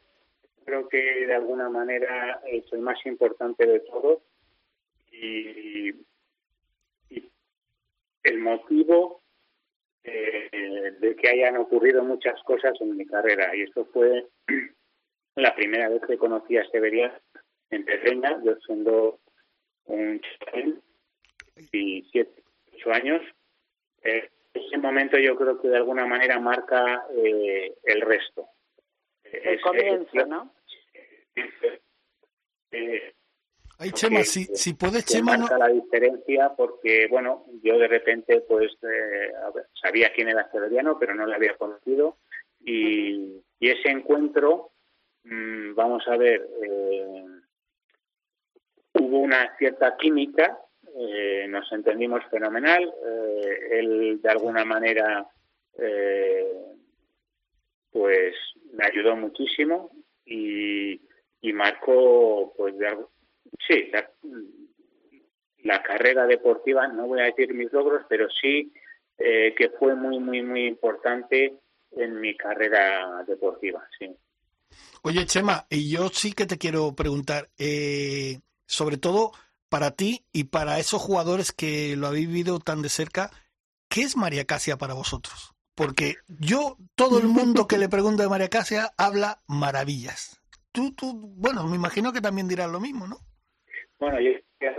creo 0.65 0.87
que 0.87 1.25
de 1.25 1.33
alguna 1.33 1.69
manera 1.69 2.41
es 2.45 2.65
el 2.71 2.81
más 2.81 3.03
importante 3.05 3.65
de 3.65 3.79
todos 3.79 4.21
y, 5.11 5.89
y 7.09 7.31
el 8.23 8.39
motivo 8.39 9.21
eh, 10.03 10.95
de 10.99 11.15
que 11.15 11.29
hayan 11.29 11.57
ocurrido 11.57 12.03
muchas 12.03 12.41
cosas 12.43 12.73
en 12.81 12.97
mi 12.97 13.05
carrera. 13.05 13.55
Y 13.55 13.61
esto 13.63 13.85
fue 13.93 14.25
la 15.35 15.55
primera 15.55 15.89
vez 15.89 16.01
que 16.07 16.17
conocí 16.17 16.57
a 16.57 16.67
Severian 16.69 17.11
en 17.69 17.85
Terreña, 17.85 18.41
yo 18.43 18.55
siendo 18.65 19.19
un 19.85 20.21
chaval, 20.21 20.81
17, 21.71 22.43
8 22.75 22.91
años. 22.91 23.21
Eh, 24.03 24.29
ese 24.53 24.77
momento 24.77 25.17
yo 25.17 25.35
creo 25.35 25.61
que 25.61 25.69
de 25.69 25.77
alguna 25.77 26.05
manera 26.05 26.39
marca 26.39 27.05
eh, 27.15 27.73
el 27.83 28.01
resto. 28.01 28.47
El 29.23 29.61
comienzo, 29.61 30.25
¿no? 30.25 30.53
Eh, 32.71 33.13
Ay, 33.81 33.91
Chema, 33.93 34.23
si, 34.23 34.45
si 34.45 34.75
puedes, 34.75 35.05
Chema. 35.05 35.37
Marca 35.37 35.57
la 35.57 35.69
diferencia 35.69 36.53
porque, 36.55 37.07
bueno, 37.09 37.45
yo 37.63 37.79
de 37.79 37.87
repente, 37.87 38.41
pues, 38.41 38.71
eh, 38.83 39.33
sabía 39.81 40.13
quién 40.13 40.29
era 40.29 40.51
Severiano, 40.51 40.99
pero 40.99 41.15
no 41.15 41.25
le 41.25 41.33
había 41.33 41.57
conocido. 41.57 42.17
Y, 42.63 43.41
ese 43.59 43.89
encuentro, 43.89 44.71
mm, 45.23 45.73
vamos 45.73 46.07
a 46.07 46.15
ver, 46.15 46.47
eh, 46.63 47.25
hubo 49.11 49.19
una 49.19 49.55
cierta 49.57 49.95
química, 49.97 50.57
eh, 50.97 51.45
nos 51.49 51.71
entendimos 51.71 52.23
fenomenal. 52.29 52.91
él, 53.71 54.19
de 54.21 54.29
alguna 54.29 54.65
manera, 54.65 55.25
pues, 57.91 58.35
me 58.73 58.85
ayudó 58.85 59.15
muchísimo 59.15 59.91
y, 60.25 61.01
y 61.41 61.53
marcó, 61.53 62.53
pues, 62.57 62.77
de, 62.77 62.87
Sí, 63.67 63.91
la, 65.63 65.83
carrera 65.83 66.25
deportiva, 66.25 66.87
no 66.87 67.07
voy 67.07 67.21
a 67.21 67.25
decir 67.25 67.53
mis 67.53 67.71
logros, 67.71 68.03
pero 68.09 68.27
sí 68.29 68.71
eh, 69.17 69.53
que 69.55 69.69
fue 69.69 69.95
muy, 69.95 70.19
muy, 70.19 70.41
muy 70.41 70.65
importante 70.65 71.53
en 71.91 72.19
mi 72.19 72.35
carrera 72.35 73.23
deportiva, 73.27 73.87
sí. 73.99 74.09
Oye, 75.03 75.25
Chema, 75.25 75.65
y 75.69 75.91
yo 75.91 76.09
sí 76.09 76.33
que 76.33 76.45
te 76.45 76.57
quiero 76.57 76.95
preguntar, 76.95 77.47
eh, 77.57 78.39
sobre 78.71 78.97
todo 78.97 79.31
para 79.69 79.91
ti 79.91 80.23
y 80.31 80.45
para 80.45 80.79
esos 80.79 81.01
jugadores 81.01 81.51
que 81.51 81.95
lo 81.97 82.07
habéis 82.07 82.27
vivido 82.27 82.59
tan 82.59 82.81
de 82.81 82.89
cerca, 82.89 83.29
¿qué 83.89 84.01
es 84.01 84.15
María 84.15 84.45
Casia 84.45 84.77
para 84.77 84.93
vosotros? 84.93 85.53
Porque 85.75 86.15
yo, 86.27 86.77
todo 86.95 87.19
el 87.19 87.27
mundo 87.27 87.67
que 87.67 87.77
le 87.77 87.89
pregunta 87.89 88.23
de 88.23 88.29
María 88.29 88.49
Casia 88.49 88.91
habla 88.97 89.39
maravillas. 89.47 90.41
Tú, 90.71 90.93
tú, 90.93 91.13
bueno, 91.35 91.67
me 91.67 91.75
imagino 91.75 92.13
que 92.13 92.21
también 92.21 92.47
dirás 92.47 92.71
lo 92.71 92.79
mismo, 92.79 93.07
¿no? 93.07 93.17
Bueno, 93.99 94.19
yo 94.19 94.31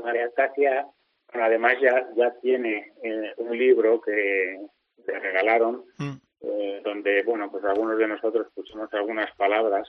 María 0.03 0.31
Casia, 0.35 0.87
además 1.33 1.75
ya, 1.83 2.09
ya 2.17 2.35
tiene 2.41 2.93
eh, 3.03 3.35
un 3.37 3.57
libro 3.57 4.01
que 4.01 4.59
le 5.07 5.19
regalaron, 5.21 5.85
mm. 5.99 6.13
eh, 6.41 6.81
donde, 6.85 7.23
bueno, 7.25 7.51
pues 7.51 7.65
algunos 7.65 7.99
de 7.99 8.09
nosotros 8.09 8.49
pusimos 8.55 8.93
algunas 8.95 9.35
palabras 9.37 9.89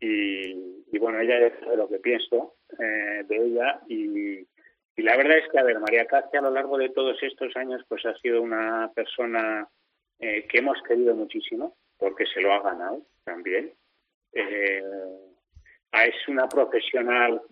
y, 0.00 0.98
bueno, 0.98 1.20
ella 1.20 1.40
ya 1.40 1.60
sabe 1.60 1.76
lo 1.76 1.88
que 1.88 1.98
pienso 1.98 2.55
eh, 2.78 3.24
de 3.26 3.36
ella 3.36 3.80
y, 3.88 4.46
y 4.96 5.02
la 5.02 5.16
verdad 5.16 5.38
es 5.38 5.48
que, 5.50 5.58
a 5.58 5.62
ver, 5.62 5.78
María 5.80 6.06
Casia 6.06 6.40
a 6.40 6.42
lo 6.42 6.50
largo 6.50 6.78
de 6.78 6.90
todos 6.90 7.22
estos 7.22 7.54
años 7.56 7.82
pues 7.88 8.04
ha 8.06 8.14
sido 8.18 8.42
una 8.42 8.90
persona 8.94 9.68
que 10.18 10.48
hemos 10.58 10.80
querido 10.82 11.14
muchísimo 11.14 11.76
porque 11.98 12.24
se 12.24 12.40
lo 12.40 12.50
ha 12.54 12.62
ganado 12.62 13.02
también. 13.24 13.74
es 14.32 16.28
una 16.28 16.48
profesional 16.48 17.42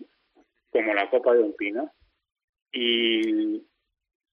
como 0.75 0.93
la 0.93 1.09
copa 1.09 1.33
de 1.33 1.39
un 1.39 1.53
pino. 1.53 1.89
Y, 2.73 3.65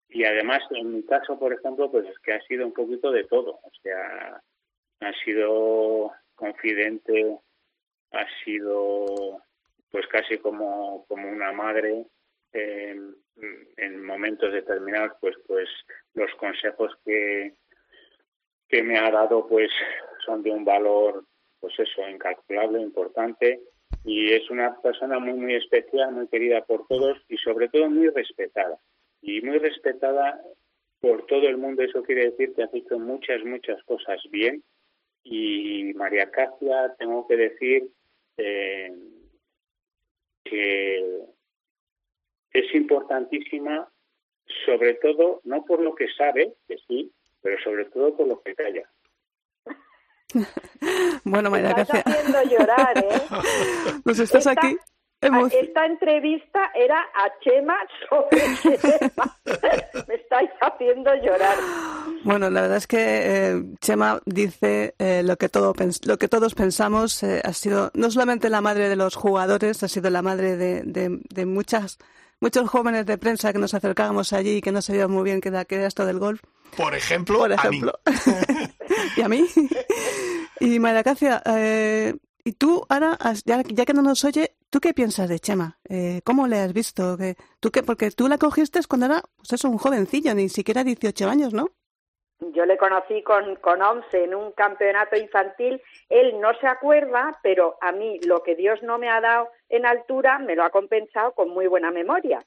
y 0.08 0.24
además, 0.24 0.60
en 0.70 0.92
mi 0.92 1.02
caso, 1.04 1.38
por 1.38 1.52
ejemplo, 1.52 1.88
pues 1.88 2.08
es 2.08 2.18
que 2.18 2.32
ha 2.32 2.42
sido 2.42 2.66
un 2.66 2.72
poquito 2.72 3.12
de 3.12 3.24
todo. 3.24 3.60
O 3.62 3.70
sea, 3.80 4.42
ha 5.00 5.12
sido 5.24 6.10
confidente, 6.34 7.38
ha 8.10 8.26
sido 8.44 9.40
pues 9.92 10.06
casi 10.08 10.38
como, 10.38 11.06
como 11.06 11.28
una 11.30 11.52
madre. 11.52 12.06
en 12.52 14.04
momentos 14.04 14.52
determinados, 14.52 15.12
pues, 15.20 15.36
pues 15.46 15.68
los 16.14 16.30
consejos 16.34 16.92
que, 17.04 17.54
que 18.68 18.82
me 18.82 18.98
ha 18.98 19.10
dado, 19.10 19.46
pues 19.48 19.70
son 20.26 20.42
de 20.42 20.50
un 20.50 20.64
valor, 20.64 21.24
pues 21.60 21.78
eso, 21.78 22.08
incalculable, 22.08 22.80
importante 22.80 23.60
y 24.04 24.32
es 24.32 24.50
una 24.50 24.80
persona 24.80 25.18
muy, 25.18 25.34
muy 25.34 25.54
especial, 25.54 26.12
muy 26.12 26.26
querida 26.26 26.64
por 26.64 26.86
todos 26.88 27.18
y 27.28 27.36
sobre 27.36 27.68
todo 27.68 27.88
muy 27.88 28.08
respetada. 28.08 28.78
Y 29.20 29.40
muy 29.42 29.58
respetada 29.58 30.40
por 31.00 31.26
todo 31.26 31.48
el 31.48 31.56
mundo, 31.56 31.82
eso 31.82 32.02
quiere 32.02 32.30
decir 32.30 32.52
que 32.54 32.64
ha 32.64 32.70
hecho 32.72 32.98
muchas, 32.98 33.44
muchas 33.44 33.82
cosas 33.84 34.20
bien. 34.30 34.62
Y 35.22 35.92
María 35.94 36.30
Casia, 36.30 36.94
tengo 36.98 37.26
que 37.28 37.36
decir 37.36 37.88
eh, 38.38 38.92
que 40.44 41.24
es 42.52 42.74
importantísima, 42.74 43.88
sobre 44.66 44.94
todo, 44.94 45.40
no 45.44 45.64
por 45.64 45.80
lo 45.80 45.94
que 45.94 46.06
sabe, 46.16 46.54
que 46.68 46.76
sí, 46.86 47.12
pero 47.40 47.56
sobre 47.62 47.86
todo 47.86 48.16
por 48.16 48.28
lo 48.28 48.42
que 48.42 48.54
calla. 48.54 48.90
bueno, 51.24 51.50
María 51.50 51.70
estás 51.70 52.02
haciendo 52.04 52.42
llorar, 52.44 52.98
¿eh? 52.98 53.22
Pues 54.04 54.18
estás 54.18 54.46
aquí. 54.46 54.76
Esta 55.22 55.86
entrevista 55.86 56.72
era 56.74 56.98
a 57.00 57.30
Chema 57.40 57.76
sobre 58.08 58.40
Chema. 58.62 59.38
Me 60.08 60.14
estáis 60.16 60.50
haciendo 60.60 61.14
llorar. 61.14 61.56
Bueno, 62.24 62.50
la 62.50 62.62
verdad 62.62 62.78
es 62.78 62.88
que 62.88 62.98
eh, 62.98 63.62
Chema 63.80 64.20
dice 64.26 64.94
eh, 64.98 65.22
lo, 65.24 65.36
que 65.36 65.48
todo, 65.48 65.74
lo 66.06 66.18
que 66.18 66.28
todos 66.28 66.54
pensamos. 66.54 67.22
Eh, 67.22 67.40
ha 67.44 67.52
sido 67.52 67.92
no 67.94 68.10
solamente 68.10 68.50
la 68.50 68.60
madre 68.60 68.88
de 68.88 68.96
los 68.96 69.14
jugadores, 69.14 69.82
ha 69.84 69.88
sido 69.88 70.10
la 70.10 70.22
madre 70.22 70.56
de, 70.56 70.82
de, 70.84 71.46
muchas, 71.46 71.98
muchos 72.40 72.68
jóvenes 72.68 73.06
de 73.06 73.16
prensa 73.16 73.52
que 73.52 73.60
nos 73.60 73.74
acercábamos 73.74 74.32
allí 74.32 74.56
y 74.56 74.60
que 74.60 74.72
no 74.72 74.82
sabíamos 74.82 75.14
muy 75.14 75.24
bien 75.24 75.40
qué 75.40 75.48
era 75.48 75.86
esto 75.86 76.04
del 76.04 76.18
golf. 76.18 76.42
Por 76.76 76.94
ejemplo, 76.94 77.38
Por 77.38 77.52
ejemplo. 77.52 77.92
y 79.16 79.20
a 79.20 79.28
mí. 79.28 79.44
y 80.58 80.78
María 80.80 81.04
Cacia, 81.04 81.42
eh, 81.46 82.14
y 82.44 82.52
tú 82.52 82.84
ahora, 82.88 83.18
ya, 83.44 83.62
que 83.62 83.94
no 83.94 84.02
nos 84.02 84.24
oye, 84.24 84.56
¿tú 84.70 84.80
qué 84.80 84.94
piensas 84.94 85.28
de 85.28 85.38
Chema? 85.38 85.78
Eh, 85.88 86.20
¿Cómo 86.24 86.46
le 86.46 86.58
has 86.58 86.72
visto? 86.72 87.16
¿Tú 87.60 87.70
qué? 87.70 87.82
Porque 87.82 88.10
tú 88.10 88.28
la 88.28 88.38
cogiste 88.38 88.80
cuando 88.88 89.06
era, 89.06 89.22
pues 89.36 89.52
eso, 89.52 89.68
un 89.68 89.78
jovencillo, 89.78 90.34
ni 90.34 90.48
siquiera 90.48 90.84
18 90.84 91.28
años, 91.28 91.54
¿no? 91.54 91.70
Yo 92.54 92.66
le 92.66 92.76
conocí 92.76 93.22
con, 93.22 93.54
con 93.56 93.80
11 93.80 94.24
en 94.24 94.34
un 94.34 94.50
campeonato 94.52 95.16
infantil. 95.16 95.80
Él 96.08 96.40
no 96.40 96.52
se 96.60 96.66
acuerda, 96.66 97.38
pero 97.42 97.76
a 97.80 97.92
mí 97.92 98.18
lo 98.26 98.42
que 98.42 98.56
Dios 98.56 98.82
no 98.82 98.98
me 98.98 99.08
ha 99.08 99.20
dado 99.20 99.48
en 99.68 99.86
altura 99.86 100.40
me 100.40 100.56
lo 100.56 100.64
ha 100.64 100.70
compensado 100.70 101.32
con 101.32 101.50
muy 101.50 101.68
buena 101.68 101.92
memoria. 101.92 102.44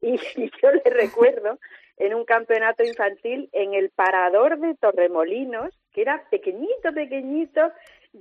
y 0.00 0.16
yo 0.60 0.72
le 0.72 0.90
recuerdo 0.90 1.58
en 1.96 2.14
un 2.14 2.24
campeonato 2.24 2.84
infantil 2.84 3.48
en 3.52 3.74
el 3.74 3.90
parador 3.90 4.58
de 4.58 4.74
Torremolinos, 4.74 5.70
que 5.92 6.02
era 6.02 6.24
pequeñito, 6.30 6.92
pequeñito, 6.92 7.72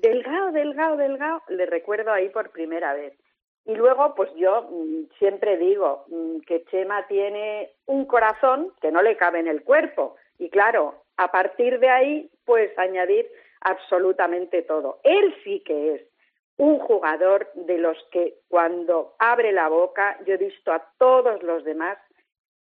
delgado, 0.02 0.52
delgado, 0.52 0.98
delgado, 0.98 1.42
le 1.50 1.66
recuerdo 1.66 2.12
ahí 2.12 2.30
por 2.30 2.52
primera 2.52 2.94
vez. 2.94 3.14
Y 3.66 3.76
luego, 3.76 4.14
pues 4.16 4.30
yo 4.36 4.68
mm, 4.70 5.18
siempre 5.18 5.58
digo 5.58 6.06
mm, 6.08 6.40
que 6.42 6.64
Chema 6.66 7.08
tiene 7.08 7.72
un 7.86 8.06
corazón 8.06 8.72
que 8.82 8.92
no 8.92 9.02
le 9.02 9.18
cabe 9.18 9.40
en 9.40 9.48
el 9.48 9.64
cuerpo. 9.64 10.16
Y 10.38 10.50
claro, 10.50 11.04
a 11.18 11.32
partir 11.32 11.80
de 11.80 11.90
ahí, 11.90 12.30
pues 12.46 12.78
añadir 12.78 13.28
absolutamente 13.62 14.62
todo. 14.62 15.00
Él 15.04 15.36
sí 15.44 15.62
que 15.66 15.96
es 15.96 16.02
un 16.58 16.80
jugador 16.80 17.50
de 17.56 17.78
los 17.78 17.98
que 18.12 18.36
cuando 18.48 19.16
abre 19.20 19.52
la 19.52 19.68
boca, 19.68 20.18
yo 20.26 20.36
he 20.36 20.38
visto 20.38 20.72
a 20.72 20.88
todos 20.98 21.42
los 21.44 21.64
demás 21.64 21.98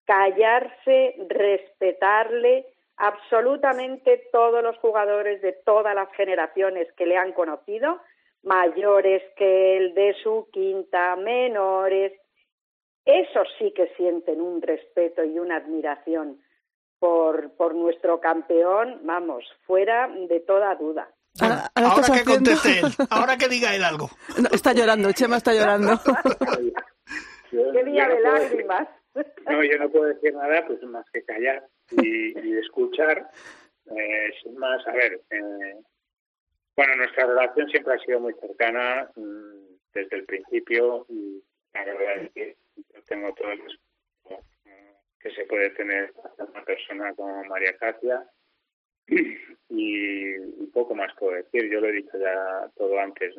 callarse, 0.05 1.15
respetarle, 1.29 2.65
absolutamente 2.97 4.29
todos 4.31 4.63
los 4.63 4.77
jugadores 4.77 5.41
de 5.41 5.53
todas 5.65 5.95
las 5.95 6.11
generaciones 6.13 6.87
que 6.93 7.05
le 7.05 7.17
han 7.17 7.33
conocido, 7.33 8.01
mayores 8.43 9.23
que 9.35 9.77
él, 9.77 9.93
de 9.93 10.15
su 10.21 10.47
quinta, 10.51 11.15
menores, 11.15 12.13
esos 13.05 13.47
sí 13.57 13.73
que 13.75 13.87
sienten 13.97 14.41
un 14.41 14.61
respeto 14.61 15.23
y 15.23 15.39
una 15.39 15.57
admiración 15.57 16.41
por, 16.99 17.51
por 17.55 17.75
nuestro 17.75 18.19
campeón, 18.19 19.01
vamos, 19.03 19.43
fuera 19.65 20.07
de 20.07 20.39
toda 20.39 20.75
duda. 20.75 21.09
Ahora, 21.41 21.69
que 22.13 22.23
conteste 22.23 22.79
él, 22.79 22.85
ahora 23.09 23.37
que 23.37 23.49
diga 23.49 23.75
él 23.75 23.83
algo. 23.83 24.09
está 24.51 24.71
llorando, 24.73 25.11
Chema 25.11 25.37
está 25.37 25.51
llorando. 25.53 25.99
Qué 27.49 27.83
día 27.83 28.07
de 28.07 28.21
lágrimas. 28.21 28.87
No, 29.45 29.63
yo 29.63 29.77
no 29.79 29.89
puedo 29.89 30.05
decir 30.05 30.33
nada, 30.33 30.65
pues 30.65 30.81
más 30.83 31.05
que 31.11 31.23
callar 31.23 31.67
y, 31.91 32.57
escuchar. 32.57 33.29
Eh, 33.95 34.31
sin 34.41 34.57
más, 34.57 34.85
a 34.87 34.91
ver, 34.93 35.21
eh, 35.29 35.75
bueno, 36.75 36.95
nuestra 36.95 37.27
relación 37.27 37.69
siempre 37.69 37.93
ha 37.93 37.99
sido 37.99 38.19
muy 38.19 38.33
cercana 38.35 39.09
mm, 39.15 39.75
desde 39.93 40.15
el 40.17 40.25
principio 40.25 41.05
y 41.09 41.43
la 41.73 41.85
verdad 41.85 42.17
es 42.23 42.31
que 42.31 42.57
yo 42.75 43.03
tengo 43.03 43.33
todo 43.33 43.51
el 43.51 43.59
respeto 43.59 43.83
que 45.23 45.31
se 45.31 45.45
puede 45.45 45.69
tener 45.71 46.13
una 46.37 46.65
persona 46.65 47.13
como 47.15 47.45
María 47.45 47.75
Casia 47.77 48.25
y, 49.69 50.37
poco 50.73 50.95
más 50.95 51.13
puedo 51.17 51.35
decir. 51.35 51.69
Yo 51.71 51.79
lo 51.79 51.87
he 51.87 51.93
dicho 51.93 52.17
ya 52.17 52.69
todo 52.75 52.99
antes. 52.99 53.33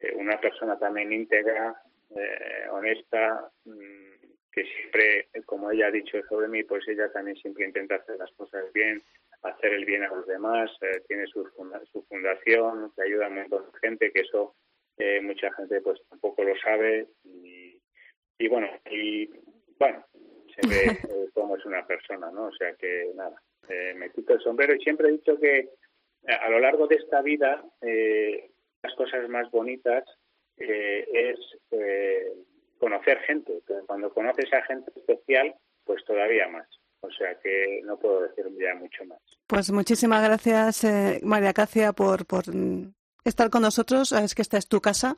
Eh, 0.00 0.12
una 0.14 0.40
persona 0.40 0.78
también 0.78 1.12
íntegra, 1.12 1.80
eh, 2.16 2.66
honesta, 2.70 3.50
mm, 3.64 4.15
que 4.56 4.64
siempre, 4.64 5.28
como 5.44 5.70
ella 5.70 5.88
ha 5.88 5.90
dicho 5.90 6.18
sobre 6.30 6.48
mí, 6.48 6.64
pues 6.64 6.88
ella 6.88 7.12
también 7.12 7.36
siempre 7.36 7.66
intenta 7.66 7.96
hacer 7.96 8.16
las 8.16 8.32
cosas 8.32 8.64
bien, 8.72 9.02
hacer 9.42 9.74
el 9.74 9.84
bien 9.84 10.02
a 10.02 10.08
los 10.08 10.26
demás, 10.26 10.70
eh, 10.80 11.02
tiene 11.06 11.26
su, 11.26 11.46
su 11.92 12.02
fundación, 12.04 12.90
que 12.96 13.02
ayuda 13.02 13.26
a 13.26 13.28
un 13.28 13.34
montón 13.34 13.66
de 13.70 13.78
gente, 13.80 14.10
que 14.10 14.22
eso 14.22 14.54
eh, 14.96 15.20
mucha 15.20 15.52
gente 15.52 15.82
pues 15.82 16.00
tampoco 16.08 16.42
lo 16.42 16.56
sabe 16.56 17.06
y, 17.22 17.78
y 18.38 18.48
bueno, 18.48 18.68
y 18.90 19.28
bueno, 19.78 20.02
se 20.54 20.66
ve 20.66 20.84
eh, 21.10 21.28
cómo 21.34 21.58
es 21.58 21.66
una 21.66 21.86
persona, 21.86 22.30
¿no? 22.30 22.46
O 22.46 22.52
sea 22.54 22.74
que 22.76 23.10
nada, 23.14 23.38
me 23.94 24.10
quito 24.10 24.32
el 24.32 24.40
sombrero 24.40 24.74
y 24.74 24.80
siempre 24.80 25.08
he 25.08 25.12
dicho 25.12 25.38
que 25.38 25.68
a 26.28 26.48
lo 26.48 26.60
largo 26.60 26.86
de 26.86 26.94
esta 26.94 27.20
vida 27.20 27.62
las 27.82 28.94
cosas 28.94 29.28
más 29.28 29.50
bonitas 29.50 30.04
es 30.56 31.38
conocer 32.78 33.18
gente, 33.20 33.62
cuando 33.86 34.12
conoces 34.12 34.52
a 34.52 34.62
gente 34.62 34.90
especial, 34.94 35.54
pues 35.84 36.04
todavía 36.04 36.48
más. 36.48 36.66
O 37.00 37.10
sea 37.10 37.38
que 37.40 37.80
no 37.84 37.98
puedo 37.98 38.22
decir 38.22 38.44
ya 38.58 38.74
mucho 38.74 39.04
más. 39.04 39.18
Pues 39.46 39.70
muchísimas 39.70 40.22
gracias, 40.22 40.84
eh, 40.84 41.20
María 41.22 41.52
Cacia, 41.52 41.92
por, 41.92 42.26
por 42.26 42.44
estar 43.24 43.50
con 43.50 43.62
nosotros. 43.62 44.12
Es 44.12 44.34
que 44.34 44.42
esta 44.42 44.58
es 44.58 44.68
tu 44.68 44.80
casa. 44.80 45.16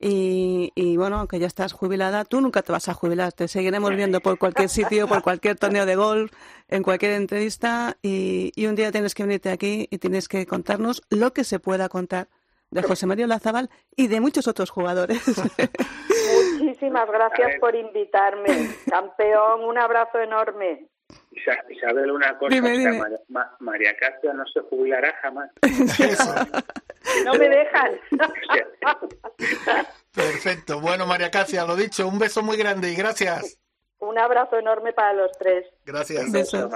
Y, 0.00 0.72
y, 0.76 0.96
bueno, 0.96 1.18
aunque 1.18 1.40
ya 1.40 1.48
estás 1.48 1.72
jubilada, 1.72 2.24
tú 2.24 2.40
nunca 2.40 2.62
te 2.62 2.70
vas 2.70 2.88
a 2.88 2.94
jubilar. 2.94 3.32
Te 3.32 3.48
seguiremos 3.48 3.94
viendo 3.96 4.20
por 4.20 4.38
cualquier 4.38 4.68
sitio, 4.68 5.08
por 5.08 5.22
cualquier 5.22 5.56
torneo 5.56 5.86
de 5.86 5.96
golf, 5.96 6.32
en 6.68 6.84
cualquier 6.84 7.12
entrevista. 7.12 7.96
Y, 8.00 8.52
y 8.54 8.66
un 8.66 8.76
día 8.76 8.92
tienes 8.92 9.14
que 9.14 9.24
venirte 9.24 9.50
aquí 9.50 9.88
y 9.90 9.98
tienes 9.98 10.28
que 10.28 10.46
contarnos 10.46 11.02
lo 11.10 11.32
que 11.32 11.42
se 11.42 11.58
pueda 11.58 11.88
contar 11.88 12.28
de 12.70 12.82
José 12.82 13.06
María 13.06 13.26
Lazabal 13.26 13.70
y 13.96 14.08
de 14.08 14.20
muchos 14.20 14.46
otros 14.48 14.70
jugadores. 14.70 15.22
Muchísimas 16.58 17.08
gracias 17.08 17.58
por 17.60 17.74
invitarme. 17.74 18.70
Campeón, 18.88 19.64
un 19.64 19.78
abrazo 19.78 20.18
enorme. 20.18 20.88
Isabel, 21.70 22.10
una 22.10 22.36
cosa, 22.36 22.60
María, 22.60 23.16
María 23.60 23.92
no 24.34 24.44
se 24.46 24.60
jubilará 24.60 25.14
jamás. 25.22 25.50
no 27.24 27.34
me 27.34 27.48
dejan. 27.48 27.92
Perfecto. 30.14 30.80
Bueno, 30.80 31.06
María 31.06 31.30
Casia, 31.30 31.64
lo 31.64 31.76
dicho, 31.76 32.06
un 32.06 32.18
beso 32.18 32.42
muy 32.42 32.56
grande 32.56 32.90
y 32.90 32.96
gracias. 32.96 33.58
Un 34.00 34.16
abrazo 34.16 34.56
enorme 34.56 34.92
para 34.92 35.12
los 35.12 35.32
tres. 35.36 35.66
Gracias. 35.84 36.30
Beso. 36.30 36.70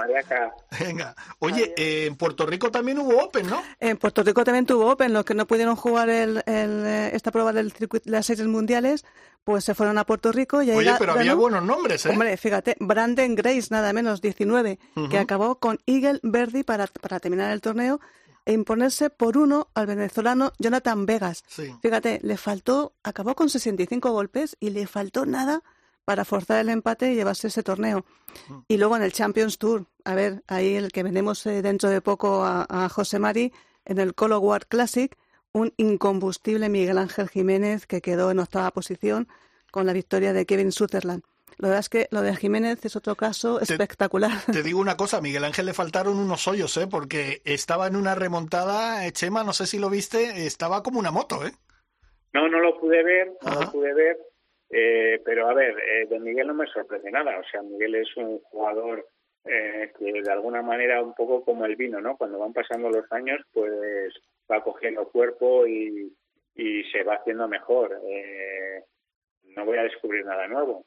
Venga. 0.79 1.15
Oye, 1.39 1.73
eh, 1.77 2.05
en 2.07 2.17
Puerto 2.17 2.45
Rico 2.45 2.69
también 2.69 2.99
hubo 2.99 3.23
Open, 3.23 3.49
¿no? 3.49 3.61
En 3.79 3.97
Puerto 3.97 4.23
Rico 4.23 4.43
también 4.43 4.65
tuvo 4.65 4.91
Open. 4.91 5.13
Los 5.13 5.23
que 5.23 5.33
no 5.33 5.47
pudieron 5.47 5.77
jugar 5.77 6.09
el, 6.09 6.43
eh, 6.45 7.11
esta 7.13 7.31
prueba 7.31 7.53
del 7.53 7.71
circuito, 7.71 8.09
las 8.09 8.25
series 8.25 8.47
mundiales, 8.47 9.05
pues 9.45 9.63
se 9.63 9.73
fueron 9.73 9.97
a 9.97 10.05
Puerto 10.05 10.33
Rico. 10.33 10.61
Y 10.61 10.71
Oye, 10.71 10.93
pero 10.99 11.13
había 11.13 11.33
buenos 11.33 11.63
nombres, 11.63 12.05
¿eh? 12.05 12.09
Hombre, 12.09 12.35
fíjate, 12.35 12.75
Brandon 12.79 13.35
Grace, 13.35 13.67
nada 13.69 13.93
menos, 13.93 14.19
19, 14.19 14.77
que 15.09 15.17
acabó 15.17 15.59
con 15.59 15.79
Eagle 15.85 16.19
Verdi 16.23 16.63
para, 16.63 16.87
para 16.87 17.21
terminar 17.21 17.51
el 17.51 17.61
torneo 17.61 18.01
e 18.45 18.51
imponerse 18.51 19.09
por 19.09 19.37
uno 19.37 19.69
al 19.73 19.85
venezolano 19.85 20.51
Jonathan 20.59 21.05
Vegas. 21.05 21.43
Fíjate, 21.81 22.19
le 22.21 22.35
faltó, 22.35 22.93
acabó 23.03 23.35
con 23.35 23.49
65 23.49 24.11
golpes 24.11 24.57
y 24.59 24.71
le 24.71 24.87
faltó 24.87 25.25
nada 25.25 25.63
para 26.05 26.25
forzar 26.25 26.59
el 26.59 26.69
empate 26.69 27.11
y 27.11 27.15
llevarse 27.15 27.47
ese 27.47 27.63
torneo. 27.63 28.05
Mm. 28.49 28.59
Y 28.67 28.77
luego 28.77 28.95
en 28.95 29.03
el 29.03 29.13
Champions 29.13 29.57
Tour, 29.57 29.85
a 30.05 30.15
ver, 30.15 30.43
ahí 30.47 30.75
el 30.75 30.91
que 30.91 31.03
vendemos 31.03 31.45
eh, 31.45 31.61
dentro 31.61 31.89
de 31.89 32.01
poco 32.01 32.43
a, 32.45 32.89
José 32.89 33.19
Mari, 33.19 33.53
en 33.85 33.99
el 33.99 34.13
Colo 34.13 34.39
World 34.39 34.67
Classic, 34.67 35.15
un 35.51 35.73
incombustible 35.77 36.69
Miguel 36.69 36.97
Ángel 36.97 37.29
Jiménez 37.29 37.85
que 37.85 38.01
quedó 38.01 38.31
en 38.31 38.39
octava 38.39 38.71
posición 38.71 39.27
con 39.71 39.85
la 39.85 39.93
victoria 39.93 40.33
de 40.33 40.45
Kevin 40.45 40.71
Sutherland. 40.71 41.23
La 41.57 41.67
verdad 41.67 41.81
es 41.81 41.89
que 41.89 42.07
lo 42.09 42.21
de 42.21 42.35
Jiménez 42.35 42.83
es 42.83 42.95
otro 42.95 43.15
caso 43.15 43.61
espectacular. 43.61 44.31
Te 44.51 44.63
digo 44.63 44.79
una 44.79 44.97
cosa, 44.97 45.17
a 45.17 45.21
Miguel 45.21 45.43
Ángel 45.43 45.67
le 45.67 45.73
faltaron 45.73 46.17
unos 46.17 46.47
hoyos, 46.47 46.75
¿eh? 46.77 46.87
porque 46.87 47.41
estaba 47.45 47.87
en 47.87 47.95
una 47.95 48.15
remontada, 48.15 49.05
eh, 49.05 49.11
Chema, 49.11 49.43
no 49.43 49.53
sé 49.53 49.67
si 49.67 49.77
lo 49.77 49.89
viste, 49.89 50.47
estaba 50.47 50.81
como 50.81 50.99
una 50.99 51.11
moto, 51.11 51.45
¿eh? 51.45 51.51
No, 52.33 52.49
no 52.49 52.59
lo 52.59 52.79
pude 52.79 53.03
ver, 53.03 53.31
no 53.43 53.61
lo 53.61 53.71
pude 53.71 53.93
ver, 53.93 54.17
eh, 54.73 55.21
pero 55.23 55.47
a 55.49 55.53
ver, 55.53 55.77
eh, 55.79 56.07
de 56.07 56.19
Miguel 56.19 56.47
no 56.47 56.55
me 56.55 56.67
sorprende 56.67 57.11
nada. 57.11 57.37
O 57.39 57.43
sea, 57.43 57.61
Miguel 57.61 57.95
es 57.95 58.17
un 58.17 58.39
jugador 58.39 59.07
eh, 59.45 59.91
que 59.99 60.21
de 60.21 60.31
alguna 60.31 60.61
manera 60.61 61.01
un 61.03 61.13
poco 61.13 61.43
como 61.43 61.65
el 61.65 61.75
vino, 61.75 62.01
¿no? 62.01 62.17
Cuando 62.17 62.39
van 62.39 62.53
pasando 62.53 62.89
los 62.89 63.11
años, 63.11 63.39
pues 63.53 64.13
va 64.51 64.63
cogiendo 64.63 65.09
cuerpo 65.09 65.67
y, 65.67 66.11
y 66.55 66.83
se 66.85 67.03
va 67.03 67.15
haciendo 67.15 67.47
mejor. 67.47 67.99
Eh, 68.07 68.83
no 69.55 69.65
voy 69.65 69.77
a 69.77 69.83
descubrir 69.83 70.25
nada 70.25 70.47
nuevo. 70.47 70.85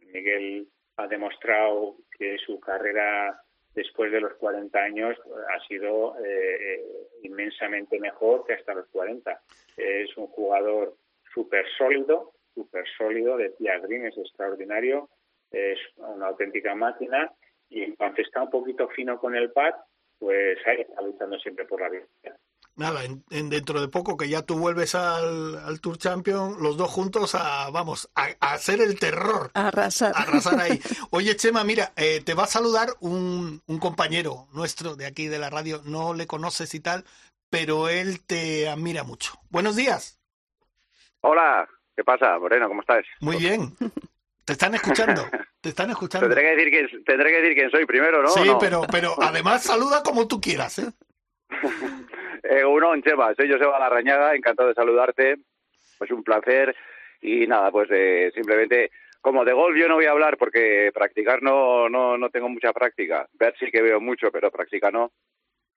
Miguel 0.00 0.66
ha 0.96 1.06
demostrado 1.06 1.96
que 2.18 2.38
su 2.38 2.58
carrera 2.58 3.40
después 3.74 4.10
de 4.10 4.20
los 4.20 4.34
40 4.34 4.76
años 4.78 5.16
ha 5.54 5.66
sido 5.68 6.16
eh, 6.24 6.82
inmensamente 7.22 8.00
mejor 8.00 8.44
que 8.46 8.54
hasta 8.54 8.74
los 8.74 8.88
40. 8.88 9.40
Es 9.76 10.16
un 10.16 10.26
jugador 10.28 10.96
súper 11.32 11.66
sólido, 11.76 12.32
súper 12.58 12.84
sólido, 12.96 13.36
decía 13.36 13.78
Green, 13.78 14.06
es 14.06 14.18
extraordinario, 14.18 15.08
es 15.50 15.78
una 15.96 16.26
auténtica 16.26 16.74
máquina 16.74 17.32
y 17.70 17.82
en 17.82 17.94
cuanto 17.94 18.20
está 18.22 18.42
un 18.42 18.50
poquito 18.50 18.88
fino 18.88 19.18
con 19.18 19.36
el 19.36 19.52
pad, 19.52 19.74
pues 20.18 20.58
ahí 20.66 20.80
está 20.80 21.00
luchando 21.02 21.38
siempre 21.38 21.64
por 21.66 21.80
la 21.80 21.88
vida. 21.88 22.04
Nada, 22.74 23.02
en, 23.04 23.50
dentro 23.50 23.80
de 23.80 23.88
poco 23.88 24.16
que 24.16 24.28
ya 24.28 24.42
tú 24.42 24.58
vuelves 24.58 24.94
al, 24.94 25.80
Tour 25.80 25.98
Champion, 25.98 26.56
los 26.60 26.76
dos 26.76 26.90
juntos 26.90 27.34
a, 27.34 27.70
vamos, 27.70 28.10
a, 28.14 28.28
hacer 28.40 28.80
el 28.80 28.98
terror. 28.98 29.50
A 29.54 29.68
arrasar. 29.68 30.12
arrasar 30.16 30.60
ahí. 30.60 30.80
Oye, 31.10 31.36
Chema, 31.36 31.64
mira, 31.64 31.92
eh, 31.96 32.20
te 32.24 32.34
va 32.34 32.44
a 32.44 32.48
saludar 32.48 32.88
un, 33.00 33.62
un 33.66 33.78
compañero 33.78 34.46
nuestro 34.52 34.96
de 34.96 35.06
aquí 35.06 35.26
de 35.26 35.38
la 35.38 35.50
radio, 35.50 35.80
no 35.84 36.14
le 36.14 36.26
conoces 36.26 36.72
y 36.74 36.80
tal, 36.80 37.04
pero 37.50 37.88
él 37.88 38.24
te 38.24 38.68
admira 38.68 39.02
mucho. 39.02 39.32
Buenos 39.50 39.74
días. 39.74 40.20
Hola, 41.20 41.68
¿Qué 41.98 42.04
pasa, 42.04 42.38
Moreno? 42.38 42.68
¿Cómo 42.68 42.82
estás? 42.82 43.04
Muy 43.18 43.38
bien. 43.38 43.72
Te 44.44 44.52
están 44.52 44.72
escuchando. 44.72 45.20
Te 45.60 45.70
están 45.70 45.90
escuchando. 45.90 46.28
tendré 46.28 46.44
que 46.44 46.54
decir 46.54 46.70
quién, 46.70 47.04
tendré 47.04 47.30
que 47.30 47.40
decir 47.40 47.56
quién 47.56 47.70
soy 47.72 47.86
primero, 47.86 48.22
¿no? 48.22 48.28
Sí, 48.28 48.48
pero, 48.60 48.82
pero 48.88 49.16
además 49.20 49.64
saluda 49.64 50.04
como 50.04 50.28
tú 50.28 50.40
quieras, 50.40 50.78
¿eh? 50.78 50.92
eh 52.44 52.64
uno, 52.64 52.94
Chema. 53.00 53.34
Soy 53.34 53.50
Joseba 53.50 53.80
Larrañaga. 53.80 54.36
Encantado 54.36 54.68
de 54.68 54.76
saludarte. 54.76 55.38
Pues 55.98 56.12
un 56.12 56.22
placer. 56.22 56.76
Y 57.20 57.48
nada, 57.48 57.72
pues 57.72 57.88
eh, 57.90 58.30
simplemente 58.32 58.92
como 59.20 59.44
de 59.44 59.52
golf 59.52 59.76
yo 59.76 59.88
no 59.88 59.96
voy 59.96 60.06
a 60.06 60.12
hablar 60.12 60.36
porque 60.36 60.92
practicar 60.94 61.42
no, 61.42 61.88
no, 61.88 62.16
no 62.16 62.30
tengo 62.30 62.48
mucha 62.48 62.72
práctica. 62.72 63.28
Ver 63.32 63.56
sí 63.58 63.72
que 63.72 63.82
veo 63.82 64.00
mucho, 64.00 64.30
pero 64.30 64.52
practicar 64.52 64.92
no. 64.92 65.10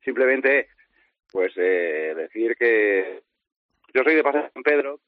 Simplemente 0.05 0.67
pues 1.31 1.51
eh, 1.55 2.13
decir 2.15 2.55
que 2.55 3.23
yo 3.91 4.03
soy 4.03 4.13
de 4.13 4.23
Paseo 4.23 4.51
San 4.53 4.61
Pedro, 4.61 4.99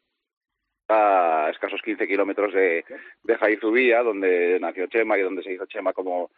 a 0.90 1.50
escasos 1.52 1.82
15 1.82 2.08
kilómetros 2.08 2.54
de, 2.54 2.84
de 3.24 3.38
Jaizubía, 3.38 4.04
donde 4.04 4.60
nació 4.60 4.88
Chema 4.88 5.18
y 5.18 5.22
donde 5.22 5.44
se 5.44 5.54
hizo 5.54 5.66
Chema 5.66 5.94
como, 5.94 6.32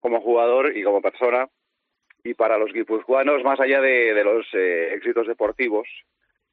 como 0.00 0.20
jugador 0.20 0.76
y 0.76 0.82
como 0.82 1.02
persona. 1.02 1.48
Y 2.24 2.34
para 2.34 2.58
los 2.58 2.72
guipuzcoanos, 2.72 3.44
más 3.44 3.60
allá 3.60 3.80
de, 3.80 4.12
de 4.14 4.24
los 4.24 4.46
eh, 4.52 4.94
éxitos 4.94 5.26
deportivos, 5.26 5.88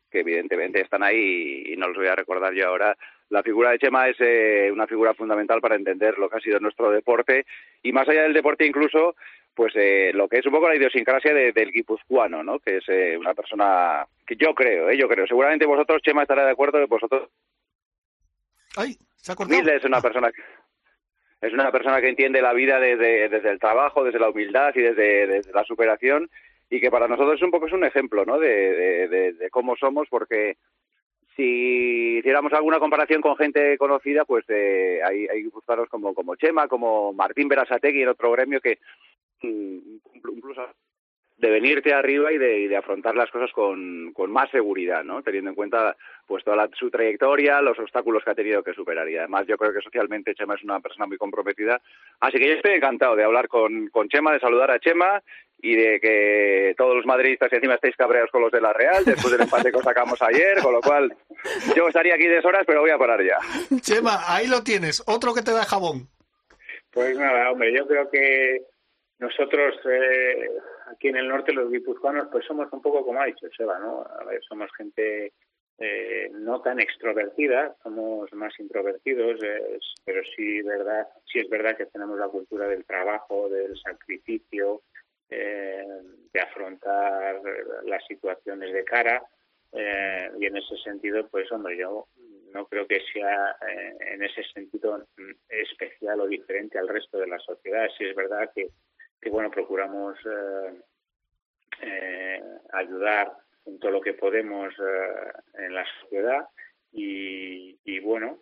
que 0.10 0.20
evidentemente 0.20 0.82
están 0.82 1.04
ahí 1.04 1.64
y 1.68 1.76
no 1.76 1.88
los 1.88 1.98
voy 1.98 2.08
a 2.08 2.16
recordar 2.16 2.54
yo 2.54 2.68
ahora, 2.68 2.96
la 3.30 3.44
figura 3.44 3.72
de 3.72 3.80
Chema 3.80 4.08
es 4.08 4.18
eh, 4.20 4.70
una 4.72 4.88
figura 4.88 5.14
fundamental 5.14 5.60
para 5.60 5.76
entender 5.76 6.18
lo 6.18 6.30
que 6.30 6.38
ha 6.38 6.42
sido 6.42 6.60
nuestro 6.60 6.92
deporte 6.92 7.46
y 7.82 7.92
más 7.92 8.08
allá 8.08 8.24
del 8.24 8.34
deporte 8.34 8.66
incluso, 8.66 9.16
pues 9.56 9.74
eh, 9.76 10.12
lo 10.14 10.28
que 10.28 10.40
es 10.40 10.46
un 10.46 10.52
poco 10.52 10.68
la 10.68 10.76
idiosincrasia 10.76 11.34
de, 11.34 11.52
del 11.54 11.72
guipuzcoano, 11.72 12.44
¿no? 12.44 12.60
Que 12.60 12.78
es 12.78 12.84
eh, 12.90 13.18
una 13.18 13.34
persona 13.34 14.06
que 14.28 14.36
yo 14.36 14.54
creo, 14.54 14.90
¿eh? 14.90 14.98
yo 14.98 15.08
creo. 15.08 15.26
Seguramente 15.26 15.66
vosotros, 15.66 16.02
Chema, 16.02 16.24
estará 16.24 16.46
de 16.46 16.52
acuerdo, 16.52 16.86
vosotros... 16.88 17.30
¡Ay! 18.76 18.98
Se 19.16 19.32
ha 19.32 19.36
cortado. 19.36 19.58
Humilde 19.58 19.78
es 19.78 19.86
una 19.86 20.02
persona 20.02 20.32
que 20.32 20.42
es 21.42 21.54
una 21.54 21.72
persona 21.72 22.02
que 22.02 22.10
entiende 22.10 22.42
la 22.42 22.54
vida 22.54 22.80
desde, 22.80 23.30
desde 23.30 23.52
el 23.52 23.60
trabajo, 23.60 24.04
desde 24.04 24.20
la 24.20 24.30
humildad 24.30 24.74
y 24.76 24.82
desde, 24.82 25.28
desde, 25.28 25.52
la 25.52 25.64
superación 25.64 26.30
y 26.70 26.82
que 26.82 26.90
para 26.90 27.08
nosotros 27.08 27.36
es 27.36 27.42
un 27.44 27.52
poco 27.52 27.68
es 27.68 27.74
un 27.74 27.84
ejemplo 27.84 28.26
¿no? 28.26 28.40
de, 28.40 29.08
de, 29.08 29.34
de 29.34 29.50
cómo 29.52 29.76
somos 29.76 30.08
porque 30.10 30.58
si 31.36 32.20
hiciéramos 32.20 32.54
alguna 32.54 32.80
comparación 32.80 33.22
con 33.22 33.36
gente 33.36 33.78
conocida, 33.78 34.26
pues 34.26 34.46
eh, 34.48 35.02
hay, 35.04 35.28
hay 35.28 35.44
como, 35.90 36.14
como 36.14 36.36
Chema, 36.36 36.68
como 36.68 37.14
Martín 37.14 37.48
Berasategui 37.48 38.04
en 38.04 38.10
otro 38.10 38.32
gremio 38.32 38.62
que 38.62 38.80
incluso 39.42 40.68
de 41.38 41.50
venirte 41.50 41.94
arriba 41.94 42.32
y 42.32 42.38
de, 42.38 42.60
y 42.60 42.68
de 42.68 42.78
afrontar 42.78 43.16
las 43.16 43.30
cosas 43.30 43.52
con, 43.52 44.14
con, 44.14 44.32
más 44.32 44.50
seguridad, 44.52 45.04
¿no? 45.04 45.22
Teniendo 45.22 45.50
en 45.50 45.56
cuenta 45.56 45.96
pues 46.26 46.44
toda 46.46 46.56
la, 46.56 46.70
su 46.74 46.90
trayectoria, 46.90 47.62
los 47.62 47.78
obstáculos 47.78 48.24
que 48.24 48.32
ha 48.32 48.36
tenido 48.36 48.64
que 48.64 48.74
superar. 48.74 49.10
Y 49.10 49.18
además 49.18 49.46
yo 49.46 49.58
creo 49.58 49.74
que 49.74 49.82
socialmente 49.82 50.34
Chema 50.34 50.56
es 50.56 50.64
una 50.64 50.80
persona 50.80 51.06
muy 51.06 51.18
comprometida. 51.18 51.82
Así 52.22 52.38
que 52.38 52.48
yo 52.48 52.54
estoy 52.54 52.74
encantado 52.74 53.16
de 53.18 53.26
hablar 53.26 53.50
con, 53.50 53.88
con 53.90 54.08
Chema, 54.08 54.32
de 54.32 54.40
saludar 54.40 54.72
a 54.72 54.80
Chema 54.80 55.22
y 55.62 55.76
de 55.76 56.00
que 56.00 56.74
todos 56.78 56.96
los 56.96 57.06
madridistas 57.06 57.52
y 57.52 57.56
encima 57.56 57.76
estéis 57.76 57.96
cabreados 57.98 58.32
con 58.32 58.42
los 58.42 58.52
de 58.52 58.62
la 58.62 58.72
Real 58.72 59.04
después 59.04 59.32
del 59.32 59.42
empate 59.42 59.72
que 59.72 59.78
os 59.78 59.84
sacamos 59.84 60.22
ayer, 60.22 60.62
con 60.62 60.74
lo 60.74 60.82
cual 60.82 61.14
yo 61.76 61.88
estaría 61.88 62.16
aquí 62.16 62.28
de 62.28 62.40
horas, 62.40 62.64
pero 62.66 62.82
voy 62.82 62.92
a 62.92 62.98
parar 62.98 63.22
ya. 63.22 63.38
Chema, 63.82 64.20
ahí 64.28 64.48
lo 64.48 64.64
tienes, 64.64 65.04
otro 65.06 65.34
que 65.34 65.42
te 65.42 65.52
da 65.52 65.66
jabón. 65.66 66.08
Pues 66.92 67.18
nada, 67.18 67.52
hombre, 67.52 67.74
yo 67.74 67.86
creo 67.88 68.10
que 68.10 68.62
nosotros 69.20 69.76
eh, 69.86 70.50
aquí 70.88 71.08
en 71.08 71.18
el 71.18 71.28
norte, 71.28 71.54
los 71.54 71.72
guipuzcoanos, 71.72 72.28
pues 72.32 72.46
somos 72.46 72.72
un 72.72 72.82
poco 72.82 73.06
como 73.06 73.22
ha 73.22 73.26
dicho 73.26 73.48
Seba, 73.56 73.80
¿no? 73.80 74.06
A 74.20 74.24
ver, 74.26 74.42
somos 74.44 74.70
gente 74.76 75.34
eh, 75.78 76.30
no 76.34 76.62
tan 76.62 76.80
extrovertida, 76.80 77.76
somos 77.84 78.32
más 78.34 78.58
introvertidos, 78.60 79.42
eh, 79.44 79.80
pero 80.04 80.22
sí, 80.36 80.62
verdad, 80.62 81.08
sí 81.32 81.40
es 81.40 81.50
verdad 81.50 81.78
que 81.78 81.86
tenemos 81.86 82.18
la 82.18 82.28
cultura 82.28 82.68
del 82.68 82.86
trabajo, 82.86 83.50
del 83.50 83.78
sacrificio, 83.80 84.82
eh, 85.30 85.86
de 86.34 86.40
afrontar 86.40 87.42
las 87.86 88.06
situaciones 88.08 88.74
de 88.74 88.84
cara, 88.84 89.24
eh, 89.72 90.30
y 90.40 90.46
en 90.46 90.58
ese 90.58 90.78
sentido, 90.78 91.28
pues 91.28 91.52
hombre, 91.52 91.78
yo 91.78 92.08
no 92.54 92.66
creo 92.68 92.88
que 92.88 93.02
sea 93.12 93.58
eh, 93.68 93.98
en 94.14 94.24
ese 94.24 94.44
sentido 94.54 95.06
especial 95.50 96.22
o 96.22 96.28
diferente 96.28 96.80
al 96.80 96.88
resto 96.88 97.18
de 97.18 97.28
la 97.28 97.40
sociedad. 97.40 97.88
Sí 97.98 98.06
es 98.06 98.16
verdad 98.16 98.50
que 98.56 98.70
que 99.26 99.32
bueno 99.32 99.50
procuramos 99.50 100.16
eh, 100.24 100.82
eh, 101.82 102.44
ayudar 102.74 103.34
en 103.66 103.80
todo 103.80 103.90
lo 103.90 104.00
que 104.00 104.14
podemos 104.14 104.72
eh, 104.78 105.66
en 105.66 105.74
la 105.74 105.84
sociedad 106.00 106.48
y, 106.92 107.76
y 107.84 108.00
bueno 108.02 108.38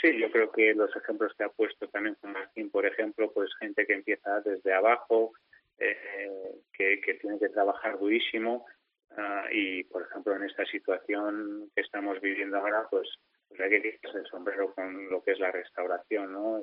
sí 0.00 0.18
yo 0.18 0.32
creo 0.32 0.50
que 0.50 0.74
los 0.74 0.94
ejemplos 0.96 1.32
que 1.38 1.44
ha 1.44 1.48
puesto 1.48 1.86
también 1.90 2.16
con 2.16 2.32
Martín 2.32 2.70
por 2.70 2.86
ejemplo 2.86 3.32
pues 3.32 3.54
gente 3.60 3.86
que 3.86 3.94
empieza 3.94 4.40
desde 4.40 4.72
abajo 4.74 5.32
que, 5.78 7.00
que 7.00 7.14
tiene 7.14 7.38
que 7.38 7.50
trabajar 7.50 8.00
durísimo 8.00 8.66
uh, 9.12 9.46
y 9.52 9.84
por 9.84 10.02
ejemplo 10.02 10.34
en 10.34 10.42
esta 10.42 10.64
situación 10.64 11.70
que 11.72 11.82
estamos 11.82 12.20
viviendo 12.20 12.56
ahora 12.56 12.88
pues, 12.90 13.08
pues 13.48 13.60
hay 13.60 13.70
que 13.70 13.92
quitarse 13.92 14.18
el 14.18 14.26
sombrero 14.26 14.74
con 14.74 15.08
lo 15.08 15.22
que 15.22 15.32
es 15.32 15.38
la 15.38 15.52
restauración 15.52 16.32
no 16.32 16.62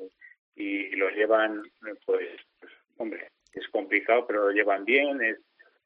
y, 0.55 0.95
lo 0.95 1.09
llevan, 1.09 1.63
pues, 2.05 2.29
hombre, 2.97 3.31
es 3.53 3.67
complicado, 3.69 4.25
pero 4.27 4.45
lo 4.45 4.51
llevan 4.51 4.85
bien, 4.85 5.21
es, 5.21 5.37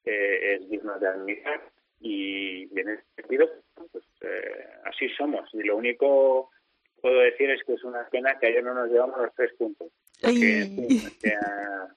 eh, 0.05 0.55
es 0.55 0.69
digno 0.69 0.97
de 0.99 1.07
admirar 1.07 1.61
y 1.99 2.79
en 2.79 2.89
ese 2.89 3.03
sentido, 3.15 3.49
pues 3.91 4.03
eh, 4.21 4.67
así 4.85 5.09
somos. 5.09 5.49
Y 5.53 5.63
lo 5.63 5.77
único 5.77 6.49
que 6.83 7.01
puedo 7.01 7.19
decir 7.19 7.49
es 7.49 7.63
que 7.63 7.73
es 7.73 7.83
una 7.83 8.07
pena 8.09 8.37
que 8.39 8.47
ayer 8.47 8.63
no 8.63 8.73
nos 8.73 8.89
llevamos 8.89 9.19
los 9.19 9.33
tres 9.35 9.53
puntos. 9.57 9.91
Porque, 10.21 10.63
o 10.63 11.19
sea, 11.19 11.87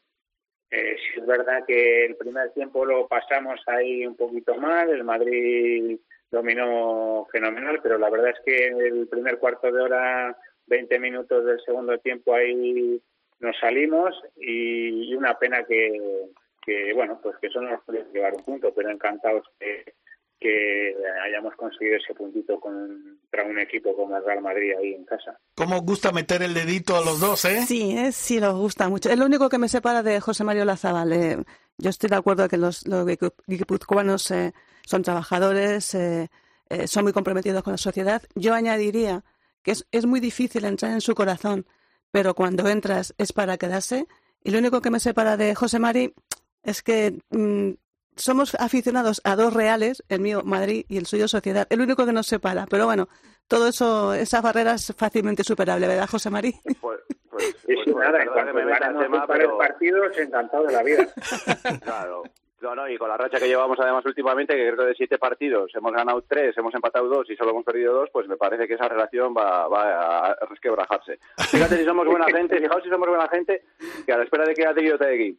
eh, 0.70 0.96
sí 0.96 1.20
es 1.20 1.26
verdad 1.26 1.64
que 1.66 2.06
el 2.06 2.16
primer 2.16 2.52
tiempo 2.52 2.84
lo 2.84 3.08
pasamos 3.08 3.60
ahí 3.66 4.06
un 4.06 4.16
poquito 4.16 4.54
mal, 4.56 4.90
el 4.90 5.04
Madrid 5.04 5.98
dominó 6.30 7.26
fenomenal, 7.32 7.80
pero 7.82 7.98
la 7.98 8.08
verdad 8.08 8.30
es 8.30 8.40
que 8.44 8.66
el 8.68 9.08
primer 9.08 9.38
cuarto 9.38 9.70
de 9.72 9.80
hora 9.80 10.36
20 10.70 10.98
minutos 10.98 11.44
del 11.44 11.60
segundo 11.66 11.98
tiempo 11.98 12.34
ahí 12.34 13.02
nos 13.40 13.58
salimos 13.58 14.14
y, 14.36 15.10
y 15.10 15.14
una 15.14 15.38
pena 15.38 15.64
que, 15.64 16.30
que, 16.62 16.92
bueno, 16.94 17.20
pues 17.22 17.36
que 17.40 17.48
eso 17.48 17.60
no 17.60 17.70
nos 17.70 17.84
puede 17.84 18.06
llevar 18.12 18.34
un 18.34 18.44
punto, 18.44 18.72
pero 18.74 18.90
encantados 18.90 19.44
que, 19.58 19.94
que 20.38 20.94
hayamos 21.26 21.54
conseguido 21.56 21.96
ese 21.96 22.14
puntito 22.14 22.60
contra 22.60 23.44
un 23.44 23.58
equipo 23.58 23.94
como 23.94 24.16
el 24.16 24.24
Real 24.24 24.42
Madrid 24.42 24.72
ahí 24.78 24.94
en 24.94 25.04
casa. 25.04 25.38
¿Cómo 25.54 25.76
os 25.76 25.82
gusta 25.82 26.12
meter 26.12 26.42
el 26.42 26.54
dedito 26.54 26.96
a 26.96 27.04
los 27.04 27.20
dos, 27.20 27.44
eh? 27.44 27.62
Sí, 27.66 27.96
eh, 27.98 28.12
sí, 28.12 28.40
nos 28.40 28.54
gusta 28.58 28.88
mucho. 28.88 29.10
Es 29.10 29.18
lo 29.18 29.26
único 29.26 29.48
que 29.48 29.58
me 29.58 29.68
separa 29.68 30.02
de 30.02 30.20
José 30.20 30.44
Mario 30.44 30.64
Lazabal. 30.64 31.12
Eh, 31.12 31.36
yo 31.78 31.90
estoy 31.90 32.10
de 32.10 32.16
acuerdo 32.16 32.48
que 32.48 32.58
los, 32.58 32.86
los 32.86 33.06
guipuzcoanos 33.46 34.30
eh, 34.30 34.52
son 34.86 35.02
trabajadores, 35.02 35.94
eh, 35.94 36.30
eh, 36.68 36.86
son 36.86 37.04
muy 37.04 37.12
comprometidos 37.12 37.62
con 37.62 37.72
la 37.72 37.78
sociedad. 37.78 38.22
Yo 38.34 38.54
añadiría 38.54 39.24
que 39.62 39.72
es, 39.72 39.86
es 39.90 40.06
muy 40.06 40.20
difícil 40.20 40.64
entrar 40.64 40.92
en 40.92 41.00
su 41.00 41.14
corazón, 41.14 41.66
pero 42.10 42.34
cuando 42.34 42.68
entras 42.68 43.14
es 43.18 43.32
para 43.32 43.58
quedarse. 43.58 44.06
Y 44.42 44.50
lo 44.50 44.58
único 44.58 44.80
que 44.80 44.90
me 44.90 45.00
separa 45.00 45.36
de 45.36 45.54
José 45.54 45.78
Mari 45.78 46.14
es 46.62 46.82
que 46.82 47.18
mmm, 47.30 47.72
somos 48.16 48.54
aficionados 48.56 49.20
a 49.24 49.36
dos 49.36 49.52
reales, 49.52 50.04
el 50.08 50.20
mío 50.20 50.42
Madrid 50.44 50.84
y 50.88 50.98
el 50.98 51.06
suyo 51.06 51.28
Sociedad. 51.28 51.66
El 51.70 51.80
único 51.80 52.06
que 52.06 52.12
nos 52.12 52.26
separa. 52.26 52.66
Pero 52.68 52.86
bueno, 52.86 53.08
todo 53.48 53.68
eso, 53.68 54.14
esa 54.14 54.40
barrera 54.40 54.74
es 54.74 54.92
fácilmente 54.96 55.44
superable, 55.44 55.88
¿verdad, 55.88 56.08
José 56.08 56.30
Mari? 56.30 56.54
Pues, 56.80 57.00
pues, 57.30 57.56
pues, 57.66 57.78
pues 57.84 57.96
nada, 57.96 58.22
en 58.22 58.28
cuanto 58.28 58.58
un 59.00 59.26
par 59.26 59.38
de 59.38 59.48
partidos, 59.48 60.18
encantado 60.18 60.64
de 60.64 60.72
la 60.72 60.82
vida. 60.82 61.08
claro. 61.82 62.22
No, 62.60 62.74
no, 62.74 62.88
y 62.88 62.98
con 62.98 63.08
la 63.08 63.16
racha 63.16 63.38
que 63.38 63.48
llevamos 63.48 63.78
además 63.80 64.04
últimamente, 64.04 64.54
que 64.54 64.70
creo 64.72 64.86
de 64.86 64.94
siete 64.94 65.18
partidos 65.18 65.74
hemos 65.74 65.92
ganado 65.92 66.22
tres, 66.28 66.56
hemos 66.58 66.74
empatado 66.74 67.08
dos 67.08 67.30
y 67.30 67.36
solo 67.36 67.52
hemos 67.52 67.64
perdido 67.64 67.94
dos, 67.94 68.10
pues 68.12 68.28
me 68.28 68.36
parece 68.36 68.68
que 68.68 68.74
esa 68.74 68.86
relación 68.86 69.34
va, 69.34 69.66
va 69.66 70.26
a 70.26 70.46
resquebrajarse. 70.46 71.18
Fíjate 71.38 71.76
si 71.78 71.84
somos 71.84 72.06
buena 72.06 72.26
gente, 72.26 72.60
fijaos 72.60 72.82
si 72.82 72.90
somos 72.90 73.08
buena 73.08 73.28
gente, 73.28 73.62
que 74.04 74.12
a 74.12 74.18
la 74.18 74.24
espera 74.24 74.44
de 74.44 74.54
que 74.54 74.66
Ategui 74.66 74.90
Otegui 74.90 75.38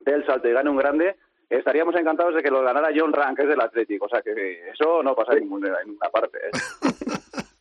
dé 0.00 0.12
el 0.12 0.26
salto 0.26 0.48
y 0.48 0.52
gane 0.52 0.70
un 0.70 0.76
grande, 0.76 1.16
estaríamos 1.48 1.94
encantados 1.94 2.34
de 2.34 2.42
que 2.42 2.50
lo 2.50 2.62
ganara 2.62 2.90
John 2.94 3.12
Rank, 3.12 3.36
que 3.36 3.42
es 3.42 3.48
del 3.48 3.60
Atlético. 3.60 4.06
O 4.06 4.08
sea, 4.08 4.22
que 4.22 4.70
eso 4.70 5.02
no 5.02 5.14
pasa 5.14 5.34
en 5.34 5.40
ninguna, 5.40 5.76
parte. 6.12 6.38
¿eh? 6.38 6.50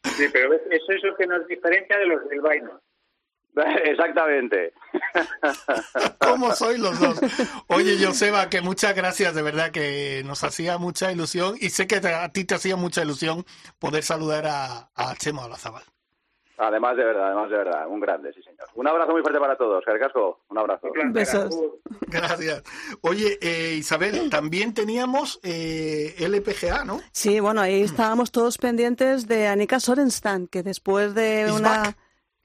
Sí, 0.03 0.25
pero 0.31 0.53
eso 0.53 0.91
es 0.91 1.03
lo 1.03 1.15
que 1.15 1.27
nos 1.27 1.45
diferencia 1.47 1.97
de 1.97 2.05
los 2.07 2.27
del 2.29 2.41
Vaino. 2.41 2.79
Exactamente. 3.83 4.73
¿Cómo 6.19 6.51
soy 6.51 6.77
los 6.77 6.99
dos? 6.99 7.19
Oye, 7.67 7.97
Joseba, 8.03 8.49
que 8.49 8.61
muchas 8.61 8.95
gracias, 8.95 9.33
de 9.35 9.41
verdad 9.41 9.71
que 9.71 10.23
nos 10.25 10.43
hacía 10.43 10.77
mucha 10.77 11.11
ilusión 11.11 11.55
y 11.59 11.69
sé 11.69 11.87
que 11.87 11.95
a 11.95 12.29
ti 12.29 12.45
te 12.45 12.55
hacía 12.55 12.75
mucha 12.75 13.03
ilusión 13.03 13.45
poder 13.79 14.03
saludar 14.03 14.45
a, 14.47 14.89
a 14.95 15.15
Chema 15.15 15.45
Olazabal. 15.45 15.83
Además 16.57 16.95
de 16.95 17.03
verdad, 17.03 17.27
además 17.27 17.49
de 17.49 17.57
verdad, 17.57 17.87
un 17.87 17.99
grande, 17.99 18.31
sí 18.33 18.41
señor. 18.41 18.67
Un 18.75 18.87
abrazo 18.87 19.11
muy 19.11 19.21
fuerte 19.21 19.39
para 19.39 19.57
todos, 19.57 19.83
Carcasco, 19.83 20.39
un 20.47 20.57
abrazo. 20.57 20.87
Besos. 21.11 21.53
Gracias. 22.07 22.63
Oye, 23.01 23.37
eh, 23.41 23.75
Isabel, 23.75 24.29
también 24.29 24.73
teníamos 24.73 25.39
eh, 25.43 26.15
LPGA, 26.17 26.85
¿no? 26.85 27.01
Sí, 27.11 27.41
bueno, 27.41 27.59
ahí 27.59 27.81
estábamos 27.81 28.31
todos 28.31 28.57
pendientes 28.57 29.27
de 29.27 29.47
Anika 29.47 29.81
Sorenstam, 29.81 30.47
que 30.47 30.63
después 30.63 31.13
de 31.13 31.51
una... 31.51 31.69
back. 31.69 31.97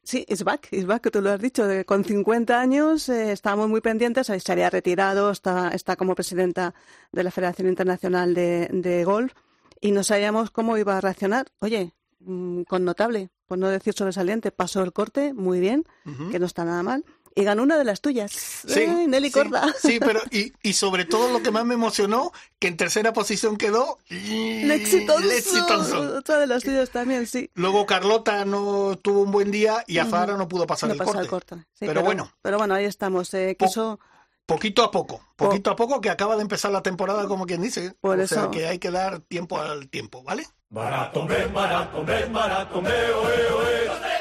Sí, 0.03 0.25
is 0.29 0.43
back, 0.45 0.69
is 0.73 0.87
back, 0.87 1.03
que 1.03 1.11
tú 1.11 1.21
lo 1.21 1.31
has 1.31 1.41
dicho. 1.41 1.65
con 1.87 2.05
50 2.05 2.59
años 2.59 3.09
eh, 3.09 3.33
estábamos 3.33 3.69
muy 3.69 3.81
pendientes, 3.81 4.31
ahí 4.31 4.41
se 4.41 4.53
había 4.53 4.71
retirado, 4.71 5.31
está, 5.31 5.69
está 5.69 5.97
como 5.97 6.15
presidenta 6.15 6.75
de 7.13 7.23
la 7.23 7.31
Federación 7.31 7.69
Internacional 7.69 8.35
de, 8.35 8.69
de 8.73 9.05
Golf 9.05 9.33
y 9.81 9.93
no 9.93 10.03
sabíamos 10.03 10.51
cómo 10.51 10.77
iba 10.79 10.97
a 10.97 11.01
reaccionar. 11.01 11.49
Oye, 11.61 11.93
mm, 12.21 12.63
con 12.63 12.85
notable, 12.85 13.31
por 13.47 13.59
no 13.59 13.69
decir 13.69 13.95
sobresaliente, 13.95 14.53
pasó 14.53 14.83
el 14.83 14.93
corte 14.93 15.35
muy 15.35 15.61
bien, 15.61 15.85
que 16.31 16.39
no 16.39 16.47
está 16.47 16.65
nada 16.65 16.83
mal. 16.83 17.05
Y 17.35 17.45
ganó 17.45 17.63
una 17.63 17.79
de 17.79 17.85
las 17.85 18.01
tuyas. 18.01 18.33
Sí, 18.33 18.81
Ay, 18.81 19.07
Nelly 19.07 19.29
sí, 19.29 19.33
Corda. 19.33 19.73
Sí, 19.81 19.99
pero 20.01 20.21
y, 20.33 20.53
y 20.63 20.73
sobre 20.73 21.05
todo 21.05 21.31
lo 21.33 21.43
que 21.43 21.51
más 21.53 21.65
me 21.65 21.75
emocionó, 21.75 22.33
que 22.59 22.67
en 22.69 22.77
tercera 22.77 23.13
posición 23.13 23.57
quedó 23.57 23.99
Lexi 24.09 25.59
Thompson. 25.67 26.17
Otra 26.17 26.39
de 26.39 26.47
las 26.49 26.65
tuyas 26.65 26.91
también, 26.91 27.27
sí. 27.27 27.51
Luego 27.55 27.87
Carlota 27.87 28.45
no 28.45 28.99
tuvo 29.01 29.21
un 29.23 29.31
buen 29.31 29.51
día 29.51 29.85
y 29.87 29.99
Azahara 29.99 30.37
no 30.37 30.49
pudo 30.49 30.67
pasar 30.67 30.89
No 30.89 30.95
el 30.95 30.99
pasó 30.99 31.13
corte. 31.13 31.25
el 31.25 31.31
corte. 31.31 31.57
Sí, 31.73 31.87
pero, 31.87 32.03
bueno, 32.03 32.33
Pero 32.43 32.59
bueno, 32.59 32.75
ahí 32.75 32.85
estamos. 32.85 33.33
Eh, 33.35 33.57
quiso... 33.59 34.01
poquito 34.47 34.83
a 34.83 34.91
poco, 34.91 35.25
poquito 35.37 35.71
a 35.71 35.77
poco 35.77 36.01
que 36.01 36.11
acaba 36.11 36.35
de 36.35 36.43
empezar 36.43 36.73
la 36.73 36.83
temporada 36.83 37.27
como 37.29 37.47
quien 37.47 37.63
dice. 37.63 37.95
Por 38.01 38.19
o 38.19 38.27
sea 38.27 38.41
eso. 38.43 38.51
que 38.51 38.67
hay 38.67 38.79
que 38.81 38.91
dar 38.91 39.21
tiempo 39.21 39.59
al 39.61 39.89
tiempo, 39.89 40.25
¿vale? 40.25 40.47
Oe, 43.13 43.53
oe. 43.53 44.20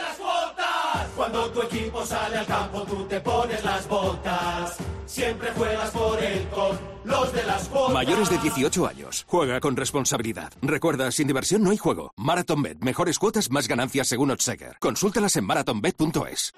Cuando 1.19 1.51
tu 1.51 1.61
equipo 1.63 2.05
sale 2.05 2.37
al 2.37 2.45
campo, 2.45 2.83
tú 2.83 3.03
te 3.03 3.19
pones 3.19 3.61
las 3.65 3.85
botas. 3.89 4.77
Siempre 5.05 5.51
juegas 5.51 5.91
por 5.91 6.17
él 6.23 6.47
con 6.47 6.79
los 7.03 7.33
de 7.33 7.43
las 7.43 7.69
botas. 7.69 7.93
Mayores 7.93 8.29
de 8.29 8.37
18 8.37 8.87
años. 8.87 9.25
Juega 9.27 9.59
con 9.59 9.75
responsabilidad. 9.75 10.53
Recuerda, 10.61 11.11
sin 11.11 11.27
diversión 11.27 11.61
no 11.61 11.71
hay 11.71 11.77
juego. 11.77 12.13
MarathonBet. 12.15 12.79
Mejores 12.79 13.19
cuotas, 13.19 13.51
más 13.51 13.67
ganancias 13.67 14.07
según 14.07 14.31
Odseger. 14.31 14.77
Consúltalas 14.79 15.35
en 15.35 15.43
marathonbet.es. 15.43 16.53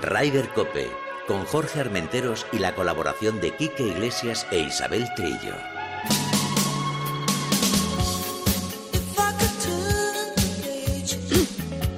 Ryder 0.00 0.48
Cope, 0.54 0.90
con 1.28 1.44
Jorge 1.44 1.80
Armenteros 1.80 2.46
y 2.50 2.60
la 2.60 2.74
colaboración 2.74 3.42
de 3.42 3.54
Quique 3.54 3.82
Iglesias 3.82 4.46
e 4.50 4.60
Isabel 4.60 5.06
Trillo. 5.14 5.79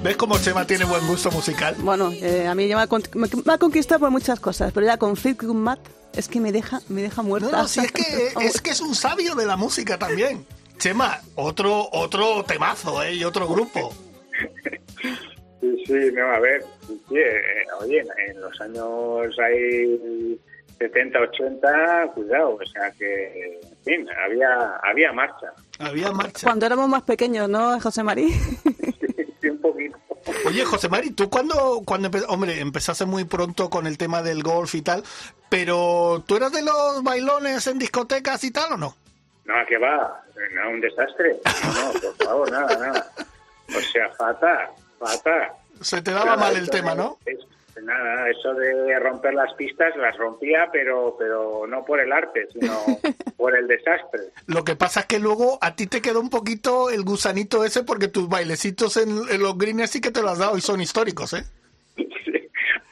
¿Ves 0.03 0.17
cómo 0.17 0.37
Chema 0.37 0.67
tiene 0.67 0.83
buen 0.85 1.05
gusto 1.07 1.31
musical? 1.31 1.75
Bueno, 1.79 2.11
eh, 2.11 2.45
a 2.47 2.53
mí 2.55 2.67
ya 2.67 2.75
me 2.75 2.83
ha, 2.83 2.87
con- 2.87 3.03
me- 3.13 3.27
me 3.45 3.53
ha 3.53 3.57
conquistado 3.57 4.01
por 4.01 4.11
muchas 4.11 4.39
cosas, 4.39 4.73
pero 4.73 4.85
ya 4.85 4.97
con 4.97 5.15
Fleetwood 5.15 5.55
Mac 5.55 5.79
es 6.13 6.27
que 6.27 6.41
me 6.41 6.51
deja, 6.51 6.81
me 6.89 7.01
deja 7.01 7.21
muerta. 7.21 7.49
No, 7.51 7.57
no, 7.63 7.67
sí, 7.67 7.79
es 7.79 7.91
que, 7.91 8.01
es 8.45 8.61
que 8.61 8.71
es 8.71 8.81
un 8.81 8.95
sabio 8.95 9.33
de 9.35 9.45
la 9.45 9.55
música 9.55 9.97
también. 9.97 10.45
Chema, 10.77 11.21
otro, 11.35 11.87
otro 11.93 12.43
temazo, 12.43 13.01
¿eh? 13.03 13.13
Y 13.15 13.23
otro 13.23 13.47
grupo. 13.47 13.93
Sí, 15.61 15.83
sí, 15.87 15.93
no, 16.13 16.25
a 16.33 16.39
ver, 16.39 16.65
sí, 16.87 17.15
eh, 17.15 17.41
oye, 17.79 17.99
en- 17.99 18.35
en 18.35 18.41
los 18.41 18.59
años 18.59 19.39
ahí 19.39 20.37
70, 20.79 21.19
80, 21.19 22.11
cuidado, 22.13 22.55
o 22.61 22.65
sea 22.65 22.91
que, 22.91 23.61
en 23.63 23.77
fin, 23.85 24.07
había, 24.25 24.75
había 24.83 25.13
marcha, 25.13 25.53
Había 25.79 26.11
marcha. 26.11 26.45
Cuando 26.45 26.65
éramos 26.65 26.89
más 26.89 27.03
pequeños, 27.03 27.47
¿no, 27.47 27.79
José 27.79 28.03
María? 28.03 28.35
sí, 29.43 29.49
un 29.49 29.59
poquito. 29.61 29.97
Oye, 30.47 30.63
José 30.65 30.87
Mari, 30.89 31.11
tú 31.11 31.29
cuando, 31.29 31.81
cuando 31.85 32.09
empe- 32.09 32.25
hombre, 32.29 32.59
empezaste 32.61 33.05
muy 33.05 33.25
pronto 33.25 33.69
con 33.69 33.85
el 33.87 33.97
tema 33.97 34.21
del 34.23 34.41
golf 34.41 34.73
y 34.75 34.81
tal, 34.81 35.03
pero 35.49 36.23
¿tú 36.25 36.37
eras 36.37 36.51
de 36.53 36.61
los 36.63 37.03
bailones 37.03 37.67
en 37.67 37.77
discotecas 37.77 38.43
y 38.45 38.51
tal 38.51 38.71
o 38.73 38.77
no? 38.77 38.95
No, 39.45 39.53
que 39.67 39.77
va, 39.77 40.23
no, 40.53 40.69
un 40.69 40.79
desastre, 40.79 41.39
no, 41.43 41.99
por 41.99 42.25
favor, 42.25 42.51
nada, 42.51 42.77
nada. 42.79 43.11
O 43.67 43.79
sea, 43.81 44.09
fatal, 44.17 44.69
fatal. 44.97 45.51
Se 45.81 46.01
te 46.01 46.11
daba 46.11 46.25
Nada, 46.25 46.37
mal 46.37 46.55
el 46.55 46.69
tema, 46.69 46.95
¿no? 46.95 47.17
es- 47.25 47.39
nada, 47.81 48.29
eso 48.29 48.53
de 48.53 48.97
romper 48.99 49.33
las 49.33 49.51
pistas 49.55 49.93
las 49.97 50.15
rompía, 50.15 50.69
pero, 50.71 51.15
pero 51.19 51.65
no 51.67 51.83
por 51.83 51.99
el 51.99 52.13
arte, 52.13 52.47
sino 52.53 52.71
por 53.43 53.57
el 53.57 53.67
desastre. 53.67 54.21
Lo 54.47 54.63
que 54.63 54.77
pasa 54.77 55.01
es 55.01 55.05
que 55.05 55.19
luego 55.19 55.57
a 55.59 55.75
ti 55.75 55.85
te 55.85 56.01
quedó 56.01 56.21
un 56.21 56.29
poquito 56.29 56.89
el 56.89 57.03
gusanito 57.03 57.65
ese 57.65 57.83
porque 57.83 58.07
tus 58.07 58.29
bailecitos 58.29 58.95
en, 58.95 59.09
en 59.29 59.43
los 59.43 59.57
greens 59.57 59.89
sí 59.89 59.99
que 59.99 60.11
te 60.11 60.21
lo 60.21 60.29
has 60.29 60.37
dado 60.37 60.57
y 60.57 60.61
son 60.61 60.79
históricos, 60.79 61.33
¿eh? 61.33 61.43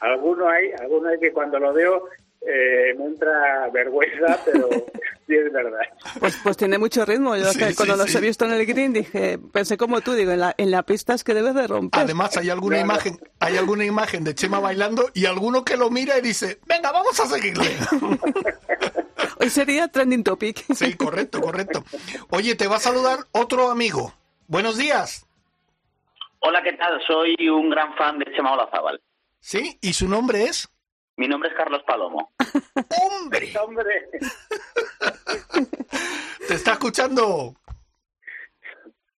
Alguno 0.01 0.49
hay, 0.49 0.71
alguno 0.77 1.07
hay 1.07 1.19
que 1.21 1.31
cuando 1.31 1.57
lo 1.57 1.71
veo 1.71 2.03
eh, 2.41 2.93
me 2.97 3.05
entra 3.05 3.69
vergüenza, 3.71 4.41
pero 4.43 4.67
sí 5.31 5.37
es 5.47 5.53
verdad. 5.53 5.79
Pues, 6.19 6.37
pues 6.43 6.57
tiene 6.57 6.77
mucho 6.77 7.05
ritmo. 7.05 7.35
Yo 7.37 7.51
Sí, 7.51 7.59
que 7.59 7.69
sí, 7.69 7.75
cuando 7.75 7.95
los 7.95 8.13
he 8.13 8.19
visto 8.19 8.45
en 8.45 8.51
el 8.51 8.65
green 8.65 8.91
dije, 8.93 9.39
pensé 9.53 9.77
como 9.77 10.01
tú, 10.01 10.13
digo, 10.13 10.31
en 10.31 10.39
la, 10.41 10.53
en 10.57 10.71
la 10.71 10.83
pista 10.83 11.13
es 11.13 11.23
que 11.23 11.33
debes 11.33 11.55
de 11.55 11.67
romper. 11.67 12.01
Además 12.01 12.35
hay 12.37 12.49
alguna 12.49 12.77
No, 12.77 12.85
no. 12.85 12.91
imagen, 12.93 13.19
hay 13.39 13.57
alguna 13.57 13.85
imagen 13.85 14.23
de 14.23 14.35
Chema 14.35 14.59
bailando 14.59 15.09
y 15.13 15.25
alguno 15.25 15.63
que 15.63 15.77
lo 15.77 15.89
mira 15.89 16.17
y 16.17 16.21
dice, 16.21 16.59
venga, 16.67 16.91
vamos 16.91 17.19
a 17.19 17.25
seguirle. 17.27 17.75
Hoy 19.39 19.49
sería 19.49 19.87
trending 19.87 20.23
topic. 20.23 20.63
Sí, 20.75 20.93
correcto, 20.95 21.41
correcto. 21.41 21.83
Oye, 22.29 22.55
te 22.55 22.67
va 22.67 22.75
a 22.75 22.79
saludar 22.79 23.19
otro 23.31 23.69
amigo. 23.71 24.13
Buenos 24.47 24.77
días. 24.77 25.25
Hola, 26.39 26.61
¿qué 26.63 26.73
tal? 26.73 26.99
Soy 27.07 27.35
un 27.49 27.69
gran 27.69 27.95
fan 27.95 28.19
de 28.19 28.25
Chema 28.35 28.53
Olazábal. 28.53 29.01
¿Sí? 29.39 29.77
¿Y 29.81 29.93
su 29.93 30.07
nombre 30.07 30.43
es? 30.43 30.69
Mi 31.21 31.27
nombre 31.27 31.49
es 31.51 31.55
Carlos 31.55 31.83
Palomo. 31.83 32.33
¡Hombre! 32.99 33.53
Hombre, 33.61 34.09
¿Te 36.47 36.55
está 36.55 36.71
escuchando? 36.71 37.53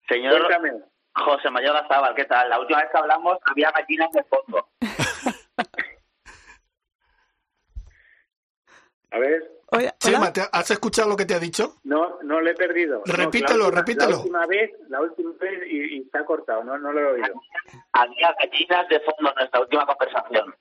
Señor 0.10 0.38
cuéntame. 0.48 0.82
José 1.16 1.50
Mayor 1.50 1.72
Olazábal, 1.72 2.14
¿qué 2.14 2.26
tal? 2.26 2.50
La 2.50 2.60
última 2.60 2.82
vez 2.82 2.90
que 2.92 2.98
hablamos 2.98 3.38
había 3.46 3.72
gallinas 3.72 4.12
de 4.12 4.24
fondo. 4.26 4.68
A 9.12 9.20
ver, 9.20 9.50
hola. 9.68 9.96
Chema, 9.98 10.34
¿te- 10.34 10.42
¿has 10.52 10.72
escuchado 10.72 11.08
lo 11.08 11.16
que 11.16 11.24
te 11.26 11.36
ha 11.36 11.40
dicho? 11.40 11.78
no, 11.86 12.20
no 12.22 12.42
le 12.42 12.52
he 12.52 12.56
perdido. 12.56 13.02
No, 13.06 13.14
Repítelo, 13.14 13.60
la 13.60 13.66
última- 13.68 13.80
repítelo. 13.82 14.10
La 14.12 14.18
última 14.18 14.46
vez, 14.48 14.72
la 14.90 15.00
última 15.02 15.32
vez 15.40 15.64
y, 15.68 16.00
y 16.00 16.04
se 16.10 16.18
ha 16.18 16.26
cortado, 16.26 16.66
no, 16.66 16.78
no 16.78 16.92
lo 16.92 17.00
he 17.00 17.06
oído. 17.14 17.34
Había 17.94 18.36
gallinas 18.42 18.90
de 18.90 19.00
fondo 19.00 19.30
en 19.30 19.36
nuestra 19.36 19.62
última 19.62 19.86
conversación. 19.86 20.54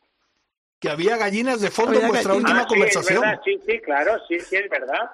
Que 0.82 0.90
había 0.90 1.16
gallinas 1.16 1.60
de 1.60 1.70
fondo 1.70 1.92
Había 1.92 2.02
en 2.02 2.08
vuestra 2.08 2.32
gallinas. 2.32 2.50
última 2.50 2.62
Ah, 2.64 2.66
conversación. 2.68 3.24
sí, 3.44 3.58
sí, 3.66 3.80
claro, 3.80 4.18
sí, 4.28 4.40
sí, 4.40 4.56
es 4.56 4.68
verdad. 4.68 5.10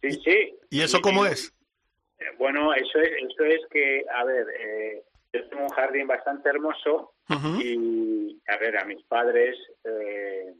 Sí, 0.00 0.10
sí. 0.24 0.56
¿Y 0.70 0.80
eso 0.80 1.00
cómo 1.02 1.26
es? 1.26 1.52
Eh, 2.20 2.24
Bueno, 2.38 2.72
eso 2.72 2.98
es, 3.00 3.10
eso 3.28 3.44
es 3.44 3.60
que, 3.70 4.04
a 4.14 4.24
ver, 4.24 4.46
eh, 4.58 5.02
yo 5.32 5.48
tengo 5.48 5.64
un 5.64 5.68
jardín 5.70 6.06
bastante 6.06 6.48
hermoso 6.48 7.12
y, 7.60 8.40
a 8.48 8.56
ver, 8.58 8.78
a 8.78 8.84
mis 8.84 9.02
padres 9.04 9.56
eh, 9.84 10.54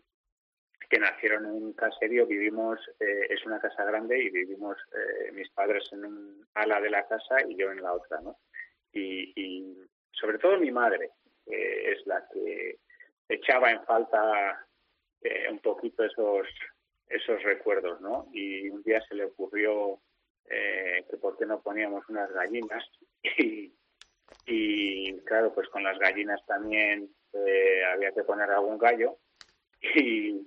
que 0.91 0.99
nacieron 0.99 1.45
en 1.47 1.53
un 1.53 1.73
caserío, 1.75 2.27
vivimos, 2.27 2.79
eh, 3.01 3.27
es 3.31 3.45
una 3.47 3.61
casa 3.61 3.85
grande 3.85 4.19
y 4.23 4.31
vivimos 4.31 4.77
eh, 4.93 5.31
mis 5.33 5.49
padres 5.51 5.85
en 5.93 6.05
un 6.05 6.47
ala 6.55 6.81
de 6.81 6.91
la 6.91 7.07
casa 7.07 7.37
y 7.49 7.57
yo 7.57 7.71
en 7.71 7.81
la 7.83 7.93
otra, 7.93 8.21
¿no? 8.23 8.39
Y, 8.93 9.33
y 9.37 9.77
sobre 10.13 10.39
todo 10.39 10.59
mi 10.59 10.71
madre 10.71 11.11
eh, 11.47 11.93
es 11.95 12.07
la 12.07 12.27
que 12.33 12.79
echaba 13.29 13.71
en 13.71 13.85
falta 13.85 14.67
eh, 15.23 15.47
un 15.51 15.59
poquito 15.59 16.05
esos 16.05 16.47
esos 17.09 17.43
recuerdos, 17.43 18.01
¿no? 18.01 18.29
Y 18.33 18.69
un 18.69 18.83
día 18.83 19.01
se 19.09 19.15
le 19.15 19.25
ocurrió 19.25 20.01
eh, 20.49 21.05
que 21.11 21.17
por 21.17 21.37
qué 21.37 21.47
no 21.47 21.61
poníamos 21.61 22.09
unas 22.09 22.33
gallinas. 22.33 22.85
Y, 24.47 25.15
y 25.15 25.19
claro, 25.21 25.53
pues 25.55 25.69
con 25.69 25.83
las 25.83 25.99
gallinas 25.99 26.45
también 26.47 27.09
eh, 27.33 27.83
había 27.93 28.13
que 28.13 28.23
poner 28.25 28.51
algún 28.51 28.79
gallo. 28.79 29.17
Y, 29.95 30.47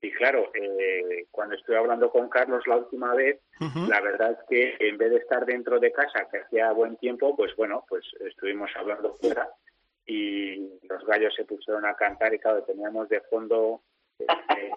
y 0.00 0.12
claro, 0.12 0.50
eh, 0.54 1.26
cuando 1.30 1.56
estuve 1.56 1.76
hablando 1.76 2.10
con 2.10 2.28
Carlos 2.28 2.66
la 2.66 2.76
última 2.76 3.14
vez, 3.14 3.40
la 3.88 4.00
verdad 4.00 4.32
es 4.32 4.38
que 4.48 4.88
en 4.88 4.96
vez 4.96 5.10
de 5.10 5.16
estar 5.16 5.44
dentro 5.44 5.80
de 5.80 5.90
casa, 5.90 6.28
que 6.30 6.38
hacía 6.38 6.70
buen 6.72 6.96
tiempo, 6.96 7.34
pues 7.34 7.54
bueno, 7.56 7.84
pues 7.88 8.04
estuvimos 8.20 8.70
hablando 8.76 9.14
fuera. 9.14 9.48
Y 10.06 10.77
los 10.88 11.04
gallos 11.06 11.34
se 11.34 11.44
pusieron 11.44 11.84
a 11.86 11.94
cantar 11.94 12.32
y 12.34 12.38
claro, 12.38 12.62
teníamos 12.62 13.08
de 13.08 13.20
fondo 13.22 13.82
eh, 14.18 14.70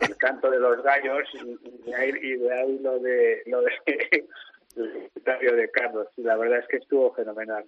el 0.00 0.16
canto 0.16 0.50
de 0.50 0.58
los 0.58 0.82
gallos 0.82 1.28
y, 1.34 1.38
y 1.38 2.26
y 2.32 2.36
de 2.36 2.52
ahí 2.52 2.78
lo 2.78 2.98
de 2.98 3.42
lo 3.46 3.62
de 3.62 3.70
de 4.76 5.70
Carlos 5.72 6.06
la 6.16 6.36
verdad 6.36 6.60
es 6.60 6.68
que 6.68 6.76
estuvo 6.76 7.12
fenomenal. 7.14 7.64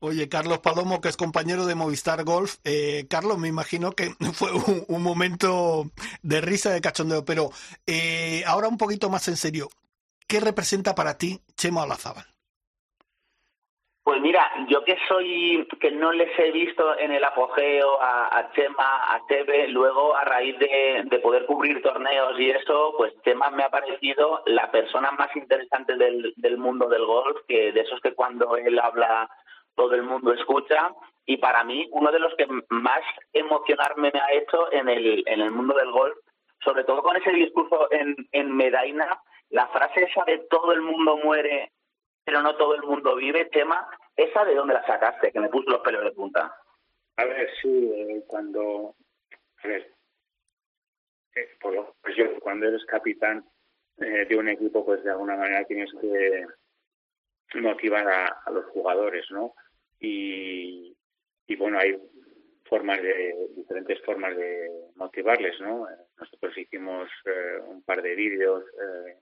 Oye, 0.00 0.28
Carlos 0.28 0.58
Palomo, 0.58 1.00
que 1.00 1.08
es 1.08 1.16
compañero 1.16 1.66
de 1.66 1.74
Movistar 1.74 2.24
Golf. 2.24 2.56
Eh, 2.64 3.06
Carlos, 3.08 3.38
me 3.38 3.48
imagino 3.48 3.92
que 3.92 4.10
fue 4.34 4.52
un, 4.52 4.84
un 4.88 5.02
momento 5.02 5.90
de 6.22 6.40
risa, 6.40 6.70
de 6.70 6.80
cachondeo, 6.80 7.24
pero 7.24 7.50
eh, 7.86 8.42
ahora 8.46 8.68
un 8.68 8.78
poquito 8.78 9.08
más 9.10 9.28
en 9.28 9.36
serio. 9.36 9.68
¿Qué 10.26 10.40
representa 10.40 10.94
para 10.94 11.18
ti 11.18 11.40
Chema 11.56 11.82
Olazábal? 11.82 12.24
Pues 14.02 14.20
mira, 14.22 14.50
yo 14.68 14.82
que 14.82 14.96
soy, 15.08 15.68
que 15.78 15.90
no 15.90 16.10
les 16.10 16.36
he 16.38 16.50
visto 16.52 16.98
en 16.98 17.12
el 17.12 17.22
apogeo 17.22 18.00
a, 18.00 18.38
a 18.38 18.50
Chema, 18.52 19.14
a 19.14 19.20
Tebe, 19.28 19.68
luego 19.68 20.16
a 20.16 20.24
raíz 20.24 20.58
de, 20.58 21.02
de 21.04 21.18
poder 21.18 21.44
cubrir 21.44 21.82
torneos 21.82 22.38
y 22.40 22.50
eso, 22.50 22.94
pues 22.96 23.12
Chema 23.22 23.50
me 23.50 23.62
ha 23.62 23.68
parecido 23.68 24.42
la 24.46 24.70
persona 24.70 25.10
más 25.12 25.34
interesante 25.36 25.96
del, 25.96 26.32
del 26.36 26.56
mundo 26.56 26.88
del 26.88 27.04
golf, 27.04 27.36
que 27.46 27.72
de 27.72 27.80
esos 27.80 28.00
que 28.00 28.14
cuando 28.14 28.56
él 28.56 28.78
habla 28.78 29.28
todo 29.76 29.94
el 29.94 30.02
mundo 30.02 30.32
escucha, 30.32 30.92
y 31.26 31.36
para 31.36 31.62
mí 31.62 31.86
uno 31.92 32.10
de 32.10 32.18
los 32.18 32.34
que 32.36 32.46
más 32.70 33.02
emocionarme 33.34 34.10
me 34.12 34.20
ha 34.20 34.32
hecho 34.32 34.72
en 34.72 34.88
el, 34.88 35.22
en 35.26 35.40
el 35.40 35.50
mundo 35.50 35.74
del 35.74 35.90
golf, 35.92 36.16
sobre 36.64 36.84
todo 36.84 37.02
con 37.02 37.16
ese 37.16 37.32
discurso 37.32 37.86
en, 37.92 38.16
en 38.32 38.56
Medaina, 38.56 39.20
la 39.50 39.68
frase 39.68 40.04
esa 40.04 40.24
de 40.24 40.38
todo 40.50 40.72
el 40.72 40.80
mundo 40.80 41.18
muere 41.22 41.70
pero 42.24 42.42
no 42.42 42.56
todo 42.56 42.74
el 42.74 42.82
mundo 42.82 43.16
vive, 43.16 43.46
tema, 43.46 43.88
¿esa 44.16 44.44
de 44.44 44.54
dónde 44.54 44.74
la 44.74 44.86
sacaste? 44.86 45.32
Que 45.32 45.40
me 45.40 45.48
puso 45.48 45.70
los 45.70 45.80
pelos 45.80 46.04
de 46.04 46.12
punta. 46.12 46.54
A 47.16 47.24
ver, 47.24 47.48
sí, 47.60 47.90
eh, 47.94 48.22
cuando... 48.26 48.94
A 49.62 49.68
ver, 49.68 49.92
eh, 51.34 51.48
pues 51.60 52.16
yo, 52.16 52.38
cuando 52.40 52.66
eres 52.66 52.84
capitán 52.86 53.44
eh, 53.98 54.26
de 54.26 54.36
un 54.36 54.48
equipo, 54.48 54.84
pues 54.84 55.04
de 55.04 55.10
alguna 55.10 55.36
manera 55.36 55.64
tienes 55.64 55.90
que 56.00 56.46
motivar 57.60 58.08
a, 58.08 58.26
a 58.44 58.50
los 58.50 58.64
jugadores, 58.66 59.26
¿no? 59.30 59.54
Y, 59.98 60.96
y 61.46 61.56
bueno, 61.56 61.78
hay 61.78 62.00
formas 62.64 63.02
de 63.02 63.48
diferentes 63.56 64.00
formas 64.02 64.36
de 64.36 64.70
motivarles, 64.94 65.60
¿no? 65.60 65.86
Nosotros 66.18 66.56
hicimos 66.56 67.10
eh, 67.26 67.58
un 67.66 67.82
par 67.82 68.00
de 68.00 68.14
vídeos 68.14 68.64
eh, 68.64 69.16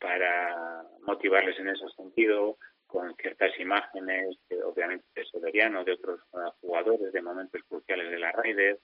para 0.00 0.84
motivarles 1.02 1.58
en 1.58 1.68
ese 1.68 1.88
sentido, 1.96 2.56
con 2.86 3.14
ciertas 3.16 3.58
imágenes, 3.60 4.38
que 4.48 4.62
obviamente 4.62 5.04
de 5.14 5.24
Severiano, 5.26 5.84
de 5.84 5.92
otros 5.92 6.20
uh, 6.32 6.50
jugadores, 6.60 7.12
de 7.12 7.22
momentos 7.22 7.60
cruciales 7.68 8.10
de 8.10 8.18
la 8.18 8.32
Raider, 8.32 8.78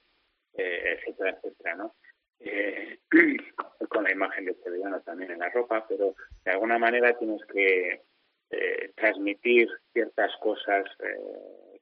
eh, 0.56 0.98
etcétera, 0.98 1.30
etcétera, 1.30 1.74
¿no? 1.74 1.94
Eh, 2.38 2.98
con 3.88 4.04
la 4.04 4.12
imagen 4.12 4.44
de 4.44 4.54
Severiano 4.62 5.00
también 5.00 5.32
en 5.32 5.40
la 5.40 5.48
ropa, 5.48 5.84
pero 5.88 6.14
de 6.44 6.50
alguna 6.52 6.78
manera 6.78 7.18
tienes 7.18 7.44
que 7.46 8.02
eh, 8.50 8.92
transmitir 8.94 9.68
ciertas 9.92 10.36
cosas 10.36 10.84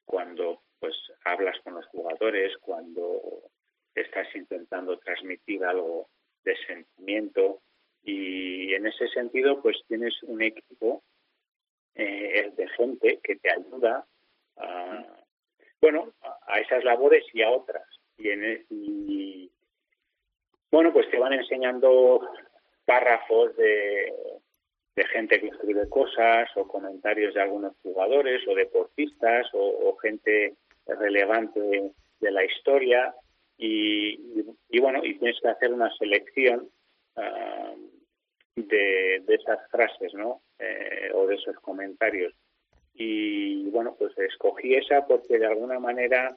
cuando 0.05 0.63
pues 0.79 0.95
hablas 1.25 1.59
con 1.63 1.75
los 1.75 1.87
jugadores, 1.87 2.57
cuando 2.59 3.51
estás 3.95 4.35
intentando 4.35 4.99
transmitir 4.99 5.65
algo 5.65 6.09
de 6.45 6.57
sentimiento 6.67 7.61
y 8.05 8.75
en 8.75 8.87
ese 8.87 9.09
sentido 9.09 9.61
pues 9.63 9.77
tienes 9.89 10.23
un 10.25 10.43
equipo 10.43 11.03
eh, 11.95 12.53
de 12.57 12.69
gente 12.69 13.21
que 13.23 13.37
te 13.37 13.51
ayuda 13.51 14.05
a, 14.57 15.07
bueno, 15.81 16.13
a 16.47 16.61
esas 16.61 16.85
labores 16.85 17.25
y 17.33 17.43
a 17.43 17.51
otras. 17.51 17.85
Y, 18.19 18.31
en, 18.31 18.45
e, 18.45 18.65
y 18.71 19.51
bueno, 20.71 20.93
pues 20.93 21.11
te 21.11 21.19
van 21.19 21.35
enseñando 21.35 22.27
párrafos 22.87 23.55
de, 23.57 24.13
de 24.97 25.05
gente 25.07 25.41
que 25.41 25.49
escribe 25.49 25.89
cosas 25.89 26.49
o 26.57 26.67
comentarios 26.67 27.35
de 27.35 27.43
algunos 27.43 27.75
jugadores 27.83 28.47
o 28.49 28.55
deportistas 28.55 29.47
o, 29.53 29.97
gente 30.03 30.55
relevante 30.87 31.93
de 32.21 32.31
la 32.31 32.45
historia 32.45 33.15
y, 33.57 34.45
y, 34.69 34.81
bueno, 34.81 35.05
y 35.05 35.15
tienes 35.19 35.39
que 35.41 35.49
hacer 35.49 35.73
una 35.73 35.91
selección 35.97 36.69
de, 38.73 39.35
esas 39.35 39.59
frases, 39.71 40.15
¿no? 40.15 40.43
Eh, 40.59 41.11
o 41.15 41.27
de 41.27 41.37
esos 41.37 41.57
comentarios. 41.57 42.35
Y 42.95 43.69
bueno, 43.71 43.95
pues 43.99 44.17
escogí 44.19 44.75
esa 44.75 45.07
porque 45.07 45.39
de 45.39 45.47
alguna 45.47 45.79
manera 45.79 46.37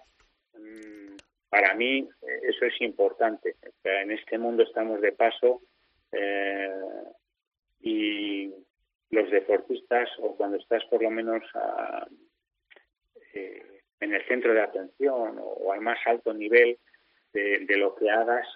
mmm, 0.53 1.15
para 1.49 1.73
mí 1.75 2.07
eso 2.43 2.65
es 2.65 2.81
importante. 2.81 3.55
En 3.83 4.11
este 4.11 4.38
mundo 4.38 4.63
estamos 4.63 5.01
de 5.01 5.11
paso 5.11 5.61
eh, 6.11 6.71
y 7.81 8.53
los 9.09 9.29
deportistas 9.31 10.09
o 10.19 10.36
cuando 10.36 10.57
estás 10.57 10.83
por 10.86 11.01
lo 11.01 11.09
menos 11.09 11.43
a, 11.53 12.07
eh, 13.33 13.81
en 13.99 14.13
el 14.13 14.25
centro 14.27 14.53
de 14.53 14.61
atención 14.61 15.38
o, 15.39 15.71
al 15.71 15.81
más 15.81 15.99
alto 16.05 16.33
nivel 16.33 16.77
de 17.33 17.77
lo 17.77 17.93
que 17.95 18.09
hagas, 18.09 18.47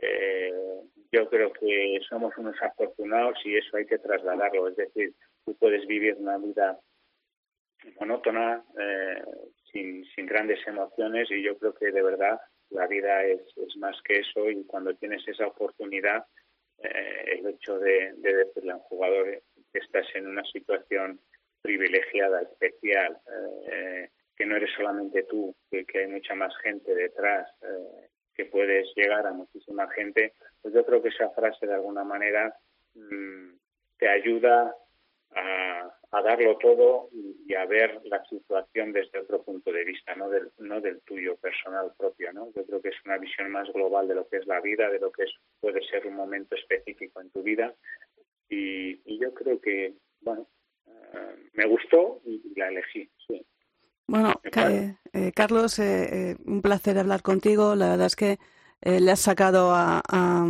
eh, 0.00 0.52
yo 1.12 1.28
creo 1.28 1.52
que 1.52 2.00
somos 2.08 2.36
unos 2.38 2.60
afortunados 2.62 3.38
y 3.44 3.56
eso 3.56 3.76
hay 3.76 3.86
que 3.86 3.98
trasladarlo. 3.98 4.68
Es 4.68 4.76
decir, 4.76 5.12
tú 5.44 5.56
puedes 5.56 5.86
vivir 5.86 6.16
una 6.18 6.38
vida 6.38 6.78
monótona, 7.98 8.62
eh, 8.78 9.22
sin, 9.72 10.04
sin 10.14 10.26
grandes 10.26 10.64
emociones 10.66 11.30
y 11.30 11.42
yo 11.42 11.56
creo 11.58 11.74
que 11.74 11.90
de 11.90 12.02
verdad 12.02 12.38
la 12.70 12.86
vida 12.86 13.24
es, 13.24 13.40
es 13.56 13.76
más 13.76 13.96
que 14.02 14.18
eso 14.18 14.48
y 14.48 14.64
cuando 14.64 14.94
tienes 14.94 15.26
esa 15.26 15.46
oportunidad, 15.46 16.24
eh, 16.82 17.38
el 17.38 17.48
hecho 17.48 17.78
de, 17.78 18.12
de 18.16 18.36
decirle 18.36 18.72
a 18.72 18.76
un 18.76 18.82
jugador 18.82 19.42
que 19.72 19.78
estás 19.78 20.06
en 20.14 20.26
una 20.26 20.44
situación 20.44 21.20
privilegiada, 21.62 22.42
especial, 22.42 23.18
eh, 23.70 24.08
que 24.36 24.46
no 24.46 24.56
eres 24.56 24.70
solamente 24.74 25.24
tú, 25.24 25.54
que, 25.70 25.84
que 25.84 26.00
hay 26.00 26.06
mucha 26.06 26.34
más 26.34 26.56
gente 26.62 26.94
detrás, 26.94 27.48
eh, 27.62 28.08
que 28.40 28.46
puedes 28.46 28.88
llegar 28.96 29.26
a 29.26 29.32
muchísima 29.32 29.86
gente, 29.90 30.32
pues 30.62 30.72
yo 30.72 30.84
creo 30.86 31.02
que 31.02 31.10
esa 31.10 31.28
frase 31.30 31.66
de 31.66 31.74
alguna 31.74 32.04
manera 32.04 32.54
mmm, 32.94 33.50
te 33.98 34.08
ayuda 34.08 34.74
a, 35.32 35.94
a, 36.10 36.22
darlo 36.22 36.56
todo 36.56 37.10
y 37.12 37.54
a 37.54 37.66
ver 37.66 38.00
la 38.04 38.24
situación 38.24 38.92
desde 38.92 39.18
otro 39.18 39.42
punto 39.42 39.70
de 39.70 39.84
vista, 39.84 40.14
no 40.14 40.30
del, 40.30 40.50
no 40.58 40.80
del 40.80 41.02
tuyo 41.02 41.36
personal 41.36 41.92
propio, 41.98 42.32
¿no? 42.32 42.50
Yo 42.54 42.64
creo 42.64 42.80
que 42.80 42.88
es 42.88 43.04
una 43.04 43.18
visión 43.18 43.50
más 43.50 43.70
global 43.72 44.08
de 44.08 44.14
lo 44.14 44.26
que 44.26 44.38
es 44.38 44.46
la 44.46 44.60
vida, 44.60 44.88
de 44.88 44.98
lo 44.98 45.12
que 45.12 45.24
es, 45.24 45.32
puede 45.60 45.82
ser 45.88 46.06
un 46.06 46.14
momento 46.14 46.54
específico 46.54 47.20
en 47.20 47.30
tu 47.30 47.42
vida 47.42 47.74
y, 48.48 49.00
y 49.04 49.20
yo 49.20 49.34
creo 49.34 49.60
que, 49.60 49.92
bueno, 50.22 50.48
uh, 50.86 51.36
me 51.52 51.66
gustó 51.66 52.22
y 52.24 52.58
la 52.58 52.68
elegí, 52.68 53.08
sí. 53.28 53.44
Bueno, 54.10 54.40
eh, 54.42 54.96
eh, 55.12 55.30
Carlos, 55.32 55.78
eh, 55.78 56.36
un 56.44 56.62
placer 56.62 56.98
hablar 56.98 57.22
contigo. 57.22 57.76
La 57.76 57.90
verdad 57.90 58.08
es 58.08 58.16
que 58.16 58.40
le 58.82 59.08
has 59.12 59.20
sacado 59.20 59.72
a, 59.72 60.02
a, 60.08 60.46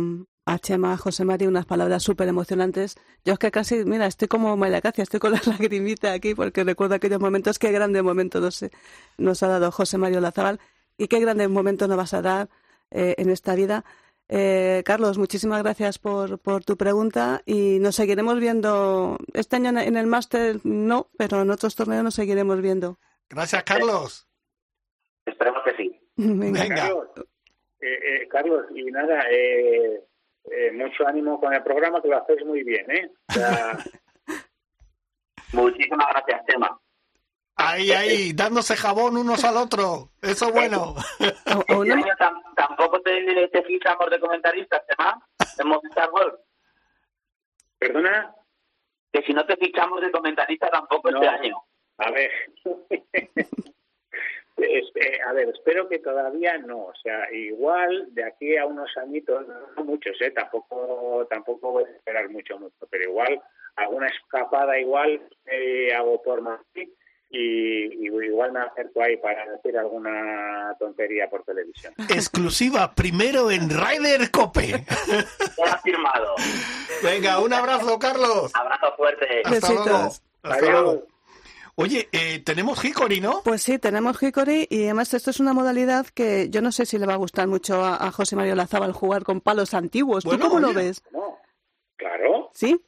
a 0.47 0.59
Chema, 0.59 0.93
a 0.93 0.97
José 0.97 1.25
María, 1.25 1.47
unas 1.47 1.67
palabras 1.67 2.01
súper 2.01 2.27
emocionantes. 2.27 2.95
Yo 3.23 3.33
es 3.33 3.39
que 3.39 3.51
casi, 3.51 3.85
mira, 3.85 4.07
estoy 4.07 4.27
como 4.27 4.57
María 4.57 4.81
Cacia, 4.81 5.03
estoy 5.03 5.19
con 5.19 5.33
la 5.33 5.41
lagrimita 5.45 6.11
aquí 6.11 6.33
porque 6.33 6.63
recuerdo 6.63 6.95
aquellos 6.95 7.19
momentos, 7.19 7.59
qué 7.59 7.71
grandes 7.71 8.01
momentos 8.01 8.41
nos, 8.41 8.65
nos 9.19 9.43
ha 9.43 9.47
dado 9.47 9.71
José 9.71 9.99
Mario 9.99 10.21
Lazabal 10.21 10.59
y 10.97 11.07
qué 11.07 11.19
grandes 11.19 11.47
momentos 11.47 11.87
nos 11.87 11.97
vas 11.97 12.15
a 12.15 12.23
dar 12.23 12.49
en 12.89 13.29
esta 13.29 13.53
vida. 13.53 13.85
Eh, 14.27 14.81
Carlos, 14.85 15.19
muchísimas 15.19 15.61
gracias 15.61 15.99
por, 15.99 16.39
por, 16.39 16.63
tu 16.63 16.77
pregunta 16.77 17.43
y 17.45 17.77
nos 17.79 17.95
seguiremos 17.95 18.39
viendo. 18.39 19.17
Este 19.33 19.57
año 19.57 19.77
en 19.79 19.97
el 19.97 20.07
máster 20.07 20.61
no, 20.63 21.09
pero 21.17 21.41
en 21.43 21.51
otros 21.51 21.75
torneos 21.75 22.03
nos 22.03 22.15
seguiremos 22.15 22.59
viendo. 22.59 22.97
Gracias, 23.31 23.63
Carlos. 23.63 24.27
Esperemos 25.25 25.63
que 25.63 25.75
sí. 25.77 26.01
Venga. 26.17 26.75
Carlos, 26.75 27.07
eh, 27.79 27.99
eh, 28.03 28.27
Carlos 28.27 28.65
y 28.75 28.83
nada, 28.91 29.23
eh, 29.31 30.01
mucho 30.73 31.07
ánimo 31.07 31.39
con 31.39 31.53
el 31.53 31.63
programa, 31.63 32.01
que 32.01 32.09
lo 32.09 32.17
hacéis 32.17 32.45
muy 32.45 32.63
bien, 32.63 32.89
¿eh? 32.91 33.09
O 33.29 33.33
sea... 33.33 33.77
Muchísimas 35.53 36.07
gracias, 36.11 36.45
Tema. 36.45 36.79
Ahí, 37.57 37.91
ahí, 37.91 38.31
dándose 38.33 38.77
jabón 38.77 39.17
unos 39.17 39.43
al 39.43 39.57
otro. 39.57 40.11
Eso 40.21 40.47
es 40.47 40.53
bueno. 40.53 40.95
Este 41.19 41.91
año 41.91 42.13
tampoco 42.55 43.01
te, 43.01 43.49
te 43.49 43.63
fichamos 43.63 44.09
de 44.09 44.19
comentaristas, 44.19 44.81
Tema, 44.87 45.21
en 45.59 45.67
Movistar 45.67 46.09
World. 46.09 46.39
¿Perdona? 47.77 48.33
Que 49.11 49.21
si 49.23 49.33
no 49.33 49.45
te 49.45 49.57
fichamos 49.57 49.99
de 49.99 50.09
comentarista 50.09 50.69
tampoco 50.69 51.11
no. 51.11 51.21
este 51.21 51.27
año. 51.27 51.61
A 52.01 52.11
ver, 52.11 52.31
a 55.27 55.33
ver, 55.33 55.49
espero 55.49 55.87
que 55.87 55.99
todavía 55.99 56.57
no, 56.57 56.85
o 56.85 56.93
sea, 57.01 57.31
igual 57.31 58.07
de 58.13 58.23
aquí 58.23 58.57
a 58.57 58.65
unos 58.65 58.89
añitos, 58.97 59.45
no 59.47 59.83
muchos, 59.83 60.19
eh, 60.21 60.31
tampoco, 60.31 61.27
tampoco 61.29 61.71
voy 61.71 61.83
a 61.83 61.89
esperar 61.89 62.29
mucho, 62.29 62.57
mucho, 62.57 62.87
pero 62.89 63.03
igual 63.03 63.41
alguna 63.75 64.07
escapada 64.07 64.79
igual 64.79 65.21
eh, 65.45 65.93
hago 65.93 66.21
por 66.23 66.41
Madrid 66.41 66.89
y, 67.29 68.03
y, 68.03 68.07
igual 68.07 68.51
me 68.51 68.61
acerco 68.61 69.01
ahí 69.01 69.15
para 69.17 69.49
decir 69.51 69.77
alguna 69.77 70.75
tontería 70.79 71.29
por 71.29 71.43
televisión. 71.43 71.93
Exclusiva, 72.09 72.93
primero 72.93 73.51
en 73.51 73.69
Ryder 73.69 74.31
Cope. 74.31 74.85
Ya 75.57 75.77
firmado. 75.77 76.35
Venga, 77.03 77.39
un 77.39 77.53
abrazo, 77.53 77.97
Carlos. 77.99 78.51
Abrazo 78.53 78.93
fuerte. 78.97 79.41
Hasta 79.45 79.49
Besitos. 79.51 79.85
luego. 79.85 80.09
Hasta 80.43 80.71
luego. 80.71 81.10
Oye, 81.81 82.07
eh, 82.11 82.43
tenemos 82.43 82.83
Hickory, 82.83 83.19
¿no? 83.21 83.41
Pues 83.43 83.63
sí, 83.63 83.79
tenemos 83.79 84.21
Hickory 84.21 84.67
y 84.69 84.85
además 84.85 85.13
esto 85.13 85.31
es 85.31 85.39
una 85.39 85.53
modalidad 85.53 86.05
que 86.13 86.49
yo 86.49 86.61
no 86.61 86.71
sé 86.71 86.85
si 86.85 86.99
le 86.99 87.07
va 87.07 87.13
a 87.13 87.17
gustar 87.17 87.47
mucho 87.47 87.83
a, 87.83 87.95
a 87.95 88.11
José 88.11 88.35
Mario 88.35 88.55
Lazábal 88.55 88.91
jugar 88.91 89.23
con 89.23 89.41
palos 89.41 89.73
antiguos. 89.73 90.23
Bueno, 90.23 90.45
¿Tú 90.45 90.49
cómo 90.49 90.67
oye, 90.67 90.73
lo 90.73 90.79
ves? 90.79 91.03
No, 91.11 91.39
claro. 91.95 92.51
¿Sí? 92.53 92.79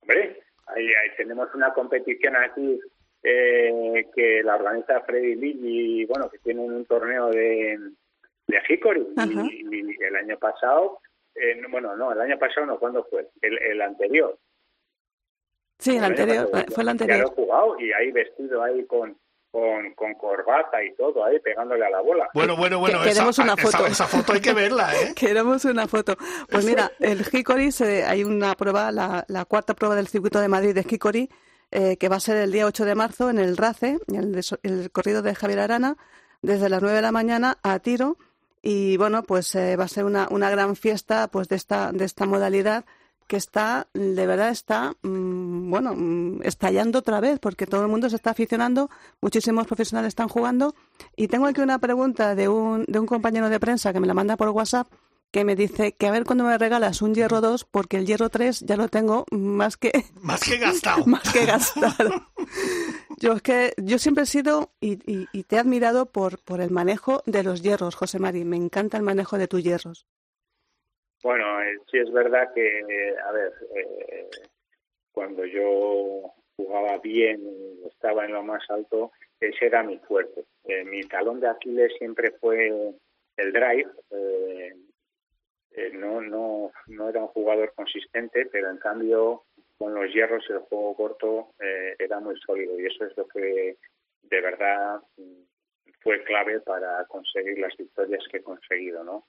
Hombre, 0.00 0.42
ahí, 0.66 0.86
ahí 0.86 1.16
tenemos 1.16 1.48
una 1.54 1.74
competición 1.74 2.36
aquí 2.36 2.78
eh, 3.24 4.06
que 4.14 4.42
la 4.44 4.56
organiza 4.56 5.00
Freddy 5.00 5.34
Lee 5.34 5.58
y 5.62 6.04
bueno, 6.06 6.28
que 6.30 6.38
tienen 6.38 6.70
un 6.72 6.84
torneo 6.86 7.28
de, 7.30 7.78
de 8.46 8.62
Hickory 8.68 9.14
y, 9.16 9.76
y, 9.76 9.96
el 10.00 10.16
año 10.16 10.38
pasado, 10.38 11.00
eh, 11.34 11.60
bueno, 11.70 11.96
no, 11.96 12.12
el 12.12 12.20
año 12.20 12.38
pasado 12.38 12.66
no, 12.66 12.78
¿cuándo 12.78 13.04
fue? 13.10 13.28
El, 13.40 13.58
el 13.58 13.82
anterior. 13.82 14.38
Sí, 15.82 15.96
el 15.96 16.04
anterior, 16.04 16.50
pasado, 16.50 16.72
fue 16.74 16.82
el 16.82 16.86
Ya 16.86 16.90
anterior. 16.92 17.18
lo 17.20 17.26
he 17.26 17.34
jugado 17.34 17.80
y 17.80 17.92
ahí 17.92 18.12
vestido 18.12 18.62
ahí 18.62 18.86
con, 18.86 19.16
con, 19.50 19.92
con 19.94 20.14
corbata 20.14 20.82
y 20.82 20.94
todo, 20.94 21.24
ahí 21.24 21.38
pegándole 21.40 21.84
a 21.84 21.90
la 21.90 22.00
bola. 22.00 22.28
Bueno, 22.34 22.56
bueno, 22.56 22.78
bueno, 22.78 23.00
Que- 23.02 23.08
queremos 23.10 23.38
esa, 23.38 23.42
una 23.42 23.56
foto. 23.56 23.78
Esa, 23.86 23.88
esa 23.88 24.06
foto 24.06 24.32
hay 24.32 24.40
que 24.40 24.54
verla, 24.54 24.94
¿eh? 24.94 25.12
Queremos 25.16 25.64
una 25.64 25.86
foto. 25.88 26.16
Pues 26.50 26.64
mira, 26.64 26.90
el 27.00 27.24
Hickory, 27.30 27.72
se- 27.72 28.04
hay 28.04 28.24
una 28.24 28.54
prueba, 28.54 28.90
la, 28.92 29.24
la 29.28 29.44
cuarta 29.44 29.74
prueba 29.74 29.94
del 29.96 30.08
circuito 30.08 30.40
de 30.40 30.48
Madrid 30.48 30.74
de 30.74 30.86
Hickory, 30.88 31.28
eh, 31.70 31.96
que 31.96 32.08
va 32.08 32.16
a 32.16 32.20
ser 32.20 32.36
el 32.36 32.52
día 32.52 32.66
8 32.66 32.84
de 32.84 32.94
marzo 32.94 33.30
en 33.30 33.38
el 33.38 33.56
RACE, 33.56 33.98
el, 34.14 34.40
el 34.62 34.90
corrido 34.90 35.22
de 35.22 35.34
Javier 35.34 35.60
Arana, 35.60 35.96
desde 36.42 36.68
las 36.68 36.80
9 36.82 36.96
de 36.96 37.02
la 37.02 37.12
mañana 37.12 37.58
a 37.62 37.78
tiro. 37.78 38.16
Y 38.62 38.96
bueno, 38.96 39.22
pues 39.24 39.54
eh, 39.56 39.74
va 39.76 39.84
a 39.84 39.88
ser 39.88 40.04
una, 40.04 40.28
una 40.30 40.48
gran 40.50 40.76
fiesta 40.76 41.28
pues 41.28 41.48
de 41.48 41.56
esta, 41.56 41.90
de 41.92 42.04
esta 42.04 42.26
modalidad 42.26 42.84
que 43.32 43.38
está, 43.38 43.88
de 43.94 44.26
verdad 44.26 44.50
está, 44.50 44.94
mm, 45.00 45.70
bueno, 45.70 45.94
mm, 45.96 46.42
estallando 46.42 46.98
otra 46.98 47.18
vez, 47.18 47.38
porque 47.38 47.66
todo 47.66 47.80
el 47.80 47.88
mundo 47.88 48.10
se 48.10 48.16
está 48.16 48.32
aficionando, 48.32 48.90
muchísimos 49.22 49.66
profesionales 49.66 50.08
están 50.08 50.28
jugando. 50.28 50.74
Y 51.16 51.28
tengo 51.28 51.46
aquí 51.46 51.62
una 51.62 51.78
pregunta 51.78 52.34
de 52.34 52.48
un, 52.48 52.84
de 52.86 52.98
un 52.98 53.06
compañero 53.06 53.48
de 53.48 53.58
prensa 53.58 53.94
que 53.94 54.00
me 54.00 54.06
la 54.06 54.12
manda 54.12 54.36
por 54.36 54.50
WhatsApp, 54.50 54.92
que 55.30 55.46
me 55.46 55.56
dice 55.56 55.92
que 55.92 56.08
a 56.08 56.10
ver 56.10 56.24
cuándo 56.24 56.44
me 56.44 56.58
regalas 56.58 57.00
un 57.00 57.14
hierro 57.14 57.40
2, 57.40 57.64
porque 57.64 57.96
el 57.96 58.04
hierro 58.04 58.28
3 58.28 58.66
ya 58.66 58.76
lo 58.76 58.88
tengo 58.88 59.24
más 59.30 59.78
que... 59.78 60.04
Más 60.20 60.42
que 60.42 60.58
gastado. 60.58 61.02
más 61.06 61.32
que 61.32 61.46
gastado. 61.46 62.10
yo 63.16 63.32
es 63.32 63.40
que 63.40 63.72
yo 63.78 63.98
siempre 63.98 64.24
he 64.24 64.26
sido 64.26 64.72
y, 64.78 64.98
y, 65.06 65.42
te 65.44 65.56
he 65.56 65.58
admirado 65.58 66.04
por, 66.04 66.38
por 66.40 66.60
el 66.60 66.70
manejo 66.70 67.22
de 67.24 67.44
los 67.44 67.62
hierros, 67.62 67.94
José 67.94 68.18
Mari. 68.18 68.44
Me 68.44 68.58
encanta 68.58 68.98
el 68.98 69.02
manejo 69.02 69.38
de 69.38 69.48
tus 69.48 69.62
hierros. 69.62 70.04
Bueno, 71.22 71.62
eh, 71.62 71.78
sí 71.88 71.98
es 71.98 72.10
verdad 72.10 72.52
que, 72.52 73.14
a 73.24 73.32
ver, 73.32 73.52
eh, 73.76 74.28
cuando 75.12 75.44
yo 75.44 76.34
jugaba 76.56 76.98
bien, 76.98 77.40
estaba 77.86 78.24
en 78.24 78.32
lo 78.32 78.42
más 78.42 78.68
alto, 78.68 79.12
ese 79.38 79.66
era 79.66 79.84
mi 79.84 79.98
fuerte. 79.98 80.44
Eh, 80.64 80.84
mi 80.84 81.02
talón 81.02 81.38
de 81.40 81.48
Aquiles 81.48 81.92
siempre 81.98 82.32
fue 82.40 82.68
el 83.36 83.52
drive. 83.52 83.90
no, 85.92 86.20
no, 86.20 86.72
no 86.88 87.08
era 87.08 87.20
un 87.20 87.28
jugador 87.28 87.72
consistente, 87.74 88.46
pero 88.46 88.70
en 88.70 88.78
cambio 88.78 89.44
con 89.78 89.94
los 89.94 90.12
hierros 90.12 90.44
el 90.50 90.58
juego 90.58 90.96
corto 90.96 91.54
era 91.98 92.18
muy 92.18 92.36
sólido 92.40 92.78
y 92.78 92.86
eso 92.86 93.04
es 93.04 93.16
lo 93.16 93.26
que 93.28 93.76
de 94.22 94.40
verdad 94.40 95.00
fue 96.00 96.24
clave 96.24 96.60
para 96.60 97.04
conseguir 97.06 97.58
las 97.58 97.76
victorias 97.76 98.24
que 98.30 98.38
he 98.38 98.42
conseguido, 98.42 99.04
¿no? 99.04 99.26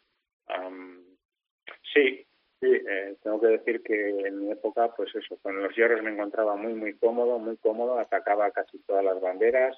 Sí, 1.94 2.26
sí, 2.60 2.68
eh, 2.68 3.16
tengo 3.22 3.40
que 3.40 3.48
decir 3.48 3.84
que 3.84 4.28
en 4.28 4.40
mi 4.40 4.52
época, 4.52 4.94
pues 4.96 5.14
eso, 5.16 5.38
con 5.42 5.62
los 5.62 5.76
hierros 5.76 6.02
me 6.02 6.12
encontraba 6.12 6.56
muy, 6.56 6.74
muy 6.74 6.96
cómodo, 6.96 7.40
muy 7.40 7.58
cómodo, 7.58 8.00
atacaba 8.00 8.52
casi 8.52 8.80
todas 8.80 9.04
las 9.04 9.22
banderas 9.22 9.78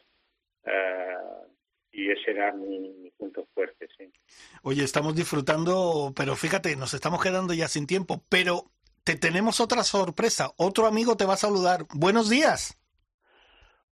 eh, 0.64 1.18
y 1.92 2.12
ese 2.12 2.32
era 2.32 2.52
mi, 2.52 3.12
punto 3.18 3.48
fuerte, 3.54 3.88
sí. 3.98 4.12
Oye, 4.64 4.84
estamos 4.84 5.16
disfrutando, 5.16 6.14
pero 6.16 6.36
fíjate, 6.36 6.76
nos 6.76 6.94
estamos 6.94 7.22
quedando 7.22 7.54
ya 7.54 7.68
sin 7.68 7.88
tiempo, 7.88 8.22
pero 8.30 8.66
te 9.04 9.16
tenemos 9.16 9.60
otra 9.60 9.84
sorpresa, 9.84 10.52
otro 10.58 10.88
amigo 10.88 11.16
te 11.16 11.26
va 11.26 11.34
a 11.34 11.38
saludar. 11.38 11.86
Buenos 11.94 12.30
días. 12.30 12.80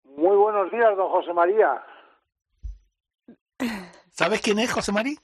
Muy 0.04 0.36
buenos 0.36 0.70
días, 0.70 0.96
don 0.96 1.08
José 1.10 1.32
María. 1.32 1.82
¿Sabes 4.10 4.40
quién 4.40 4.58
es 4.58 4.72
José 4.72 4.92
María? 4.92 5.16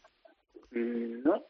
No. 0.71 1.45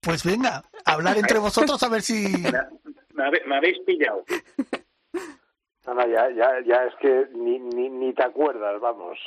Pues 0.00 0.24
venga, 0.24 0.62
hablar 0.84 1.18
entre 1.18 1.38
vosotros 1.46 1.82
a 1.82 1.88
ver 1.88 2.02
si... 2.02 2.26
Me, 3.12 3.56
habéis 3.56 3.78
pillado. 3.80 4.24
No, 5.86 6.06
ya, 6.06 6.30
ya, 6.30 6.60
ya 6.64 6.84
es 6.84 6.94
que 7.00 7.26
ni, 7.32 7.58
ni, 7.58 7.88
ni 7.88 8.12
te 8.12 8.22
acuerdas, 8.22 8.80
vamos. 8.80 9.18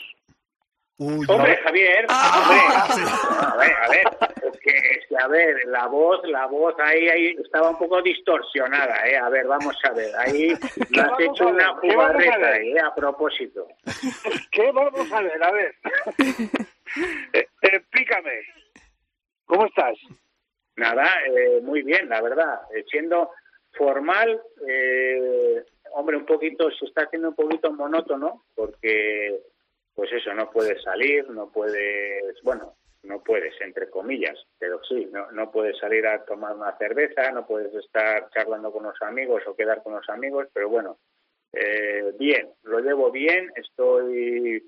hombre, 0.97 1.57
Javier, 1.57 2.05
ah. 2.07 2.87
a 3.53 3.57
ver, 3.57 3.73
a 3.73 3.89
ver, 3.89 4.03
es 4.49 4.59
que, 4.61 4.71
es 4.71 5.07
que, 5.09 5.17
a 5.17 5.27
ver, 5.27 5.57
la 5.65 5.87
voz, 5.87 6.21
la 6.23 6.45
voz 6.45 6.73
ahí, 6.79 7.09
ahí 7.09 7.35
estaba 7.43 7.71
un 7.71 7.77
poco 7.77 8.01
distorsionada, 8.01 9.05
eh, 9.09 9.17
a 9.17 9.27
ver, 9.27 9.45
vamos 9.45 9.75
a 9.83 9.91
ver, 9.91 10.15
ahí 10.15 10.53
me 10.91 11.01
has 11.01 11.19
hecho 11.19 11.47
una 11.47 11.75
jugarreta 11.79 12.47
ahí, 12.47 12.71
eh, 12.71 12.79
a 12.79 12.95
propósito. 12.95 13.67
¿Qué 14.49 14.71
vamos 14.71 15.11
a 15.11 15.21
ver? 15.21 15.43
A 15.43 15.51
ver, 15.51 15.75
eh, 17.33 17.47
explícame, 17.61 18.39
¿cómo 19.45 19.65
estás? 19.65 19.97
Nada, 20.75 21.07
eh, 21.27 21.61
muy 21.61 21.83
bien, 21.83 22.09
la 22.09 22.21
verdad. 22.21 22.61
Eh, 22.73 22.83
siendo 22.89 23.31
formal, 23.71 24.41
eh, 24.67 25.63
hombre, 25.91 26.17
un 26.17 26.25
poquito, 26.25 26.71
se 26.71 26.85
está 26.85 27.03
haciendo 27.03 27.29
un 27.29 27.35
poquito 27.35 27.71
monótono 27.71 28.45
porque, 28.55 29.39
pues 29.93 30.11
eso, 30.11 30.33
no 30.33 30.49
puedes 30.49 30.81
salir, 30.81 31.29
no 31.29 31.51
puedes, 31.51 32.41
bueno, 32.41 32.75
no 33.03 33.21
puedes, 33.21 33.59
entre 33.61 33.89
comillas, 33.89 34.37
pero 34.57 34.83
sí, 34.83 35.07
no, 35.11 35.31
no 35.31 35.51
puedes 35.51 35.77
salir 35.77 36.07
a 36.07 36.25
tomar 36.25 36.55
una 36.55 36.75
cerveza, 36.77 37.31
no 37.31 37.45
puedes 37.45 37.73
estar 37.75 38.29
charlando 38.31 38.71
con 38.71 38.83
los 38.83 38.99
amigos 39.01 39.43
o 39.45 39.55
quedar 39.55 39.83
con 39.83 39.93
los 39.93 40.09
amigos, 40.09 40.47
pero 40.53 40.69
bueno, 40.69 40.97
bien, 42.17 42.49
lo 42.63 42.79
llevo 42.79 43.11
bien, 43.11 43.51
estoy 43.55 44.67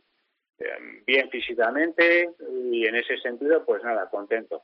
bien 1.07 1.29
físicamente 1.31 2.29
y 2.71 2.85
en 2.85 2.95
ese 2.95 3.17
sentido, 3.17 3.65
pues 3.65 3.83
nada, 3.83 4.09
contento 4.09 4.63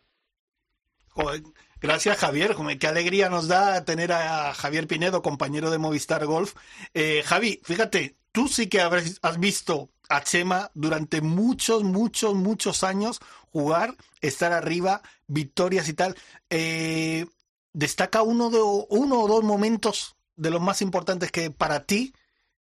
gracias 1.80 2.18
Javier, 2.18 2.56
qué 2.80 2.88
alegría 2.88 3.30
nos 3.30 3.48
da 3.48 3.84
tener 3.86 4.12
a 4.12 4.54
Javier 4.54 4.88
Pinedo, 4.88 5.22
compañero 5.22 5.70
de 5.70 5.78
Movistar 5.78 6.26
Golf. 6.26 6.56
Eh, 6.94 7.24
Javi, 7.26 7.60
fíjate, 7.64 8.16
tú 8.32 8.48
sí 8.48 8.68
que 8.68 8.82
has 8.82 9.40
visto 9.40 9.90
a 10.10 10.22
Chema 10.24 10.70
durante 10.74 11.22
muchos, 11.22 11.84
muchos, 11.84 12.36
muchos 12.36 12.84
años 12.84 13.20
jugar, 13.52 13.96
estar 14.22 14.52
arriba, 14.52 15.02
victorias 15.28 15.88
y 15.90 15.94
tal. 15.94 16.16
Eh, 16.50 17.26
destaca 17.74 18.22
uno, 18.22 18.50
de, 18.50 18.62
uno 18.62 19.22
o 19.22 19.28
dos 19.28 19.44
momentos 19.44 20.16
de 20.36 20.50
los 20.50 20.62
más 20.62 20.82
importantes 20.82 21.32
que 21.32 21.52
para 21.52 21.84
ti 21.84 22.14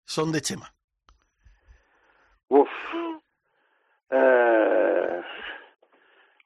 son 0.05 0.31
de 0.31 0.41
Chema. 0.41 0.73
Uf. 2.47 2.67
Eh, 4.11 4.48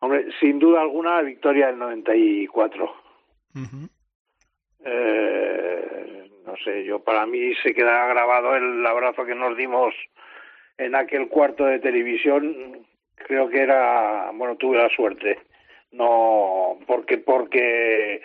Hombre, 0.04 0.26
sin 0.42 0.60
duda 0.60 0.82
alguna, 0.82 1.22
victoria 1.22 1.68
del 1.68 1.80
94. 1.80 2.94
eh, 4.84 6.30
no 6.46 6.58
sé, 6.58 6.84
yo 6.84 7.00
para 7.00 7.26
mí 7.26 7.56
se 7.64 7.74
queda 7.74 8.08
grabado 8.08 8.54
el 8.54 8.86
abrazo 8.86 9.26
que 9.26 9.34
nos 9.34 9.56
dimos 9.56 9.96
en 10.78 10.94
aquel 10.96 11.30
cuarto 11.30 11.64
de 11.64 11.80
televisión. 11.80 12.86
Creo 13.16 13.48
que 13.48 13.62
era, 13.62 14.30
bueno, 14.34 14.58
tuve 14.58 14.78
la 14.78 14.90
suerte. 14.90 15.40
No, 15.94 16.80
porque, 16.86 17.20
porque 17.20 18.22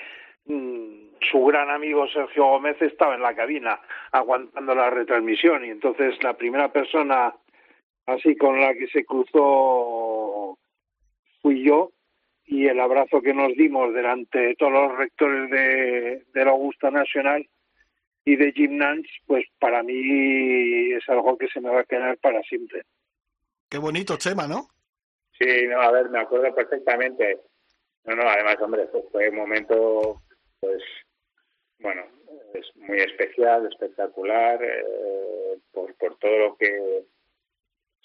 mm, 0.46 1.10
su 1.30 1.44
gran 1.44 1.70
amigo 1.70 2.08
Sergio 2.08 2.46
Gómez 2.46 2.82
estaba 2.82 3.14
en 3.14 3.22
la 3.22 3.36
cabina 3.36 3.78
aguantando 4.10 4.74
la 4.74 4.90
retransmisión 4.90 5.64
y 5.64 5.70
entonces 5.70 6.20
la 6.24 6.36
primera 6.36 6.72
persona 6.72 7.32
así 8.06 8.36
con 8.36 8.60
la 8.60 8.74
que 8.74 8.88
se 8.88 9.04
cruzó 9.04 10.07
fui 11.40 11.64
yo 11.64 11.92
y 12.46 12.66
el 12.66 12.80
abrazo 12.80 13.20
que 13.20 13.34
nos 13.34 13.52
dimos 13.54 13.92
delante 13.92 14.38
de 14.38 14.54
todos 14.54 14.72
los 14.72 14.96
rectores 14.96 15.50
de, 15.50 16.44
la 16.44 16.50
Augusta 16.50 16.90
Nacional 16.90 17.46
y 18.24 18.36
de 18.36 18.52
Jim 18.52 18.78
Nance, 18.78 19.10
pues 19.26 19.44
para 19.58 19.82
mí 19.82 20.92
es 20.92 21.06
algo 21.08 21.36
que 21.36 21.48
se 21.48 21.60
me 21.60 21.70
va 21.70 21.80
a 21.80 21.84
quedar 21.84 22.16
para 22.18 22.42
siempre. 22.42 22.82
Qué 23.68 23.78
bonito, 23.78 24.16
Chema, 24.16 24.46
¿no? 24.46 24.68
Sí, 25.38 25.66
no, 25.68 25.80
a 25.80 25.90
ver, 25.92 26.08
me 26.08 26.20
acuerdo 26.20 26.54
perfectamente. 26.54 27.38
No, 28.04 28.16
no, 28.16 28.22
además, 28.22 28.56
hombre, 28.60 28.88
fue 29.12 29.28
un 29.28 29.36
momento, 29.36 30.22
pues, 30.60 30.82
bueno, 31.80 32.02
es 32.54 32.66
muy 32.76 32.98
especial, 32.98 33.66
espectacular, 33.66 34.58
eh, 34.62 35.58
por, 35.70 35.94
por 35.96 36.16
todo 36.16 36.38
lo 36.38 36.56
que 36.56 37.04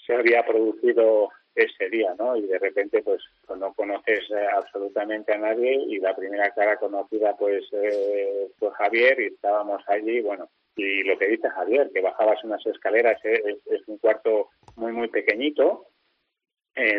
se 0.06 0.14
había 0.14 0.46
producido 0.46 1.30
ese 1.56 1.90
día, 1.90 2.16
¿no? 2.18 2.36
Y 2.36 2.48
de 2.48 2.60
repente, 2.60 3.02
pues, 3.04 3.22
no 3.56 3.74
conoces 3.74 4.22
eh, 4.32 4.48
absolutamente 4.54 5.34
a 5.34 5.38
nadie 5.38 5.74
y 5.88 6.00
la 6.00 6.16
primera 6.16 6.52
cara 6.52 6.78
conocida, 6.78 7.36
pues, 7.38 7.66
eh, 7.72 8.50
fue 8.58 8.72
Javier 8.72 9.20
y 9.20 9.28
estábamos 9.28 9.84
allí, 9.88 10.22
bueno, 10.22 10.50
y 10.76 11.04
lo 11.04 11.18
que 11.18 11.28
dice 11.28 11.50
Javier, 11.50 11.92
que 11.94 12.02
bajabas 12.02 12.44
unas 12.44 12.66
escaleras, 12.66 13.24
eh, 13.24 13.60
es, 13.66 13.88
un 13.88 13.98
cuarto 14.00 14.50
muy, 14.76 14.92
muy 14.92 15.08
pequeñito, 15.08 15.88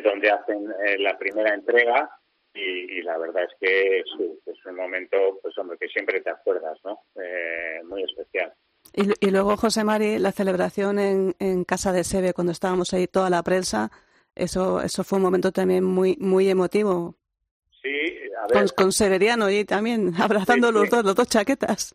donde 0.04 0.30
hacen 0.30 0.72
la 1.00 1.18
primera 1.18 1.52
entrega 1.52 2.08
y, 2.54 3.02
la 3.02 3.18
verdad 3.18 3.42
es 3.42 3.56
que 3.60 4.04
sí, 4.16 4.40
es 4.46 4.66
un 4.66 4.76
momento, 4.76 5.40
pues, 5.42 5.58
hombre, 5.58 5.76
que 5.80 5.88
siempre 5.88 6.20
te 6.20 6.30
acuerdas, 6.30 6.78
¿no? 6.84 7.00
muy 7.82 8.04
especial. 8.04 8.52
Y, 8.92 9.08
y, 9.26 9.30
luego, 9.32 9.56
José 9.56 9.82
Mari, 9.82 10.20
la 10.20 10.30
celebración 10.30 11.00
en, 11.00 11.34
en 11.40 11.64
Casa 11.64 11.90
de 11.90 12.04
Sebe, 12.04 12.34
cuando 12.34 12.52
estábamos 12.52 12.94
ahí 12.94 13.08
toda 13.08 13.30
la 13.30 13.42
prensa, 13.42 13.90
eso, 14.34 14.80
eso 14.80 15.04
fue 15.04 15.18
un 15.18 15.24
momento 15.24 15.52
también 15.52 15.84
muy, 15.84 16.16
muy 16.20 16.48
emotivo. 16.48 17.16
Sí, 17.82 17.90
a 18.40 18.46
ver. 18.46 18.72
Con, 18.76 18.92
Severiano 18.92 19.50
y 19.50 19.64
también 19.64 20.12
abrazando 20.18 20.72
los 20.72 20.88
dos, 20.90 21.04
los 21.04 21.14
dos 21.14 21.28
chaquetas. 21.28 21.94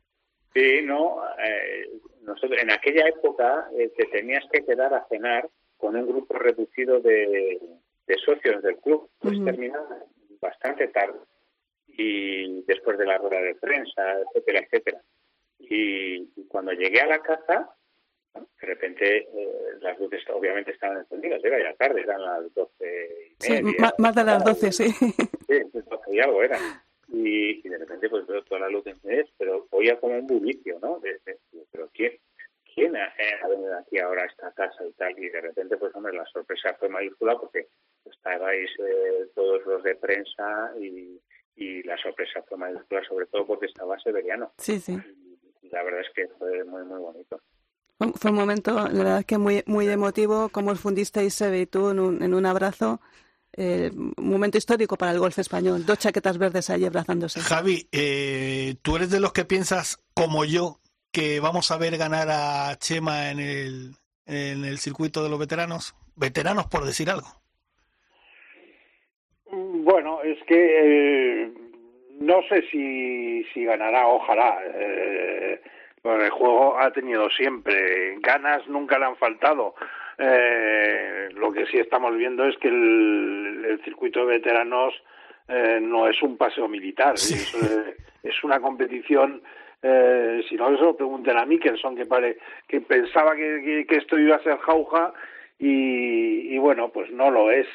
Sí, 0.54 0.82
no, 0.84 1.22
eh, 1.38 1.90
nosotros, 2.22 2.60
en 2.62 2.72
aquella 2.72 3.08
época 3.08 3.70
eh, 3.78 3.92
te 3.96 4.06
tenías 4.06 4.44
que 4.52 4.66
quedar 4.66 4.94
a 4.94 5.06
cenar 5.08 5.50
con 5.78 5.96
un 5.96 6.08
grupo 6.08 6.38
reducido 6.38 7.00
de, 7.00 7.60
socios 8.26 8.62
del 8.62 8.78
club, 8.78 9.10
pues 9.20 9.42
terminaba 9.46 10.04
bastante 10.42 10.88
tarde 10.88 11.20
y 11.88 12.64
después 12.64 12.98
de 12.98 13.06
la 13.06 13.18
rueda 13.18 13.42
de 13.42 13.56
prensa, 13.56 14.20
etcétera, 14.22 14.60
etcétera. 14.60 15.02
Y, 15.60 16.28
cuando 16.48 16.72
llegué 16.72 17.02
a 17.02 17.08
la 17.08 17.20
casa, 17.20 17.76
de 18.62 18.68
repente 18.68 19.18
eh, 19.18 19.78
las 19.82 20.00
luces 20.00 20.24
obviamente 20.30 20.72
estaban 20.72 20.98
encendidas, 20.98 21.44
era 21.44 21.60
ya 21.60 21.76
tarde, 21.76 22.02
eran 22.02 22.22
las 22.22 22.54
doce 22.54 23.34
y 23.40 23.52
media. 23.52 23.72
Sí, 23.72 23.94
más 23.98 24.16
de 24.16 24.24
las 24.24 24.44
doce, 24.44 24.72
sí. 24.72 24.90
Sí, 24.90 25.60
doce 25.74 26.14
y 26.14 26.20
algo 26.20 26.44
eran. 26.44 26.60
Y, 27.08 27.68
de 27.68 27.78
repente 27.78 28.10
pues 28.10 28.26
veo 28.28 28.44
toda 28.44 28.62
la 28.62 28.70
luz 28.70 28.86
encendidas, 28.86 29.30
pero 29.38 29.68
oía 29.72 30.00
como 30.00 30.18
un 30.18 30.28
bullicio, 30.28 30.80
¿no? 30.82 31.00
De, 31.00 31.20
pero 31.72 31.90
¿quién, 31.94 32.14
quién 32.74 32.96
ha, 32.96 33.14
venido 33.48 33.78
aquí 33.78 34.00
ahora 34.00 34.24
a 34.24 34.28
esta 34.28 34.52
casa 34.54 34.86
y 34.86 34.92
tal? 34.94 35.18
Y 35.18 35.30
de 35.30 35.42
repente, 35.42 35.78
pues 35.78 35.94
hombre, 35.96 36.14
la 36.14 36.26
sorpresa 36.26 36.76
fue 36.80 36.90
mayúscula 36.90 37.38
porque 37.38 37.68
estabais 38.06 38.70
eh, 38.80 39.28
todos 39.34 39.66
los 39.66 39.84
de 39.84 39.96
prensa 39.96 40.72
y, 40.80 41.20
y 41.56 41.84
la 41.84 41.98
sorpresa 41.98 42.42
fue 42.44 42.58
mayúscula 42.58 43.04
sobre 43.04 43.26
todo 43.28 43.46
porque 43.46 43.66
estaba 43.66 44.00
Severiano. 44.00 44.54
Sí, 44.58 44.80
sí. 44.80 44.98
Y 45.62 45.70
la 45.70 45.84
verdad 45.84 46.02
es 46.02 46.14
que 46.14 46.28
fue 46.38 46.64
muy, 46.64 46.84
muy 46.84 47.00
bonito. 47.00 47.42
Fue 48.00 48.32
un 48.32 48.38
momento, 48.38 48.74
la 48.74 49.04
verdad 49.04 49.26
que 49.26 49.38
muy, 49.38 49.62
muy 49.66 49.88
emotivo, 49.90 50.48
como 50.50 50.72
os 50.72 50.80
fundisteis 50.80 51.34
Sebe 51.34 51.60
y 51.60 51.66
tú 51.66 51.90
en 51.90 52.00
un, 52.00 52.24
en 52.24 52.34
un 52.34 52.46
abrazo. 52.46 53.02
Eh, 53.58 53.92
un 53.94 54.30
momento 54.30 54.58
histórico 54.58 54.96
para 54.96 55.12
el 55.12 55.20
golf 55.20 55.38
español. 55.38 55.86
Dos 55.86 56.00
chaquetas 56.00 56.38
verdes 56.38 56.70
ahí 56.70 56.86
abrazándose. 56.86 57.42
Javi, 57.42 57.90
eh, 57.92 58.76
¿tú 58.82 58.96
eres 58.96 59.10
de 59.10 59.20
los 59.20 59.34
que 59.34 59.44
piensas, 59.44 60.02
como 60.14 60.46
yo, 60.46 60.80
que 61.12 61.42
vamos 61.42 61.72
a 61.72 61.78
ver 61.78 61.98
ganar 61.98 62.30
a 62.32 62.74
Chema 62.78 63.32
en 63.32 63.40
el, 63.40 63.96
en 64.26 64.64
el 64.64 64.78
circuito 64.78 65.22
de 65.22 65.30
los 65.30 65.40
veteranos? 65.40 65.94
Veteranos, 66.16 66.68
por 66.68 66.86
decir 66.86 67.10
algo. 67.10 67.28
Bueno, 69.52 70.22
es 70.22 70.38
que 70.48 71.44
eh, 71.44 71.54
no 72.22 72.42
sé 72.48 72.64
si, 72.72 73.44
si 73.54 73.66
ganará, 73.66 74.08
ojalá. 74.08 74.60
Eh, 74.74 75.62
el 76.04 76.30
juego 76.30 76.80
ha 76.80 76.92
tenido 76.92 77.30
siempre, 77.30 78.18
ganas 78.20 78.68
nunca 78.68 78.98
le 78.98 79.06
han 79.06 79.16
faltado. 79.18 79.76
Eh, 80.18 81.30
lo 81.36 81.52
que 81.52 81.66
sí 81.68 81.78
estamos 81.78 82.16
viendo 82.18 82.46
es 82.46 82.58
que 82.58 82.68
el, 82.68 83.80
circuito 83.84 84.20
de 84.20 84.38
veteranos 84.38 84.94
eh, 85.48 85.80
no 85.82 86.08
es 86.08 86.22
un 86.22 86.38
paseo 86.38 86.68
militar, 86.68 87.14
es, 87.14 87.56
eh, 87.56 87.96
es, 88.24 88.44
una 88.44 88.60
competición. 88.60 89.42
Eh, 89.82 90.44
si 90.50 90.56
no, 90.56 90.74
eso 90.74 90.84
lo 90.84 90.98
pregunten 90.98 91.38
a 91.38 91.46
Mickelson, 91.46 91.96
que, 91.96 92.06
pare, 92.06 92.38
que 92.68 92.82
pensaba 92.82 93.36
que, 93.36 93.86
que, 93.88 93.96
esto 93.96 94.20
iba 94.20 94.36
a 94.36 94.44
ser 94.44 94.58
jauja 94.58 95.14
y, 95.58 96.54
y 96.54 96.58
bueno, 96.58 96.90
pues 96.90 97.10
no 97.12 97.32
lo 97.32 97.50
es. 97.52 97.68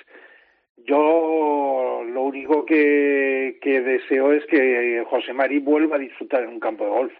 Yo 0.76 2.02
lo 2.06 2.22
único 2.22 2.66
que, 2.66 3.58
que 3.62 3.80
deseo 3.80 4.32
es 4.32 4.44
que 4.46 5.02
José 5.08 5.32
Marí 5.32 5.60
vuelva 5.60 5.96
a 5.96 6.00
disfrutar 6.00 6.42
en 6.42 6.50
un 6.50 6.60
campo 6.60 6.84
de 6.84 6.90
golf. 6.90 7.12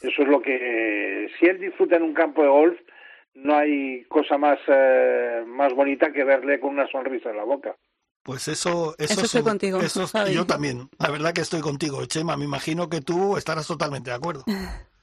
Eso 0.00 0.22
es 0.22 0.28
lo 0.28 0.42
que, 0.42 1.28
si 1.38 1.46
él 1.46 1.58
disfruta 1.58 1.96
en 1.96 2.02
un 2.02 2.14
campo 2.14 2.42
de 2.42 2.48
golf, 2.48 2.78
no 3.34 3.56
hay 3.56 4.04
cosa 4.04 4.38
más, 4.38 4.58
eh, 4.68 5.44
más 5.46 5.72
bonita 5.74 6.12
que 6.12 6.24
verle 6.24 6.60
con 6.60 6.70
una 6.70 6.86
sonrisa 6.86 7.30
en 7.30 7.36
la 7.36 7.44
boca. 7.44 7.76
Pues 8.22 8.48
eso, 8.48 8.94
eso, 8.98 9.22
estoy 9.22 9.42
contigo. 9.42 9.78
yo 10.32 10.46
también, 10.46 10.88
la 10.98 11.10
verdad 11.10 11.32
que 11.32 11.42
estoy 11.42 11.60
contigo, 11.60 12.04
Chema. 12.06 12.36
Me 12.36 12.44
imagino 12.44 12.88
que 12.88 13.00
tú 13.00 13.36
estarás 13.36 13.66
totalmente 13.66 14.10
de 14.10 14.16
acuerdo. 14.16 14.44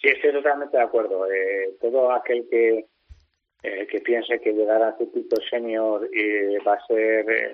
Sí, 0.00 0.06
estoy 0.06 0.30
totalmente 0.30 0.76
de 0.76 0.82
acuerdo. 0.84 1.26
Eh, 1.26 1.74
todo 1.80 2.12
aquel 2.12 2.46
que 2.48 2.86
eh, 3.60 3.88
que 3.88 4.00
piense 4.00 4.38
que 4.40 4.52
llegar 4.52 4.80
a 4.80 4.96
circuito 4.96 5.34
senior 5.50 6.08
y 6.12 6.58
va 6.58 6.74
a 6.74 6.86
ser 6.86 7.28
eh, 7.28 7.52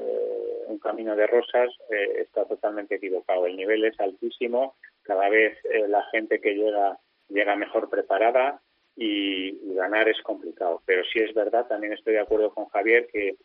un 0.66 0.78
camino 0.78 1.16
de 1.16 1.26
rosas 1.26 1.70
eh, 1.90 2.20
está 2.20 2.44
totalmente 2.44 2.96
equivocado. 2.96 3.46
El 3.46 3.56
nivel 3.56 3.82
es 3.86 3.98
altísimo, 3.98 4.76
cada 5.04 5.28
vez 5.28 5.58
la 5.88 6.02
gente 6.10 6.40
que 6.40 6.54
llega 6.54 6.98
llega 7.28 7.56
mejor 7.56 7.88
preparada 7.88 8.60
y, 8.96 9.74
ganar 9.74 10.08
es 10.08 10.20
complicado. 10.22 10.82
Pero 10.86 11.02
sí 11.12 11.18
es 11.18 11.34
verdad, 11.34 11.66
también 11.66 11.92
estoy 11.92 12.14
de 12.14 12.20
acuerdo 12.20 12.52
con 12.54 12.66
Javier 12.66 13.08
que 13.12 13.36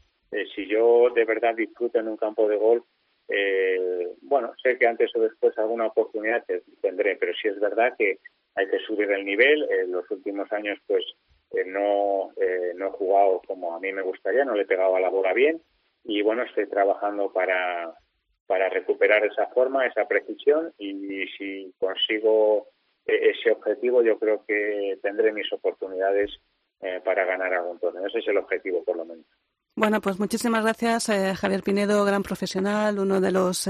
si 0.55 0.67
yo 0.67 1.09
de 1.09 1.25
verdad 1.25 1.55
disfruto 1.55 1.99
en 1.99 2.07
un 2.07 2.17
campo 2.17 2.47
de 2.47 2.57
golf, 2.57 2.85
bueno, 4.21 4.53
sé 4.61 4.77
que 4.77 4.87
antes 4.87 5.15
o 5.15 5.21
después 5.21 5.57
alguna 5.57 5.87
oportunidad 5.87 6.43
tendré, 6.81 7.15
pero 7.15 7.33
sí 7.41 7.47
es 7.47 7.59
verdad 7.59 7.95
que 7.97 8.19
hay 8.55 8.67
que 8.69 8.79
subir 8.79 9.09
el 9.11 9.25
nivel. 9.25 9.67
En 9.71 9.91
los 9.91 10.09
últimos 10.11 10.51
años, 10.51 10.77
pues 10.85 11.03
no, 11.65 12.31
eh, 12.37 12.73
no 12.75 12.87
he 12.87 12.91
jugado 12.91 13.41
como 13.47 13.75
a 13.75 13.79
mí 13.79 13.91
me 13.91 14.01
gustaría, 14.01 14.45
no 14.45 14.53
le 14.53 14.63
he 14.63 14.67
pegado 14.67 14.95
a 14.95 14.99
la 14.99 15.09
bola 15.09 15.33
bien 15.33 15.61
y 16.03 16.21
bueno, 16.21 16.43
estoy 16.43 16.67
trabajando 16.67 17.31
para, 17.31 17.93
para 18.49 18.67
recuperar 18.67 19.23
esa 19.23 19.45
forma, 19.53 19.85
esa 19.85 20.07
precisión 20.07 20.73
y 20.79 21.27
si 21.37 21.71
consigo 21.77 22.69
e-, 23.05 23.29
ese 23.29 23.51
objetivo 23.51 24.01
yo 24.01 24.17
creo 24.17 24.43
que 24.43 24.97
tendré 25.03 25.31
mis 25.31 25.53
oportunidades 25.53 26.31
eh, 26.81 26.99
para 27.05 27.25
ganar 27.25 27.53
algún 27.53 27.77
torneo. 27.77 28.07
Ese 28.07 28.17
es 28.17 28.27
el 28.27 28.37
objetivo 28.37 28.83
por 28.83 28.97
lo 28.97 29.05
menos. 29.05 29.25
Bueno, 29.75 30.01
pues 30.01 30.19
muchísimas 30.19 30.63
gracias, 30.63 31.09
eh, 31.09 31.35
Javier 31.35 31.61
Pinedo, 31.61 32.03
gran 32.05 32.23
profesional, 32.23 32.97
uno 32.97 33.21
de 33.21 33.31
los 33.31 33.67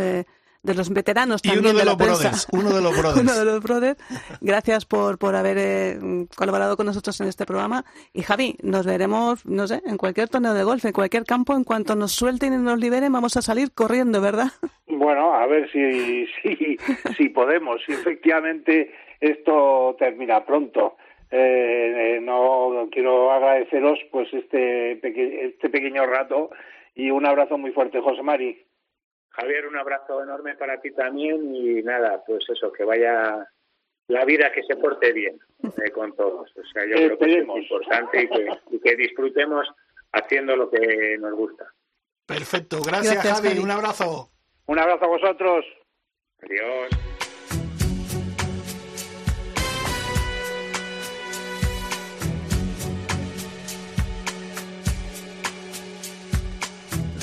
de 0.61 0.75
los 0.75 0.89
veteranos 0.93 1.41
también 1.41 1.65
uno 1.65 1.77
de, 1.77 1.85
los 1.85 1.97
brothers, 1.97 2.47
uno 2.51 2.73
de 2.73 2.81
los 2.81 2.91
brothers. 2.99 3.21
uno 3.21 3.33
de 3.33 3.45
los 3.45 3.63
brothers. 3.63 3.97
Gracias 4.41 4.85
por, 4.85 5.17
por 5.17 5.35
haber 5.35 5.57
eh, 5.57 5.99
colaborado 6.35 6.75
con 6.75 6.85
nosotros 6.85 7.19
en 7.21 7.27
este 7.27 7.45
programa. 7.45 7.85
Y 8.13 8.21
Javi, 8.21 8.55
nos 8.61 8.85
veremos, 8.85 9.45
no 9.45 9.67
sé, 9.67 9.81
en 9.85 9.97
cualquier 9.97 10.29
torneo 10.29 10.53
de 10.53 10.63
golf, 10.63 10.83
en 10.85 10.93
cualquier 10.93 11.23
campo, 11.23 11.55
en 11.55 11.63
cuanto 11.63 11.95
nos 11.95 12.11
suelten 12.11 12.53
y 12.53 12.57
nos 12.57 12.79
liberen, 12.79 13.13
vamos 13.13 13.37
a 13.37 13.41
salir 13.41 13.71
corriendo, 13.73 14.21
¿verdad? 14.21 14.51
Bueno, 14.87 15.33
a 15.33 15.45
ver 15.47 15.71
si, 15.71 16.25
si, 16.41 16.77
si 17.15 17.29
podemos, 17.29 17.81
si 17.85 17.93
efectivamente 17.93 18.91
esto 19.21 19.95
termina 19.97 20.45
pronto. 20.45 20.97
Eh, 21.31 22.17
eh, 22.17 22.19
no 22.21 22.87
quiero 22.91 23.31
agradeceros 23.31 23.99
pues 24.11 24.33
este, 24.33 24.93
este 24.93 25.69
pequeño 25.69 26.05
rato 26.07 26.49
y 26.95 27.11
un 27.11 27.25
abrazo 27.25 27.57
muy 27.57 27.71
fuerte, 27.71 28.01
José 28.01 28.23
Mari. 28.23 28.57
Javier, 29.39 29.67
un 29.67 29.77
abrazo 29.77 30.21
enorme 30.21 30.55
para 30.55 30.81
ti 30.81 30.91
también 30.91 31.55
y 31.55 31.81
nada, 31.81 32.21
pues 32.25 32.43
eso, 32.49 32.73
que 32.73 32.83
vaya 32.83 33.47
la 34.07 34.25
vida 34.25 34.51
que 34.51 34.63
se 34.63 34.75
porte 34.75 35.13
bien 35.13 35.39
eh, 35.63 35.91
con 35.91 36.13
todos. 36.15 36.51
O 36.57 36.65
sea, 36.73 36.85
yo 36.85 36.95
creo 36.95 37.17
que 37.17 37.37
es 37.37 37.47
importante 37.47 38.29
y 38.71 38.79
que, 38.79 38.95
disfrutemos 38.97 39.67
haciendo 40.11 40.55
lo 40.55 40.69
que 40.69 41.17
nos 41.19 41.33
gusta. 41.35 41.71
Perfecto, 42.25 42.81
gracias, 42.81 43.23
Javi, 43.23 43.59
un 43.59 43.71
abrazo. 43.71 44.29
Un 44.65 44.79
abrazo 44.79 45.05
a 45.05 45.07
vosotros. 45.07 45.65
Adiós. 46.41 46.89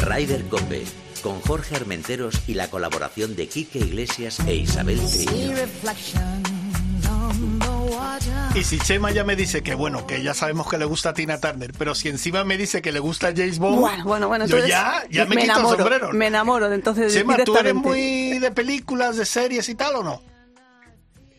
Ryder 0.08 0.48
Cope 0.48 1.05
con 1.26 1.40
Jorge 1.40 1.74
Armenteros 1.74 2.48
y 2.48 2.54
la 2.54 2.70
colaboración 2.70 3.34
de 3.34 3.48
Quique 3.48 3.80
Iglesias 3.80 4.38
e 4.46 4.54
Isabel 4.54 5.00
Trillo. 5.10 5.56
Y 8.54 8.62
si 8.62 8.78
Chema 8.78 9.10
ya 9.10 9.24
me 9.24 9.34
dice 9.34 9.64
que 9.64 9.74
bueno, 9.74 10.06
que 10.06 10.22
ya 10.22 10.34
sabemos 10.34 10.70
que 10.70 10.78
le 10.78 10.84
gusta 10.84 11.08
a 11.08 11.14
Tina 11.14 11.40
Turner, 11.40 11.72
pero 11.76 11.96
si 11.96 12.10
encima 12.10 12.44
me 12.44 12.56
dice 12.56 12.80
que 12.80 12.92
le 12.92 13.00
gusta 13.00 13.26
a 13.26 13.32
James 13.34 13.58
Bond, 13.58 13.80
bueno, 13.80 14.04
bueno, 14.04 14.28
bueno, 14.28 14.46
yo 14.46 14.64
ya, 14.68 15.02
ya 15.10 15.24
me, 15.24 15.34
quito 15.34 15.46
enamoro, 15.46 15.70
el 15.70 15.80
sombrero. 15.80 16.12
Me 16.12 16.26
enamoro, 16.28 16.72
entonces 16.72 17.12
Chema, 17.12 17.38
¿tú 17.42 17.56
eres 17.56 17.74
muy 17.74 18.38
de 18.38 18.52
películas, 18.52 19.16
de 19.16 19.24
series 19.24 19.68
y 19.68 19.74
tal 19.74 19.96
o 19.96 20.04
no? 20.04 20.22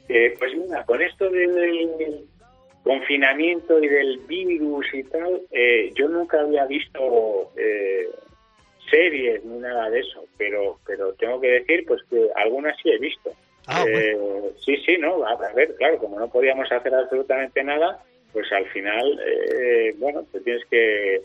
Eh, 0.10 0.36
pues 0.38 0.52
mira, 0.54 0.84
con 0.84 1.02
esto 1.02 1.30
del 1.30 2.26
confinamiento 2.84 3.82
y 3.82 3.88
del 3.88 4.18
virus 4.28 4.86
y 4.94 5.04
tal, 5.04 5.44
eh, 5.50 5.94
yo 5.96 6.10
nunca 6.10 6.42
había 6.42 6.66
visto 6.66 7.54
eh, 7.56 8.10
series 8.90 9.44
ni 9.46 9.60
nada 9.60 9.90
de 9.90 10.00
eso, 10.00 10.26
pero 10.38 10.80
pero 10.86 11.14
tengo 11.14 11.40
que 11.40 11.48
decir 11.48 11.86
pues 11.88 12.02
que 12.10 12.30
algunas 12.36 12.76
sí 12.82 12.90
he 12.90 12.98
visto. 12.98 13.32
Ah, 13.68 13.84
eh, 13.86 14.18
sí, 14.64 14.78
sí, 14.86 14.98
no, 14.98 15.26
a, 15.26 15.36
ver, 15.54 15.76
claro, 15.76 15.98
como 15.98 16.18
no 16.18 16.30
podíamos 16.30 16.72
hacer 16.72 16.94
absolutamente 16.96 17.62
nada, 17.66 18.02
pues 18.32 18.50
al 18.54 18.66
final, 18.68 19.20
eh, 19.26 19.94
bueno, 19.98 20.26
pues 20.32 20.44
tienes 20.44 20.64
que 20.70 21.22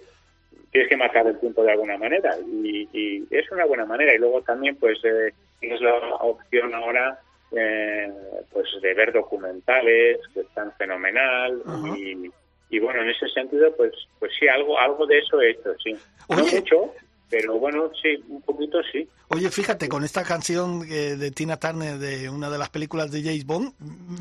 tienes 0.72 0.88
que 0.88 0.96
marcar 0.96 1.26
el 1.26 1.38
tiempo 1.38 1.62
de 1.62 1.70
alguna 1.70 1.96
manera 1.98 2.36
y, 2.40 3.24
es 3.30 3.50
una 3.52 3.64
buena 3.64 3.86
manera. 3.86 4.14
Y 4.14 4.18
luego 4.18 4.42
también 4.42 4.74
pues 4.76 4.98
eh, 5.04 5.32
tienes 5.60 5.80
la 5.80 5.94
opción 6.16 6.74
ahora 6.74 7.18
pues 7.50 8.66
de 8.80 8.94
ver 8.94 9.12
documentales 9.12 10.18
que 10.32 10.40
están 10.40 10.72
fenomenal 10.72 11.62
y, 11.98 12.30
y, 12.70 12.78
bueno 12.78 13.02
en 13.02 13.10
ese 13.10 13.28
sentido 13.28 13.76
pues 13.76 13.92
pues 14.18 14.32
sí 14.40 14.48
algo 14.48 14.78
algo 14.78 15.06
de 15.06 15.18
eso 15.18 15.40
he 15.40 15.50
hecho 15.50 15.74
sí. 15.84 15.94
No 16.30 16.46
mucho 16.46 16.94
pero 17.33 17.59
bueno, 17.59 17.91
sí, 18.03 18.22
un 18.28 18.43
poquito 18.43 18.78
sí. 18.93 19.09
Oye, 19.28 19.51
fíjate, 19.51 19.89
con 19.89 20.05
esta 20.05 20.22
canción 20.22 20.83
eh, 20.87 21.16
de 21.16 21.30
Tina 21.30 21.57
Turner 21.57 21.97
de 21.97 22.28
una 22.28 22.51
de 22.51 22.59
las 22.59 22.68
películas 22.68 23.11
de 23.11 23.22
James 23.22 23.47
Bond. 23.47 23.72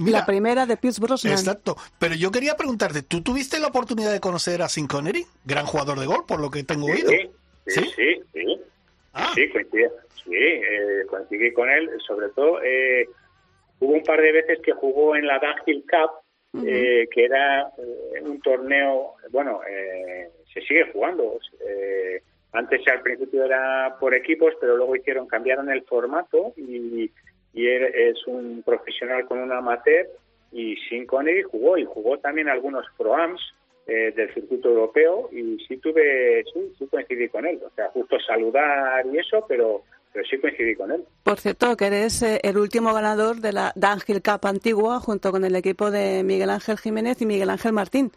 la 0.08 0.26
primera 0.26 0.66
de 0.66 0.78
Pierce 0.78 1.02
Brosnan. 1.02 1.34
Exacto. 1.34 1.76
Pero 2.00 2.16
yo 2.16 2.32
quería 2.32 2.56
preguntarte, 2.56 3.02
¿tú 3.02 3.22
tuviste 3.22 3.60
la 3.60 3.68
oportunidad 3.68 4.14
de 4.14 4.22
conocer 4.22 4.62
a 4.62 4.70
Sin 4.70 4.88
Connery? 4.88 5.26
Gran 5.44 5.66
jugador 5.66 6.00
de 6.00 6.06
gol, 6.06 6.24
por 6.26 6.40
lo 6.40 6.50
que 6.50 6.64
tengo 6.64 6.86
oído. 6.86 7.10
Sí, 7.10 7.30
sí, 7.68 7.82
sí. 7.98 8.22
Sí, 8.34 8.62
ah. 9.12 9.34
sí 9.36 9.50
coincidí, 9.50 9.84
sí 10.24 10.34
eh, 10.34 11.06
coincidí 11.10 11.52
con 11.52 11.70
él. 11.70 11.90
Sobre 12.08 12.30
todo, 12.30 12.64
eh, 12.64 13.10
hubo 13.82 13.92
un 13.92 14.04
par 14.04 14.22
de 14.22 14.32
veces 14.32 14.60
que 14.64 14.72
jugó 14.72 15.18
en 15.18 15.28
la 15.28 15.38
Dunhill 15.38 15.84
Cup, 15.84 16.66
eh, 16.66 17.10
que 17.14 17.26
era 17.26 17.74
eh, 17.78 18.22
un 18.22 18.40
torneo, 18.40 19.16
bueno, 19.32 19.60
eh, 19.70 20.30
se 20.54 20.62
sigue 20.62 20.90
jugando. 20.94 21.40
Antes 22.54 22.86
al 22.88 23.02
principio 23.02 23.46
era 23.46 23.96
por 24.00 24.14
equipos, 24.14 24.54
pero 24.60 24.76
luego 24.76 24.96
hicieron, 24.96 25.28
cambiaron 25.28 25.70
el 25.70 25.84
formato 25.84 26.54
y, 26.58 27.10
y 27.54 27.68
es 27.68 28.28
un 28.28 28.62
profesional 28.66 29.26
con 29.26 29.40
un 29.40 29.52
amateur 29.52 30.08
y 30.52 30.76
Sin 30.90 31.06
Connery 31.06 31.44
jugó 31.44 31.78
y 31.78 31.86
jugó 31.86 32.18
también 32.20 32.50
algunos 32.50 32.86
proams 32.98 33.42
eh, 33.88 34.14
del 34.16 34.34
circuito 34.34 34.70
europeo 34.70 35.30
y 35.32 35.58
sí 35.68 35.78
tuve, 35.78 36.44
sí, 36.54 36.88
coincidí 36.88 37.30
con 37.30 37.46
él. 37.46 37.60
O 37.66 37.70
sea, 37.76 37.90
justo 37.90 38.18
saludar 38.20 39.06
y 39.08 39.18
eso, 39.18 39.46
pero, 39.48 39.84
pero 40.14 40.26
sí 40.26 40.38
coincidí 40.40 40.76
con 40.76 40.92
él. 40.92 41.04
Por 41.24 41.40
cierto, 41.40 41.76
que 41.78 41.88
eres 41.88 42.22
eh, 42.22 42.40
el 42.44 42.58
último 42.58 42.94
ganador 42.94 43.38
de 43.38 43.54
la 43.54 43.72
D'Angel 43.76 44.22
Cup 44.22 44.46
antigua 44.46 45.00
junto 45.00 45.32
con 45.32 45.46
el 45.46 45.56
equipo 45.56 45.90
de 45.90 46.24
Miguel 46.24 46.50
Ángel 46.50 46.78
Jiménez 46.78 47.22
y 47.22 47.26
Miguel 47.26 47.50
Ángel 47.50 47.74
Martín. 47.74 48.12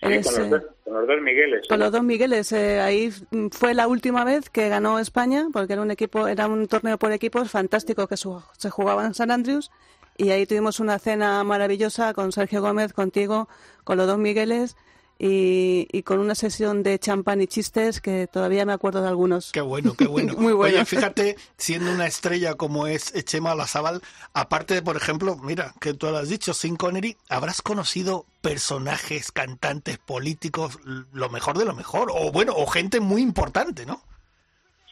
Sí, 0.00 0.06
con, 0.06 0.12
los 0.12 0.50
dos, 0.50 0.62
con, 0.84 0.94
los 0.94 1.06
dos, 1.06 1.20
Migueles. 1.20 1.68
Con 1.68 1.78
los 1.78 1.92
dos 1.92 2.02
Migueles. 2.02 2.52
Eh, 2.52 2.80
ahí 2.80 3.12
fue 3.50 3.74
la 3.74 3.86
última 3.86 4.24
vez 4.24 4.48
que 4.48 4.70
ganó 4.70 4.98
España, 4.98 5.48
porque 5.52 5.74
era 5.74 5.82
un 5.82 5.90
equipo, 5.90 6.26
era 6.26 6.46
un 6.46 6.68
torneo 6.68 6.98
por 6.98 7.12
equipos 7.12 7.50
fantástico 7.50 8.06
que 8.06 8.16
se 8.16 8.70
jugaba 8.70 9.04
en 9.04 9.12
San 9.12 9.30
Andrews. 9.30 9.70
Y 10.16 10.30
ahí 10.30 10.46
tuvimos 10.46 10.80
una 10.80 10.98
cena 10.98 11.44
maravillosa 11.44 12.14
con 12.14 12.32
Sergio 12.32 12.62
Gómez, 12.62 12.94
contigo, 12.94 13.48
con 13.84 13.98
los 13.98 14.06
dos 14.06 14.18
Migueles. 14.18 14.76
Y, 15.22 15.86
y, 15.92 16.02
con 16.02 16.18
una 16.18 16.34
sesión 16.34 16.82
de 16.82 16.98
champán 16.98 17.42
y 17.42 17.46
chistes 17.46 18.00
que 18.00 18.26
todavía 18.26 18.64
me 18.64 18.72
acuerdo 18.72 19.02
de 19.02 19.08
algunos. 19.08 19.52
Qué 19.52 19.60
bueno, 19.60 19.92
qué 19.96 20.06
bueno. 20.06 20.32
Muy 20.38 20.54
bueno. 20.54 20.76
Oye, 20.76 20.84
fíjate, 20.86 21.36
siendo 21.58 21.92
una 21.92 22.06
estrella 22.06 22.54
como 22.54 22.86
es 22.86 23.12
Chema 23.26 23.54
Lazabal, 23.54 24.00
aparte 24.32 24.72
de, 24.72 24.80
por 24.80 24.96
ejemplo, 24.96 25.36
mira, 25.36 25.74
que 25.78 25.92
tú 25.92 26.06
lo 26.06 26.16
has 26.16 26.30
dicho, 26.30 26.54
Sin 26.54 26.76
Connery, 26.76 27.18
habrás 27.28 27.60
conocido 27.60 28.24
personajes, 28.40 29.30
cantantes, 29.30 29.98
políticos, 29.98 30.78
lo 31.12 31.28
mejor 31.28 31.58
de 31.58 31.66
lo 31.66 31.74
mejor, 31.74 32.08
o 32.10 32.32
bueno, 32.32 32.54
o 32.56 32.66
gente 32.66 33.00
muy 33.00 33.20
importante, 33.20 33.84
¿no? 33.84 34.00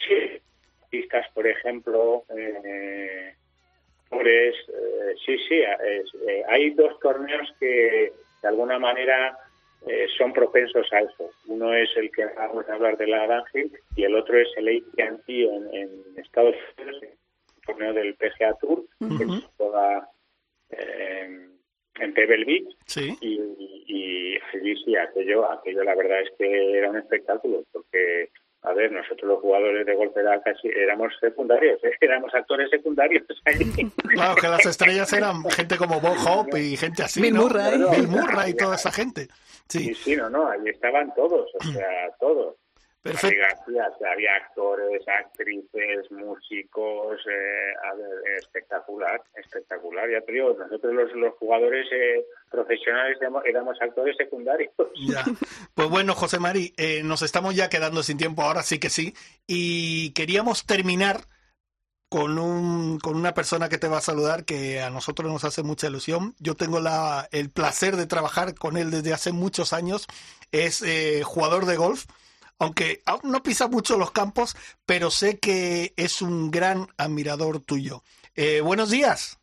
Sí, 0.07 0.41
artistas, 0.83 1.27
por 1.33 1.47
ejemplo, 1.47 2.25
eh, 2.37 3.35
pues, 4.11 4.27
eh, 4.27 5.15
sí, 5.25 5.37
sí, 5.49 5.61
es, 5.61 6.15
eh, 6.29 6.43
hay 6.49 6.71
dos 6.71 6.99
torneos 7.01 7.49
que 7.59 8.13
de 8.43 8.49
alguna 8.49 8.79
manera 8.79 9.39
eh, 9.87 10.07
son 10.17 10.33
propensos 10.33 10.93
a 10.93 11.01
eso. 11.01 11.31
Uno 11.47 11.73
es 11.75 11.89
el 11.97 12.11
que 12.11 12.25
vamos 12.27 12.69
a 12.69 12.75
hablar 12.75 12.97
de 12.97 13.07
la 13.07 13.25
Ángel 13.25 13.71
y 13.95 14.05
el 14.05 14.15
otro 14.15 14.39
es 14.39 14.49
el 14.57 14.69
AT&T 14.69 15.45
en, 15.45 15.75
en, 15.75 15.91
Estados 16.17 16.57
Unidos, 16.77 17.03
el 17.03 17.11
torneo 17.65 17.93
del 17.93 18.15
PGA 18.15 18.55
Tour, 18.61 18.81
uh 18.81 19.07
-huh. 19.07 19.19
que 19.19 19.25
se 19.25 19.49
juega 19.57 20.09
eh, 20.71 21.49
en 22.01 22.15
Pebble 22.15 22.45
Beach. 22.45 22.77
Sí. 22.87 23.17
Y, 23.21 23.41
y, 23.87 24.39
y 24.87 24.97
aquello, 24.97 25.51
aquello 25.51 25.85
la 25.85 25.95
verdad 25.95 26.23
es 26.23 26.31
que 26.37 26.79
era 26.79 26.91
un 26.91 26.97
espectáculo, 26.97 27.63
porque 27.73 28.31
a 28.63 28.73
ver, 28.73 28.91
nosotros 28.91 29.23
los 29.23 29.41
jugadores 29.41 29.87
de 29.87 29.95
golf 29.95 30.17
era 30.17 30.41
casi, 30.43 30.69
éramos 30.69 31.13
secundarios, 31.21 31.83
¿eh? 31.85 31.93
éramos 32.01 32.35
actores 32.35 32.69
secundarios. 32.71 33.25
Claro, 34.09 34.35
que 34.35 34.49
las 34.49 34.67
estrellas 34.67 35.13
eran 35.13 35.45
gente 35.51 35.77
como 35.77 36.01
Bob 36.01 36.17
Hope 36.27 36.61
y 36.61 36.77
gente 36.77 37.03
así, 37.03 37.21
Bill 37.21 37.35
¿no? 37.35 37.43
Murray. 37.43 37.79
Bill 37.79 38.09
Murray 38.09 38.51
y 38.51 38.55
toda 38.55 38.75
esa 38.75 38.91
gente. 38.91 39.29
Sí, 39.69 39.95
sí, 39.95 39.95
sí 39.95 40.17
no, 40.17 40.29
no, 40.29 40.49
ahí 40.49 40.61
estaban 40.67 41.15
todos, 41.15 41.49
o 41.55 41.65
sea, 41.65 41.89
todos. 42.19 42.57
Perfecto. 43.03 43.45
Había 44.11 44.35
actores, 44.35 45.03
actrices, 45.07 46.11
músicos, 46.11 47.21
eh, 47.27 47.73
a 47.85 47.95
ver, 47.95 48.39
espectacular, 48.39 49.23
espectacular. 49.37 50.11
Ya 50.11 50.21
te 50.23 50.33
digo, 50.33 50.55
nosotros 50.59 50.93
los, 50.93 51.13
los 51.15 51.35
jugadores 51.35 51.87
eh, 51.93 52.25
profesionales 52.51 53.19
éramos 53.45 53.81
actores 53.81 54.17
secundarios. 54.17 54.73
Ya. 55.07 55.25
Pues 55.75 55.91
bueno, 55.91 56.15
José 56.15 56.41
Mari, 56.41 56.75
eh, 56.77 57.03
nos 57.05 57.23
estamos 57.23 57.55
ya 57.55 57.69
quedando 57.69 58.03
sin 58.03 58.19
tiempo, 58.19 58.43
ahora 58.43 58.65
sí 58.65 58.81
que 58.81 58.91
sí, 58.91 59.15
y 59.47 60.13
queríamos 60.13 60.67
terminar 60.67 61.21
con, 62.09 62.37
un, 62.39 62.99
con 62.99 63.15
una 63.15 63.33
persona 63.33 63.69
que 63.69 63.79
te 63.79 63.87
va 63.87 63.99
a 63.99 64.03
saludar 64.03 64.45
que 64.45 64.81
a 64.81 64.91
nosotros 64.91 65.31
nos 65.31 65.45
hace 65.45 65.63
mucha 65.63 65.87
ilusión. 65.87 66.35
Yo 66.41 66.57
tengo 66.57 66.81
la, 66.81 67.29
el 67.31 67.51
placer 67.51 67.95
de 67.95 68.07
trabajar 68.07 68.55
con 68.55 68.77
él 68.77 68.91
desde 68.91 69.13
hace 69.13 69.31
muchos 69.31 69.73
años. 69.73 70.09
Es 70.51 70.83
eh, 70.83 71.23
jugador 71.25 71.67
de 71.67 71.77
golf 71.77 72.07
aunque 72.59 73.03
aún 73.07 73.31
no 73.31 73.43
pisa 73.43 73.69
mucho 73.69 73.97
los 73.99 74.11
campos, 74.11 74.57
pero 74.85 75.11
sé 75.11 75.39
que 75.39 75.93
es 75.97 76.23
un 76.23 76.51
gran 76.51 76.89
admirador 76.97 77.61
tuyo. 77.61 78.03
Eh, 78.35 78.61
buenos 78.61 78.91
días. 78.91 79.39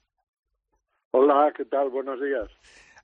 Hola, 1.12 1.54
¿qué 1.56 1.66
tal? 1.66 1.90
Buenos 1.90 2.20
días. 2.22 2.50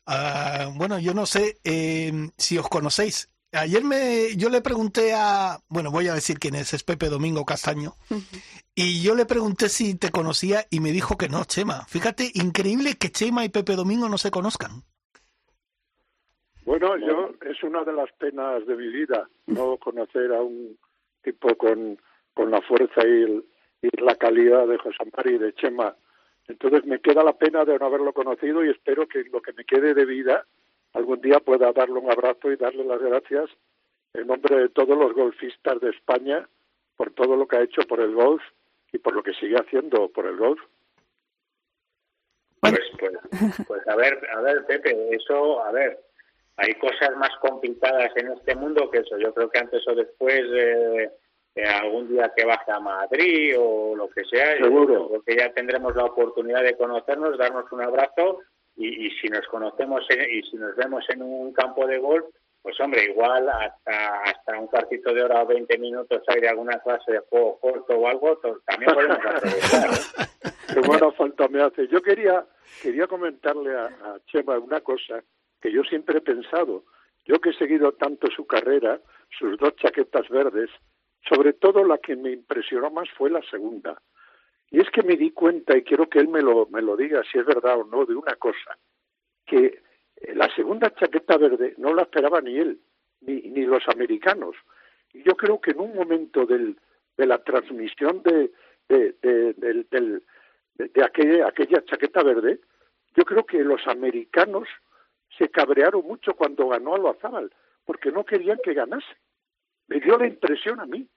Uh, 0.07 0.72
bueno, 0.78 0.99
yo 0.99 1.14
no 1.14 1.26
sé 1.26 1.59
eh, 1.64 2.30
si 2.38 2.57
os 2.57 2.68
conocéis. 2.68 3.30
Ayer 3.53 3.84
me, 3.84 4.36
yo 4.38 4.49
le 4.49 4.62
pregunté 4.62 5.14
a, 5.14 5.59
bueno, 5.68 5.91
voy 5.91 6.07
a 6.07 6.14
decir 6.14 6.39
quién 6.39 6.55
es, 6.55 6.74
es 6.74 6.84
Pepe 6.84 7.09
Domingo 7.09 7.45
Castaño, 7.45 7.95
uh 8.09 8.16
-huh. 8.16 8.41
y 8.74 9.01
yo 9.01 9.14
le 9.14 9.26
pregunté 9.26 9.68
si 9.68 9.95
te 9.95 10.09
conocía 10.09 10.66
y 10.70 10.80
me 10.80 10.93
dijo 10.93 11.18
que 11.18 11.28
no, 11.28 11.43
Chema. 11.43 11.86
Fíjate, 11.88 12.32
increíble 12.34 12.95
que 12.95 13.12
Chema 13.12 13.43
y 13.43 13.49
Pepe 13.49 13.76
Domingo 13.76 14.07
no 14.07 14.18
se 14.18 14.32
conozcan. 14.32 14.86
Bueno, 16.64 16.97
yo 16.97 17.32
es 17.41 17.64
una 17.64 17.84
de 17.84 17.93
las 17.93 18.12
penas 18.14 18.66
de 18.66 18.76
mi 18.76 18.88
vida, 18.88 19.28
no 19.47 19.78
conocer 19.84 20.32
a 20.34 20.41
un 20.41 20.78
tipo 21.24 21.55
con, 21.55 21.99
con 22.34 22.51
la 22.51 22.62
fuerza 22.62 23.01
y, 23.05 23.24
el, 23.24 23.45
y 23.82 24.01
la 24.01 24.16
calidad 24.16 24.68
de 24.68 24.78
José 24.78 25.03
Mari 25.16 25.36
y 25.36 25.38
de 25.38 25.53
Chema. 25.53 25.95
Entonces 26.47 26.86
me 26.86 26.99
queda 26.99 27.24
la 27.24 27.38
pena 27.38 27.66
de 27.66 27.78
no 27.78 27.86
haberlo 27.86 28.14
conocido 28.14 28.64
y 28.64 28.70
espero 28.70 29.07
que 29.07 29.24
lo 29.26 29.41
que 29.41 29.53
me 29.53 29.64
quede 29.64 29.93
de 29.93 30.05
vida 30.05 30.45
algún 30.93 31.22
día 31.22 31.39
pueda 31.39 31.72
darle 31.72 31.99
un 31.99 32.12
abrazo 32.12 32.51
y 32.51 32.57
darle 32.57 32.84
las 32.84 32.99
gracias 32.99 33.49
en 34.14 34.28
nombre 34.28 34.55
de 34.57 34.70
todos 34.70 34.97
los 34.97 35.14
golfistas 35.14 35.80
de 35.80 35.89
España 35.91 36.47
por 36.97 37.12
todo 37.12 37.36
lo 37.36 37.47
que 37.47 37.57
ha 37.57 37.64
hecho 37.64 37.82
por 37.84 38.01
el 38.01 38.14
golf 38.14 38.41
y 38.91 38.97
por 38.97 39.16
lo 39.16 39.24
que 39.24 39.34
sigue 39.34 39.55
haciendo 39.55 40.09
por 40.09 40.26
el 40.26 40.36
golf. 40.36 40.59
Pues, 42.59 42.80
pues, 42.99 43.18
pues 43.68 43.88
a 43.88 43.95
ver, 43.95 44.20
a 44.36 44.41
ver, 44.41 44.66
Pepe, 44.66 45.16
eso, 45.16 45.64
a 45.64 45.72
ver, 45.72 45.99
hay 46.62 46.76
cosas 46.76 47.16
más 47.18 47.32
complicadas 47.41 48.12
en 48.16 48.32
este 48.32 48.55
mundo 48.55 48.89
que 48.89 48.99
eso. 48.99 49.18
Yo 49.18 49.34
creo 49.34 49.49
que 49.49 49.59
antes 49.59 49.82
o 49.88 49.95
después, 49.95 50.41
eh, 50.53 51.12
eh, 51.55 51.66
algún 51.66 52.07
día 52.07 52.32
que 52.36 52.45
baje 52.45 52.72
a 52.72 52.80
Madrid 52.80 53.55
o 53.57 53.95
lo 53.95 54.07
que 54.09 54.24
sea, 54.26 54.55
Seguro. 54.57 54.93
yo 54.93 55.07
creo 55.09 55.24
que 55.24 55.36
ya 55.38 55.53
tendremos 55.53 55.95
la 55.95 56.05
oportunidad 56.05 56.64
de 56.64 56.78
conocernos, 56.78 57.38
darnos 57.38 57.72
un 57.72 57.82
abrazo 57.82 58.39
y, 58.76 59.07
y 59.07 59.12
si 59.20 59.28
nos 59.28 59.45
conocemos 59.47 60.05
en, 60.09 60.30
y 60.30 60.43
si 60.43 60.55
nos 60.57 60.76
vemos 60.76 61.03
en 61.09 61.24
un 61.24 61.51
campo 61.51 61.88
de 61.88 61.97
golf, 61.97 62.26
pues 62.62 62.80
hombre, 62.80 63.05
igual 63.05 63.49
hasta 63.49 64.22
hasta 64.22 64.60
un 64.60 64.68
cuartito 64.68 65.14
de 65.14 65.23
hora 65.23 65.41
o 65.41 65.48
20 65.48 65.77
minutos 65.80 66.22
hay 66.27 66.41
de 66.41 66.49
alguna 66.49 66.77
clase 66.80 67.11
de 67.11 67.19
juego 67.19 67.57
corto 67.60 67.98
o 67.98 68.07
algo, 68.07 68.40
también 68.65 68.94
podemos 68.94 69.18
aprovechar. 69.18 69.90
¿eh? 69.90 70.52
Qué 70.73 70.80
buena 70.81 71.11
falta 71.11 71.48
me 71.48 71.64
hace. 71.64 71.88
Yo 71.88 72.02
quería 72.02 72.45
quería 72.84 73.07
comentarle 73.07 73.76
a, 73.76 73.85
a 73.85 74.19
Chema 74.27 74.60
una 74.60 74.80
cosa 74.81 75.23
que 75.61 75.71
yo 75.71 75.83
siempre 75.83 76.17
he 76.17 76.21
pensado, 76.21 76.83
yo 77.25 77.39
que 77.39 77.51
he 77.51 77.53
seguido 77.53 77.91
tanto 77.93 78.27
su 78.31 78.45
carrera, 78.45 78.99
sus 79.38 79.57
dos 79.57 79.75
chaquetas 79.75 80.27
verdes, 80.29 80.69
sobre 81.27 81.53
todo 81.53 81.83
la 81.85 81.99
que 81.99 82.15
me 82.15 82.31
impresionó 82.31 82.89
más 82.89 83.09
fue 83.11 83.29
la 83.29 83.41
segunda. 83.43 84.01
Y 84.71 84.79
es 84.79 84.89
que 84.89 85.03
me 85.03 85.15
di 85.17 85.31
cuenta, 85.31 85.77
y 85.77 85.83
quiero 85.83 86.09
que 86.09 86.19
él 86.19 86.29
me 86.29 86.41
lo, 86.41 86.67
me 86.67 86.81
lo 86.81 86.95
diga 86.95 87.21
si 87.29 87.38
es 87.38 87.45
verdad 87.45 87.79
o 87.79 87.83
no, 87.83 88.05
de 88.05 88.15
una 88.15 88.35
cosa, 88.35 88.77
que 89.45 89.81
la 90.33 90.53
segunda 90.55 90.93
chaqueta 90.93 91.38
verde 91.38 91.75
no 91.77 91.93
la 91.93 92.03
esperaba 92.03 92.41
ni 92.41 92.57
él, 92.57 92.79
ni, 93.21 93.41
ni 93.41 93.65
los 93.65 93.88
americanos. 93.88 94.55
Y 95.13 95.23
yo 95.23 95.35
creo 95.35 95.59
que 95.59 95.71
en 95.71 95.81
un 95.81 95.93
momento 95.93 96.45
del, 96.45 96.77
de 97.17 97.25
la 97.25 97.43
transmisión 97.43 98.23
de, 98.23 98.51
de, 98.88 99.15
de, 99.21 99.53
de, 99.53 99.85
de, 99.91 100.21
de 100.88 101.03
aquella, 101.03 101.47
aquella 101.47 101.83
chaqueta 101.85 102.23
verde, 102.23 102.61
yo 103.15 103.25
creo 103.25 103.45
que 103.45 103.63
los 103.63 103.85
americanos 103.88 104.67
se 105.38 105.49
cabrearon 105.49 106.06
mucho 106.06 106.34
cuando 106.36 106.68
ganó 106.70 106.98
Loazábal, 106.98 107.52
porque 107.86 108.12
no 108.12 108.24
querían 108.26 108.60
que 108.64 108.74
ganase. 108.74 109.08
Me 109.88 109.99
dio 109.99 110.18
la 110.18 110.28
impresión 110.28 110.80
a 110.80 110.86
mí. 110.86 111.08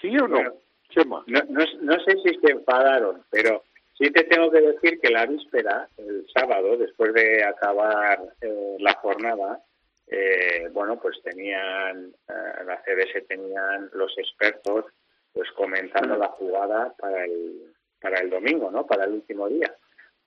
¿Sí 0.00 0.08
o 0.18 0.26
no, 0.28 0.36
Bueno, 0.36 0.54
Chema? 0.90 1.24
No, 1.26 1.40
no, 1.48 1.64
no 1.80 2.00
sé 2.04 2.16
si 2.24 2.38
se 2.40 2.52
enfadaron, 2.52 3.24
pero 3.30 3.62
sí 3.96 4.10
te 4.10 4.24
tengo 4.24 4.50
que 4.50 4.60
decir 4.60 5.00
que 5.00 5.10
la 5.10 5.26
víspera, 5.26 5.88
el 5.96 6.26
sábado, 6.34 6.76
después 6.76 7.12
de 7.14 7.44
acabar 7.44 8.20
eh, 8.40 8.76
la 8.80 8.94
jornada, 8.94 9.62
eh, 10.08 10.68
bueno, 10.72 10.98
pues 11.00 11.20
tenían, 11.22 12.12
eh, 12.28 12.64
la 12.66 12.82
CBS 12.84 13.22
tenían 13.28 13.88
los 13.94 14.16
expertos 14.18 14.86
pues 15.32 15.50
comentando 15.52 16.16
la 16.16 16.28
jugada 16.28 16.92
para 16.98 17.24
el, 17.24 17.72
para 18.00 18.20
el 18.20 18.28
domingo, 18.28 18.70
¿no? 18.70 18.86
Para 18.86 19.04
el 19.04 19.12
último 19.12 19.48
día. 19.48 19.74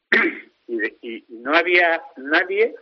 y, 0.67 0.77
de- 0.77 0.97
y 1.01 1.25
no 1.29 1.55
había 1.55 2.01
nadie 2.17 2.73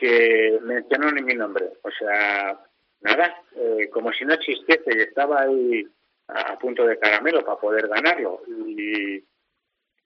que 0.00 0.58
mencionó 0.62 1.12
ni 1.12 1.22
mi 1.22 1.34
nombre. 1.34 1.70
O 1.82 1.90
sea, 1.90 2.58
nada, 3.02 3.42
eh, 3.56 3.88
como 3.92 4.12
si 4.12 4.24
no 4.24 4.34
existiese 4.34 4.96
y 4.96 5.00
estaba 5.00 5.42
ahí 5.42 5.86
a, 6.28 6.58
punto 6.58 6.86
de 6.86 6.98
caramelo 6.98 7.44
para 7.44 7.60
poder 7.60 7.88
ganarlo. 7.88 8.42
Y, 8.48 9.24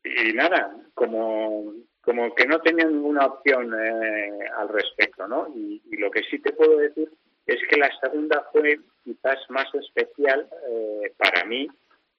y 0.02 0.32
nada, 0.34 0.76
como 0.94 1.72
como 2.04 2.34
que 2.34 2.46
no 2.46 2.60
tenía 2.60 2.84
ninguna 2.84 3.26
opción 3.26 3.74
eh, 3.74 4.46
al 4.56 4.68
respecto, 4.68 5.26
¿no? 5.26 5.48
Y, 5.54 5.80
lo 5.96 6.10
que 6.10 6.22
sí 6.24 6.38
te 6.38 6.52
puedo 6.52 6.76
decir 6.76 7.10
es 7.46 7.60
que 7.68 7.76
la 7.76 7.90
segunda 8.00 8.46
fue 8.52 8.78
quizás 9.04 9.38
más 9.48 9.66
especial 9.74 10.46
eh, 10.68 11.12
para 11.16 11.44
mí, 11.44 11.66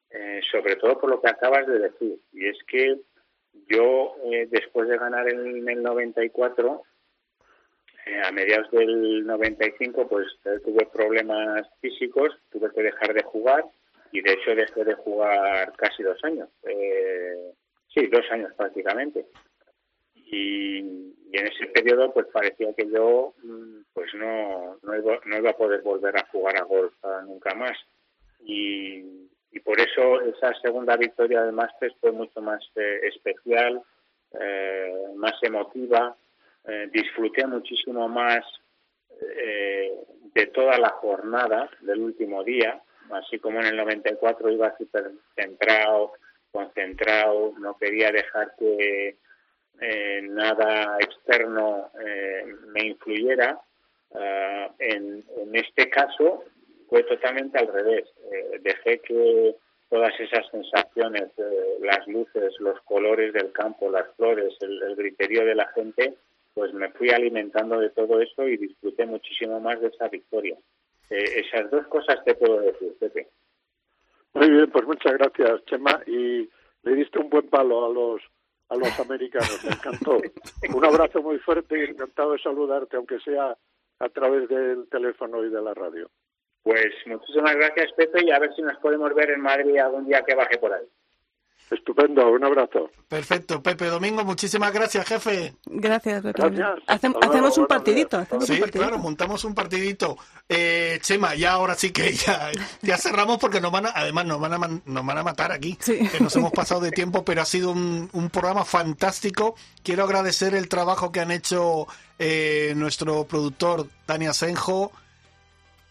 eh, 0.10 0.42
sobre 0.52 0.76
todo 0.78 1.00
por 1.00 1.10
lo 1.10 1.22
que 1.22 1.30
acabas 1.30 1.68
de 1.68 1.80
decir. 1.80 2.20
Y 2.34 2.48
es 2.48 2.58
que 2.68 2.98
yo, 3.68 4.16
después 4.50 4.90
de 4.90 4.98
ganar 4.98 5.30
en 5.30 5.68
el 5.70 5.82
94, 5.82 6.84
a 8.24 8.32
mediados 8.32 8.70
del 8.72 9.26
95, 9.26 10.08
pues 10.08 10.28
tuve 10.64 10.86
problemas 10.94 11.68
físicos, 11.82 12.38
tuve 12.52 12.72
que 12.72 12.84
dejar 12.84 13.14
de 13.14 13.24
jugar 13.24 13.66
y 14.12 14.22
de 14.22 14.34
hecho 14.34 14.56
dejé 14.56 14.84
de 14.84 14.94
jugar 14.94 15.74
casi 15.78 16.04
dos 16.04 16.24
años. 16.24 16.50
sí, 17.94 18.08
dos 18.08 18.26
años 18.32 18.54
prácticamente 18.56 19.26
y, 20.26 20.78
en 21.32 21.48
ese 21.48 21.68
periodo 21.68 22.14
pues 22.14 22.28
parecía 22.32 22.74
que 22.74 22.90
yo 22.90 23.34
mm, 23.44 23.82
pues 23.94 24.14
no, 24.16 24.78
no, 24.84 24.96
iba, 24.96 25.50
a 25.50 25.58
poder 25.58 25.82
volver 25.82 26.18
a 26.18 26.26
jugar 26.28 26.58
a 26.58 26.64
golf 26.64 26.94
nunca 27.26 27.54
más 27.56 27.78
y, 28.42 29.04
por 29.64 29.80
eso 29.80 30.22
esa 30.22 30.54
segunda 30.62 30.96
victoria 30.96 31.42
del 31.42 31.54
Masters 31.54 31.96
fue 32.00 32.12
mucho 32.12 32.40
más 32.40 32.62
eh, 32.76 33.00
especial, 33.04 33.82
eh, 34.40 34.94
más 35.16 35.34
emotiva, 35.42 36.16
eh, 36.68 36.90
disfruté 36.92 37.46
muchísimo 37.48 38.08
más 38.08 38.44
de 40.34 40.48
toda 40.48 40.78
la 40.78 40.90
jornada 40.90 41.70
del 41.80 42.02
último 42.02 42.44
día, 42.44 42.82
así 43.12 43.40
como 43.40 43.62
en 43.62 43.68
el 43.68 43.78
94 43.78 44.52
iba 44.52 44.76
súper 44.78 45.12
centrado, 45.36 46.12
concentrado, 46.52 47.54
no 47.60 47.78
quería 47.78 48.12
dejar 48.12 48.54
que 48.60 49.16
eh, 49.82 50.22
nada 50.24 50.98
externo 51.00 51.92
eh, 52.06 52.46
me 52.74 52.86
influyera. 52.86 53.60
Eh, 54.18 54.70
en, 54.80 55.26
este 55.54 55.90
caso 55.90 56.44
fue 56.90 57.04
totalmente 57.04 57.58
al 57.58 57.68
revés. 57.68 58.06
dejé 58.62 59.00
que 59.00 59.56
todas 59.90 60.14
esas 60.20 60.46
sensaciones, 60.50 61.32
las 61.82 62.06
luces, 62.08 62.54
los 62.60 62.80
colores 62.82 63.32
del 63.34 63.52
campo, 63.52 63.90
las 63.90 64.08
flores, 64.16 64.54
el, 64.60 64.96
griterío 64.96 65.46
de 65.46 65.56
la 65.56 65.68
gente, 65.68 66.16
pues 66.56 66.74
me 66.74 66.90
fui 66.94 67.10
alimentando 67.10 67.80
de 67.80 67.90
todo 67.90 68.22
eso 68.22 68.48
y 68.48 68.58
disfruté 68.58 69.06
muchísimo 69.06 69.60
más 69.60 69.80
de 69.82 69.90
esa 69.90 70.08
victoria. 70.08 70.58
esas 71.10 71.70
dos 71.70 71.86
cosas 71.88 72.24
te 72.24 72.34
puedo 72.34 72.62
decir, 72.62 72.96
Pepe. 72.98 73.28
Muy 74.34 74.50
bien, 74.50 74.72
pues 74.72 74.86
muchas 74.86 75.14
gracias, 75.14 75.66
Chema. 75.66 76.02
Y 76.08 76.50
le 76.84 76.96
diste 76.96 77.20
un 77.20 77.30
buen 77.30 77.48
palo 77.50 77.86
a 77.86 77.90
los 77.90 78.22
a 78.70 78.76
los 78.76 79.00
americanos. 79.00 79.64
Me 79.64 79.72
encantó. 79.72 80.18
Un 80.76 80.86
abrazo 80.86 81.22
muy 81.22 81.38
fuerte 81.40 81.78
y 81.78 81.92
encantado 81.92 82.32
de 82.32 82.40
saludarte, 82.40 82.98
aunque 82.98 83.20
sea 83.20 83.56
a 84.00 84.10
través 84.10 84.48
del 84.50 84.88
teléfono 84.90 85.44
y 85.46 85.50
de 85.50 85.62
la 85.62 85.74
radio. 85.74 86.10
Pues 86.64 86.88
muchísimas 87.06 87.56
gracias, 87.56 87.92
Pepe, 87.94 88.26
y 88.26 88.32
a 88.32 88.40
ver 88.40 88.54
si 88.56 88.62
nos 88.62 88.78
podemos 88.80 89.14
ver 89.14 89.30
en 89.30 89.42
Madrid 89.42 89.78
algún 89.78 90.08
día 90.08 90.24
que 90.24 90.34
baje 90.36 90.58
por 90.58 90.74
ahí. 90.74 90.86
Estupendo, 91.72 92.30
un 92.30 92.44
abrazo. 92.44 92.92
Perfecto, 93.08 93.62
Pepe 93.64 93.86
Domingo, 93.86 94.24
muchísimas 94.24 94.72
gracias, 94.72 95.08
jefe. 95.08 95.56
Gracias, 95.66 96.22
Pepe. 96.22 96.64
hacemos 96.88 97.58
un 97.58 97.66
partidito. 97.66 98.26
sí, 98.42 98.62
claro, 98.72 99.00
montamos 99.00 99.44
un 99.46 99.56
partidito. 99.56 100.18
Eh, 100.48 101.00
Chema, 101.02 101.34
ya 101.34 101.54
ahora 101.54 101.74
sí 101.74 101.92
que 101.92 102.14
ya, 102.14 102.52
ya 102.82 102.98
cerramos 102.98 103.40
porque 103.40 103.62
nos 103.62 103.72
van 103.72 103.88
a, 103.88 103.90
además 103.90 104.26
nos 104.26 104.40
van 104.40 104.54
a, 104.54 104.58
nos 104.86 105.06
van 105.06 105.18
a 105.18 105.24
matar 105.24 105.52
aquí, 105.52 105.76
que 105.76 106.20
nos 106.20 106.36
hemos 106.36 106.52
pasado 106.52 106.82
de 106.82 106.92
tiempo, 106.92 107.26
pero 107.26 107.42
ha 107.42 107.46
sido 107.46 107.72
un, 107.72 108.10
un 108.14 108.30
programa 108.30 108.64
fantástico. 108.64 109.56
Quiero 109.84 110.04
agradecer 110.04 110.54
el 110.54 110.70
trabajo 110.70 111.12
que 111.12 111.20
han 111.20 111.32
hecho 111.32 111.88
eh, 112.20 112.74
nuestro 112.76 113.26
productor 113.26 113.88
Tania 114.06 114.34
Senjo, 114.34 114.92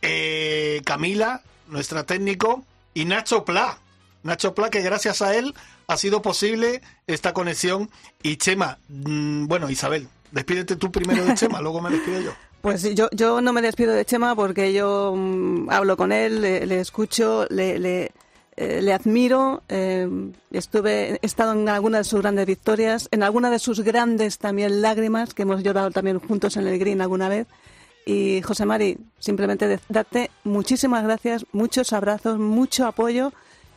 eh, 0.03 0.83
Camila, 0.85 1.43
nuestra 1.67 2.05
técnico, 2.05 2.65
y 2.95 3.05
Nacho 3.07 3.45
Pla 3.45 3.79
Nacho 4.25 4.55
Pla, 4.55 4.71
que 4.71 4.81
gracias 4.81 5.23
a 5.23 5.37
él 5.37 5.55
ha 5.87 5.97
sido 5.97 6.23
posible 6.23 6.81
esta 7.07 7.33
conexión. 7.33 7.91
Y 8.23 8.37
Chema, 8.37 8.79
mm, 8.89 9.47
bueno, 9.47 9.71
Isabel, 9.71 10.09
despídete 10.33 10.77
tú 10.77 10.91
primero 10.91 11.25
de 11.25 11.35
Chema, 11.35 11.61
luego 11.61 11.81
me 11.81 11.91
despido 11.91 12.21
yo. 12.21 12.33
Pues 12.65 12.83
yo, 12.95 13.11
yo 13.13 13.43
no 13.43 13.53
me 13.53 13.61
despido 13.61 13.93
de 13.93 14.07
Chema 14.07 14.35
porque 14.35 14.73
yo 14.73 15.13
mm, 15.15 15.69
hablo 15.69 15.99
con 15.99 16.13
él, 16.13 16.41
le, 16.41 16.81
escucho, 16.81 17.47
le, 17.51 17.79
le, 17.79 18.11
eh, 18.57 18.91
admiro. 18.91 19.63
Eh, 19.69 20.09
estuve, 20.51 21.19
he 21.21 21.27
estado 21.27 21.53
en 21.53 21.69
alguna 21.69 21.99
de 21.99 22.05
sus 22.05 22.23
grandes 22.23 22.47
victorias, 22.47 23.07
en 23.11 23.23
alguna 23.23 23.51
de 23.51 23.59
sus 23.59 23.81
grandes 23.81 24.39
también 24.39 24.81
lágrimas, 24.81 25.35
que 25.35 25.43
hemos 25.43 25.63
llorado 25.63 25.91
también 25.91 26.19
juntos 26.21 26.57
en 26.57 26.67
el 26.67 26.79
Green 26.79 27.03
alguna 27.03 27.29
vez. 27.29 27.47
Y 28.07 28.41
José 28.41 28.65
Mari, 28.65 28.97
simplemente 29.19 29.79
darte 29.91 30.31
muchísimas 30.43 31.05
gracias, 31.05 31.45
muchos 31.53 31.93
abrazos, 31.93 32.39
mucho 32.39 32.87
apoyo 32.87 33.35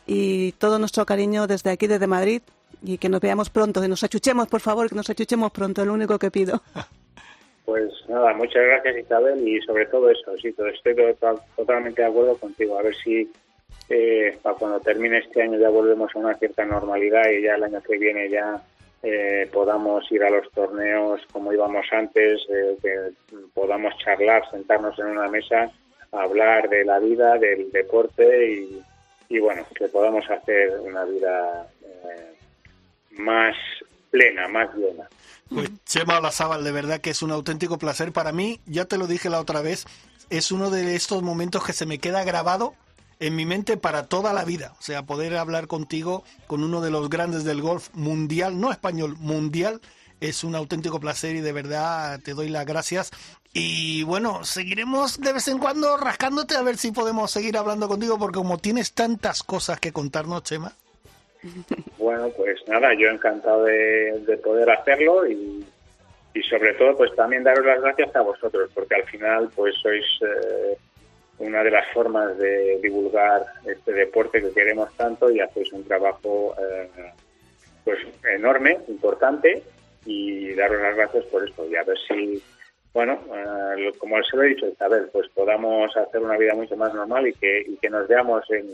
y 0.08 0.54
todo 0.54 0.80
nuestro 0.80 1.06
cariño 1.06 1.46
desde 1.46 1.70
aquí, 1.70 1.86
desde 1.88 2.08
Madrid, 2.08 2.42
y 2.82 2.98
que 2.98 3.10
nos 3.10 3.22
veamos 3.22 3.50
pronto, 3.50 3.82
que 3.82 3.88
nos 3.88 4.04
achuchemos, 4.04 4.48
por 4.48 4.62
favor, 4.62 4.90
que 4.90 4.96
nos 4.96 5.10
achuchemos 5.10 5.52
pronto, 5.52 5.82
es 5.82 5.88
lo 5.88 5.94
único 5.94 6.18
que 6.18 6.32
pido. 6.32 6.62
Pues 7.66 7.92
nada, 8.08 8.34
muchas 8.34 8.64
gracias 8.64 9.00
Isabel 9.00 9.46
y 9.46 9.62
sobre 9.64 9.86
todo 9.88 10.10
eso, 10.10 10.32
sí, 10.42 10.56
estoy 10.58 10.96
totalmente 11.58 12.02
de 12.02 12.08
acuerdo 12.08 12.38
contigo, 12.38 12.80
a 12.80 12.82
ver 12.82 12.96
si 12.96 13.30
eh, 13.90 14.38
para 14.42 14.56
cuando 14.56 14.80
termine 14.80 15.18
este 15.18 15.42
año 15.42 15.60
ya 15.60 15.68
volvemos 15.68 16.16
a 16.16 16.20
una 16.20 16.34
cierta 16.36 16.64
normalidad 16.64 17.30
y 17.30 17.42
ya 17.42 17.56
el 17.56 17.66
año 17.66 17.82
que 17.82 17.98
viene 17.98 18.30
ya 18.30 18.62
eh, 19.04 19.50
podamos 19.52 20.10
ir 20.12 20.24
a 20.24 20.30
los 20.30 20.50
torneos 20.52 21.22
como 21.32 21.52
íbamos 21.52 21.86
antes, 21.92 22.42
eh, 22.50 22.78
que 22.82 22.96
podamos 23.54 23.94
charlar, 23.98 24.50
sentarnos 24.50 24.98
en 25.00 25.08
una 25.08 25.28
mesa, 25.28 25.70
hablar 26.14 26.70
de 26.70 26.86
la 26.86 27.00
vida, 27.00 27.38
del 27.38 27.70
deporte 27.72 28.54
y, 28.54 28.82
y 29.30 29.40
bueno, 29.40 29.66
que 29.76 29.88
podamos 29.88 30.30
hacer 30.30 30.80
una 30.80 31.04
vida 31.06 31.70
eh, 31.84 32.36
más 33.12 33.56
plena, 34.10 34.48
más 34.48 34.74
llena. 34.76 35.08
Pues 35.50 35.70
Chema 35.86 36.20
Olazábal, 36.20 36.64
de 36.64 36.72
verdad 36.72 37.00
que 37.00 37.10
es 37.10 37.22
un 37.22 37.32
auténtico 37.32 37.78
placer 37.78 38.12
para 38.12 38.32
mí. 38.32 38.60
Ya 38.66 38.86
te 38.86 38.98
lo 38.98 39.08
dije 39.08 39.30
la 39.30 39.40
otra 39.40 39.62
vez, 39.62 39.86
es 40.30 40.52
uno 40.52 40.70
de 40.70 40.96
estos 40.96 41.24
momentos 41.24 41.64
que 41.64 41.74
se 41.74 41.86
me 41.86 42.00
queda 42.00 42.24
grabado 42.24 42.74
en 43.20 43.36
mi 43.36 43.46
mente 43.46 43.78
para 43.78 44.08
toda 44.08 44.34
la 44.34 44.46
vida. 44.46 44.74
O 44.80 44.82
sea, 44.82 45.04
poder 45.04 45.36
hablar 45.38 45.68
contigo 45.68 46.24
con 46.48 46.64
uno 46.64 46.82
de 46.82 46.92
los 46.92 47.10
grandes 47.10 47.44
del 47.44 47.62
golf 47.62 47.90
mundial, 47.94 48.60
no 48.60 48.72
español, 48.72 49.16
mundial, 49.20 49.82
es 50.20 50.44
un 50.44 50.56
auténtico 50.56 51.00
placer 51.00 51.36
y 51.36 51.42
de 51.42 51.52
verdad 51.52 52.20
te 52.24 52.34
doy 52.34 52.50
las 52.50 52.66
gracias. 52.66 53.12
Y 53.60 54.04
bueno, 54.04 54.44
seguiremos 54.44 55.20
de 55.20 55.34
vez 55.34 55.48
en 55.48 55.58
cuando 55.58 55.98
rascándote 55.98 56.56
a 56.56 56.62
ver 56.62 56.78
si 56.78 56.92
podemos 56.92 57.32
seguir 57.32 57.58
hablando 57.58 57.88
contigo, 57.88 58.20
porque 58.20 58.38
como 58.38 58.60
tienes 58.60 58.94
tantas 58.94 59.42
cosas 59.42 59.80
que 59.80 59.92
contarnos, 59.92 60.44
Chema. 60.44 60.72
Bueno, 61.98 62.30
pues 62.38 62.60
nada, 62.68 62.94
yo 62.94 63.10
encantado 63.10 63.66
de, 63.66 64.40
poder 64.44 64.70
hacerlo 64.70 65.28
y, 65.28 65.66
y, 66.34 66.44
sobre 66.44 66.74
todo 66.76 66.96
pues 66.96 67.14
también 67.16 67.44
daros 67.44 67.66
las 67.66 67.82
gracias 67.82 68.16
a 68.16 68.22
vosotros, 68.22 68.70
porque 68.74 68.96
al 68.96 69.04
final 69.06 69.50
pues 69.56 69.76
sois 69.82 70.06
eh, 70.22 70.78
una 71.40 71.64
de 71.64 71.72
las 71.72 71.92
formas 71.94 72.38
de 72.38 72.80
divulgar 72.82 73.44
este 73.66 73.92
deporte 73.92 74.42
que 74.42 74.52
queremos 74.52 74.96
tanto 74.96 75.32
y 75.32 75.40
hacéis 75.40 75.74
un 75.74 75.84
trabajo 75.84 76.56
eh, 76.60 77.12
pues 77.84 77.98
enorme, 78.36 78.78
importante 78.88 79.64
y 80.06 80.54
daros 80.54 80.82
las 80.82 80.96
gracias 80.96 81.26
por 81.26 81.48
esto 81.48 81.68
y 81.68 81.76
a 81.76 81.84
ver 81.84 81.98
si 82.08 82.42
bueno, 82.98 83.14
eh, 83.32 83.92
como 84.00 84.16
se 84.24 84.36
lo 84.36 84.42
he 84.42 84.48
dicho 84.48 84.66
Isabel, 84.66 85.08
pues 85.14 85.30
podamos 85.36 85.96
hacer 85.96 86.20
una 86.20 86.36
vida 86.36 86.56
mucho 86.56 86.76
más 86.76 86.92
normal 86.96 87.28
y 87.28 87.34
que, 87.34 87.62
y 87.62 87.78
que 87.78 87.92
nos 87.92 88.08
veamos 88.08 88.44
en, 88.50 88.66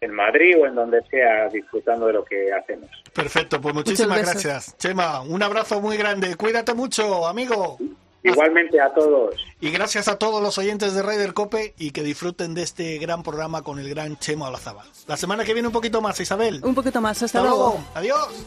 en 0.00 0.10
Madrid 0.12 0.56
o 0.60 0.66
en 0.66 0.74
donde 0.74 1.00
sea 1.08 1.48
disfrutando 1.50 2.08
de 2.08 2.14
lo 2.14 2.24
que 2.24 2.52
hacemos. 2.52 2.90
Perfecto, 3.14 3.60
pues 3.60 3.72
muchísimas 3.72 4.22
gracias. 4.22 4.76
Chema, 4.76 5.20
un 5.20 5.40
abrazo 5.40 5.80
muy 5.80 5.96
grande. 5.96 6.34
Cuídate 6.34 6.74
mucho, 6.74 7.28
amigo. 7.28 7.78
Igualmente 8.24 8.80
a 8.80 8.92
todos. 8.92 9.36
Y 9.60 9.70
gracias 9.70 10.08
a 10.08 10.18
todos 10.18 10.42
los 10.42 10.58
oyentes 10.58 10.92
de 10.92 11.02
Raider 11.02 11.32
Cope 11.32 11.72
y 11.78 11.92
que 11.92 12.02
disfruten 12.02 12.54
de 12.54 12.64
este 12.64 12.98
gran 12.98 13.22
programa 13.22 13.62
con 13.62 13.78
el 13.78 13.88
gran 13.88 14.18
Chema 14.18 14.48
Olazaba. 14.48 14.82
La 15.06 15.16
semana 15.16 15.44
que 15.44 15.52
viene 15.52 15.68
un 15.68 15.72
poquito 15.72 16.00
más, 16.00 16.18
Isabel. 16.18 16.60
Un 16.64 16.74
poquito 16.74 17.00
más, 17.00 17.22
hasta, 17.22 17.40
luego. 17.40 17.78
Adiós. 17.94 18.46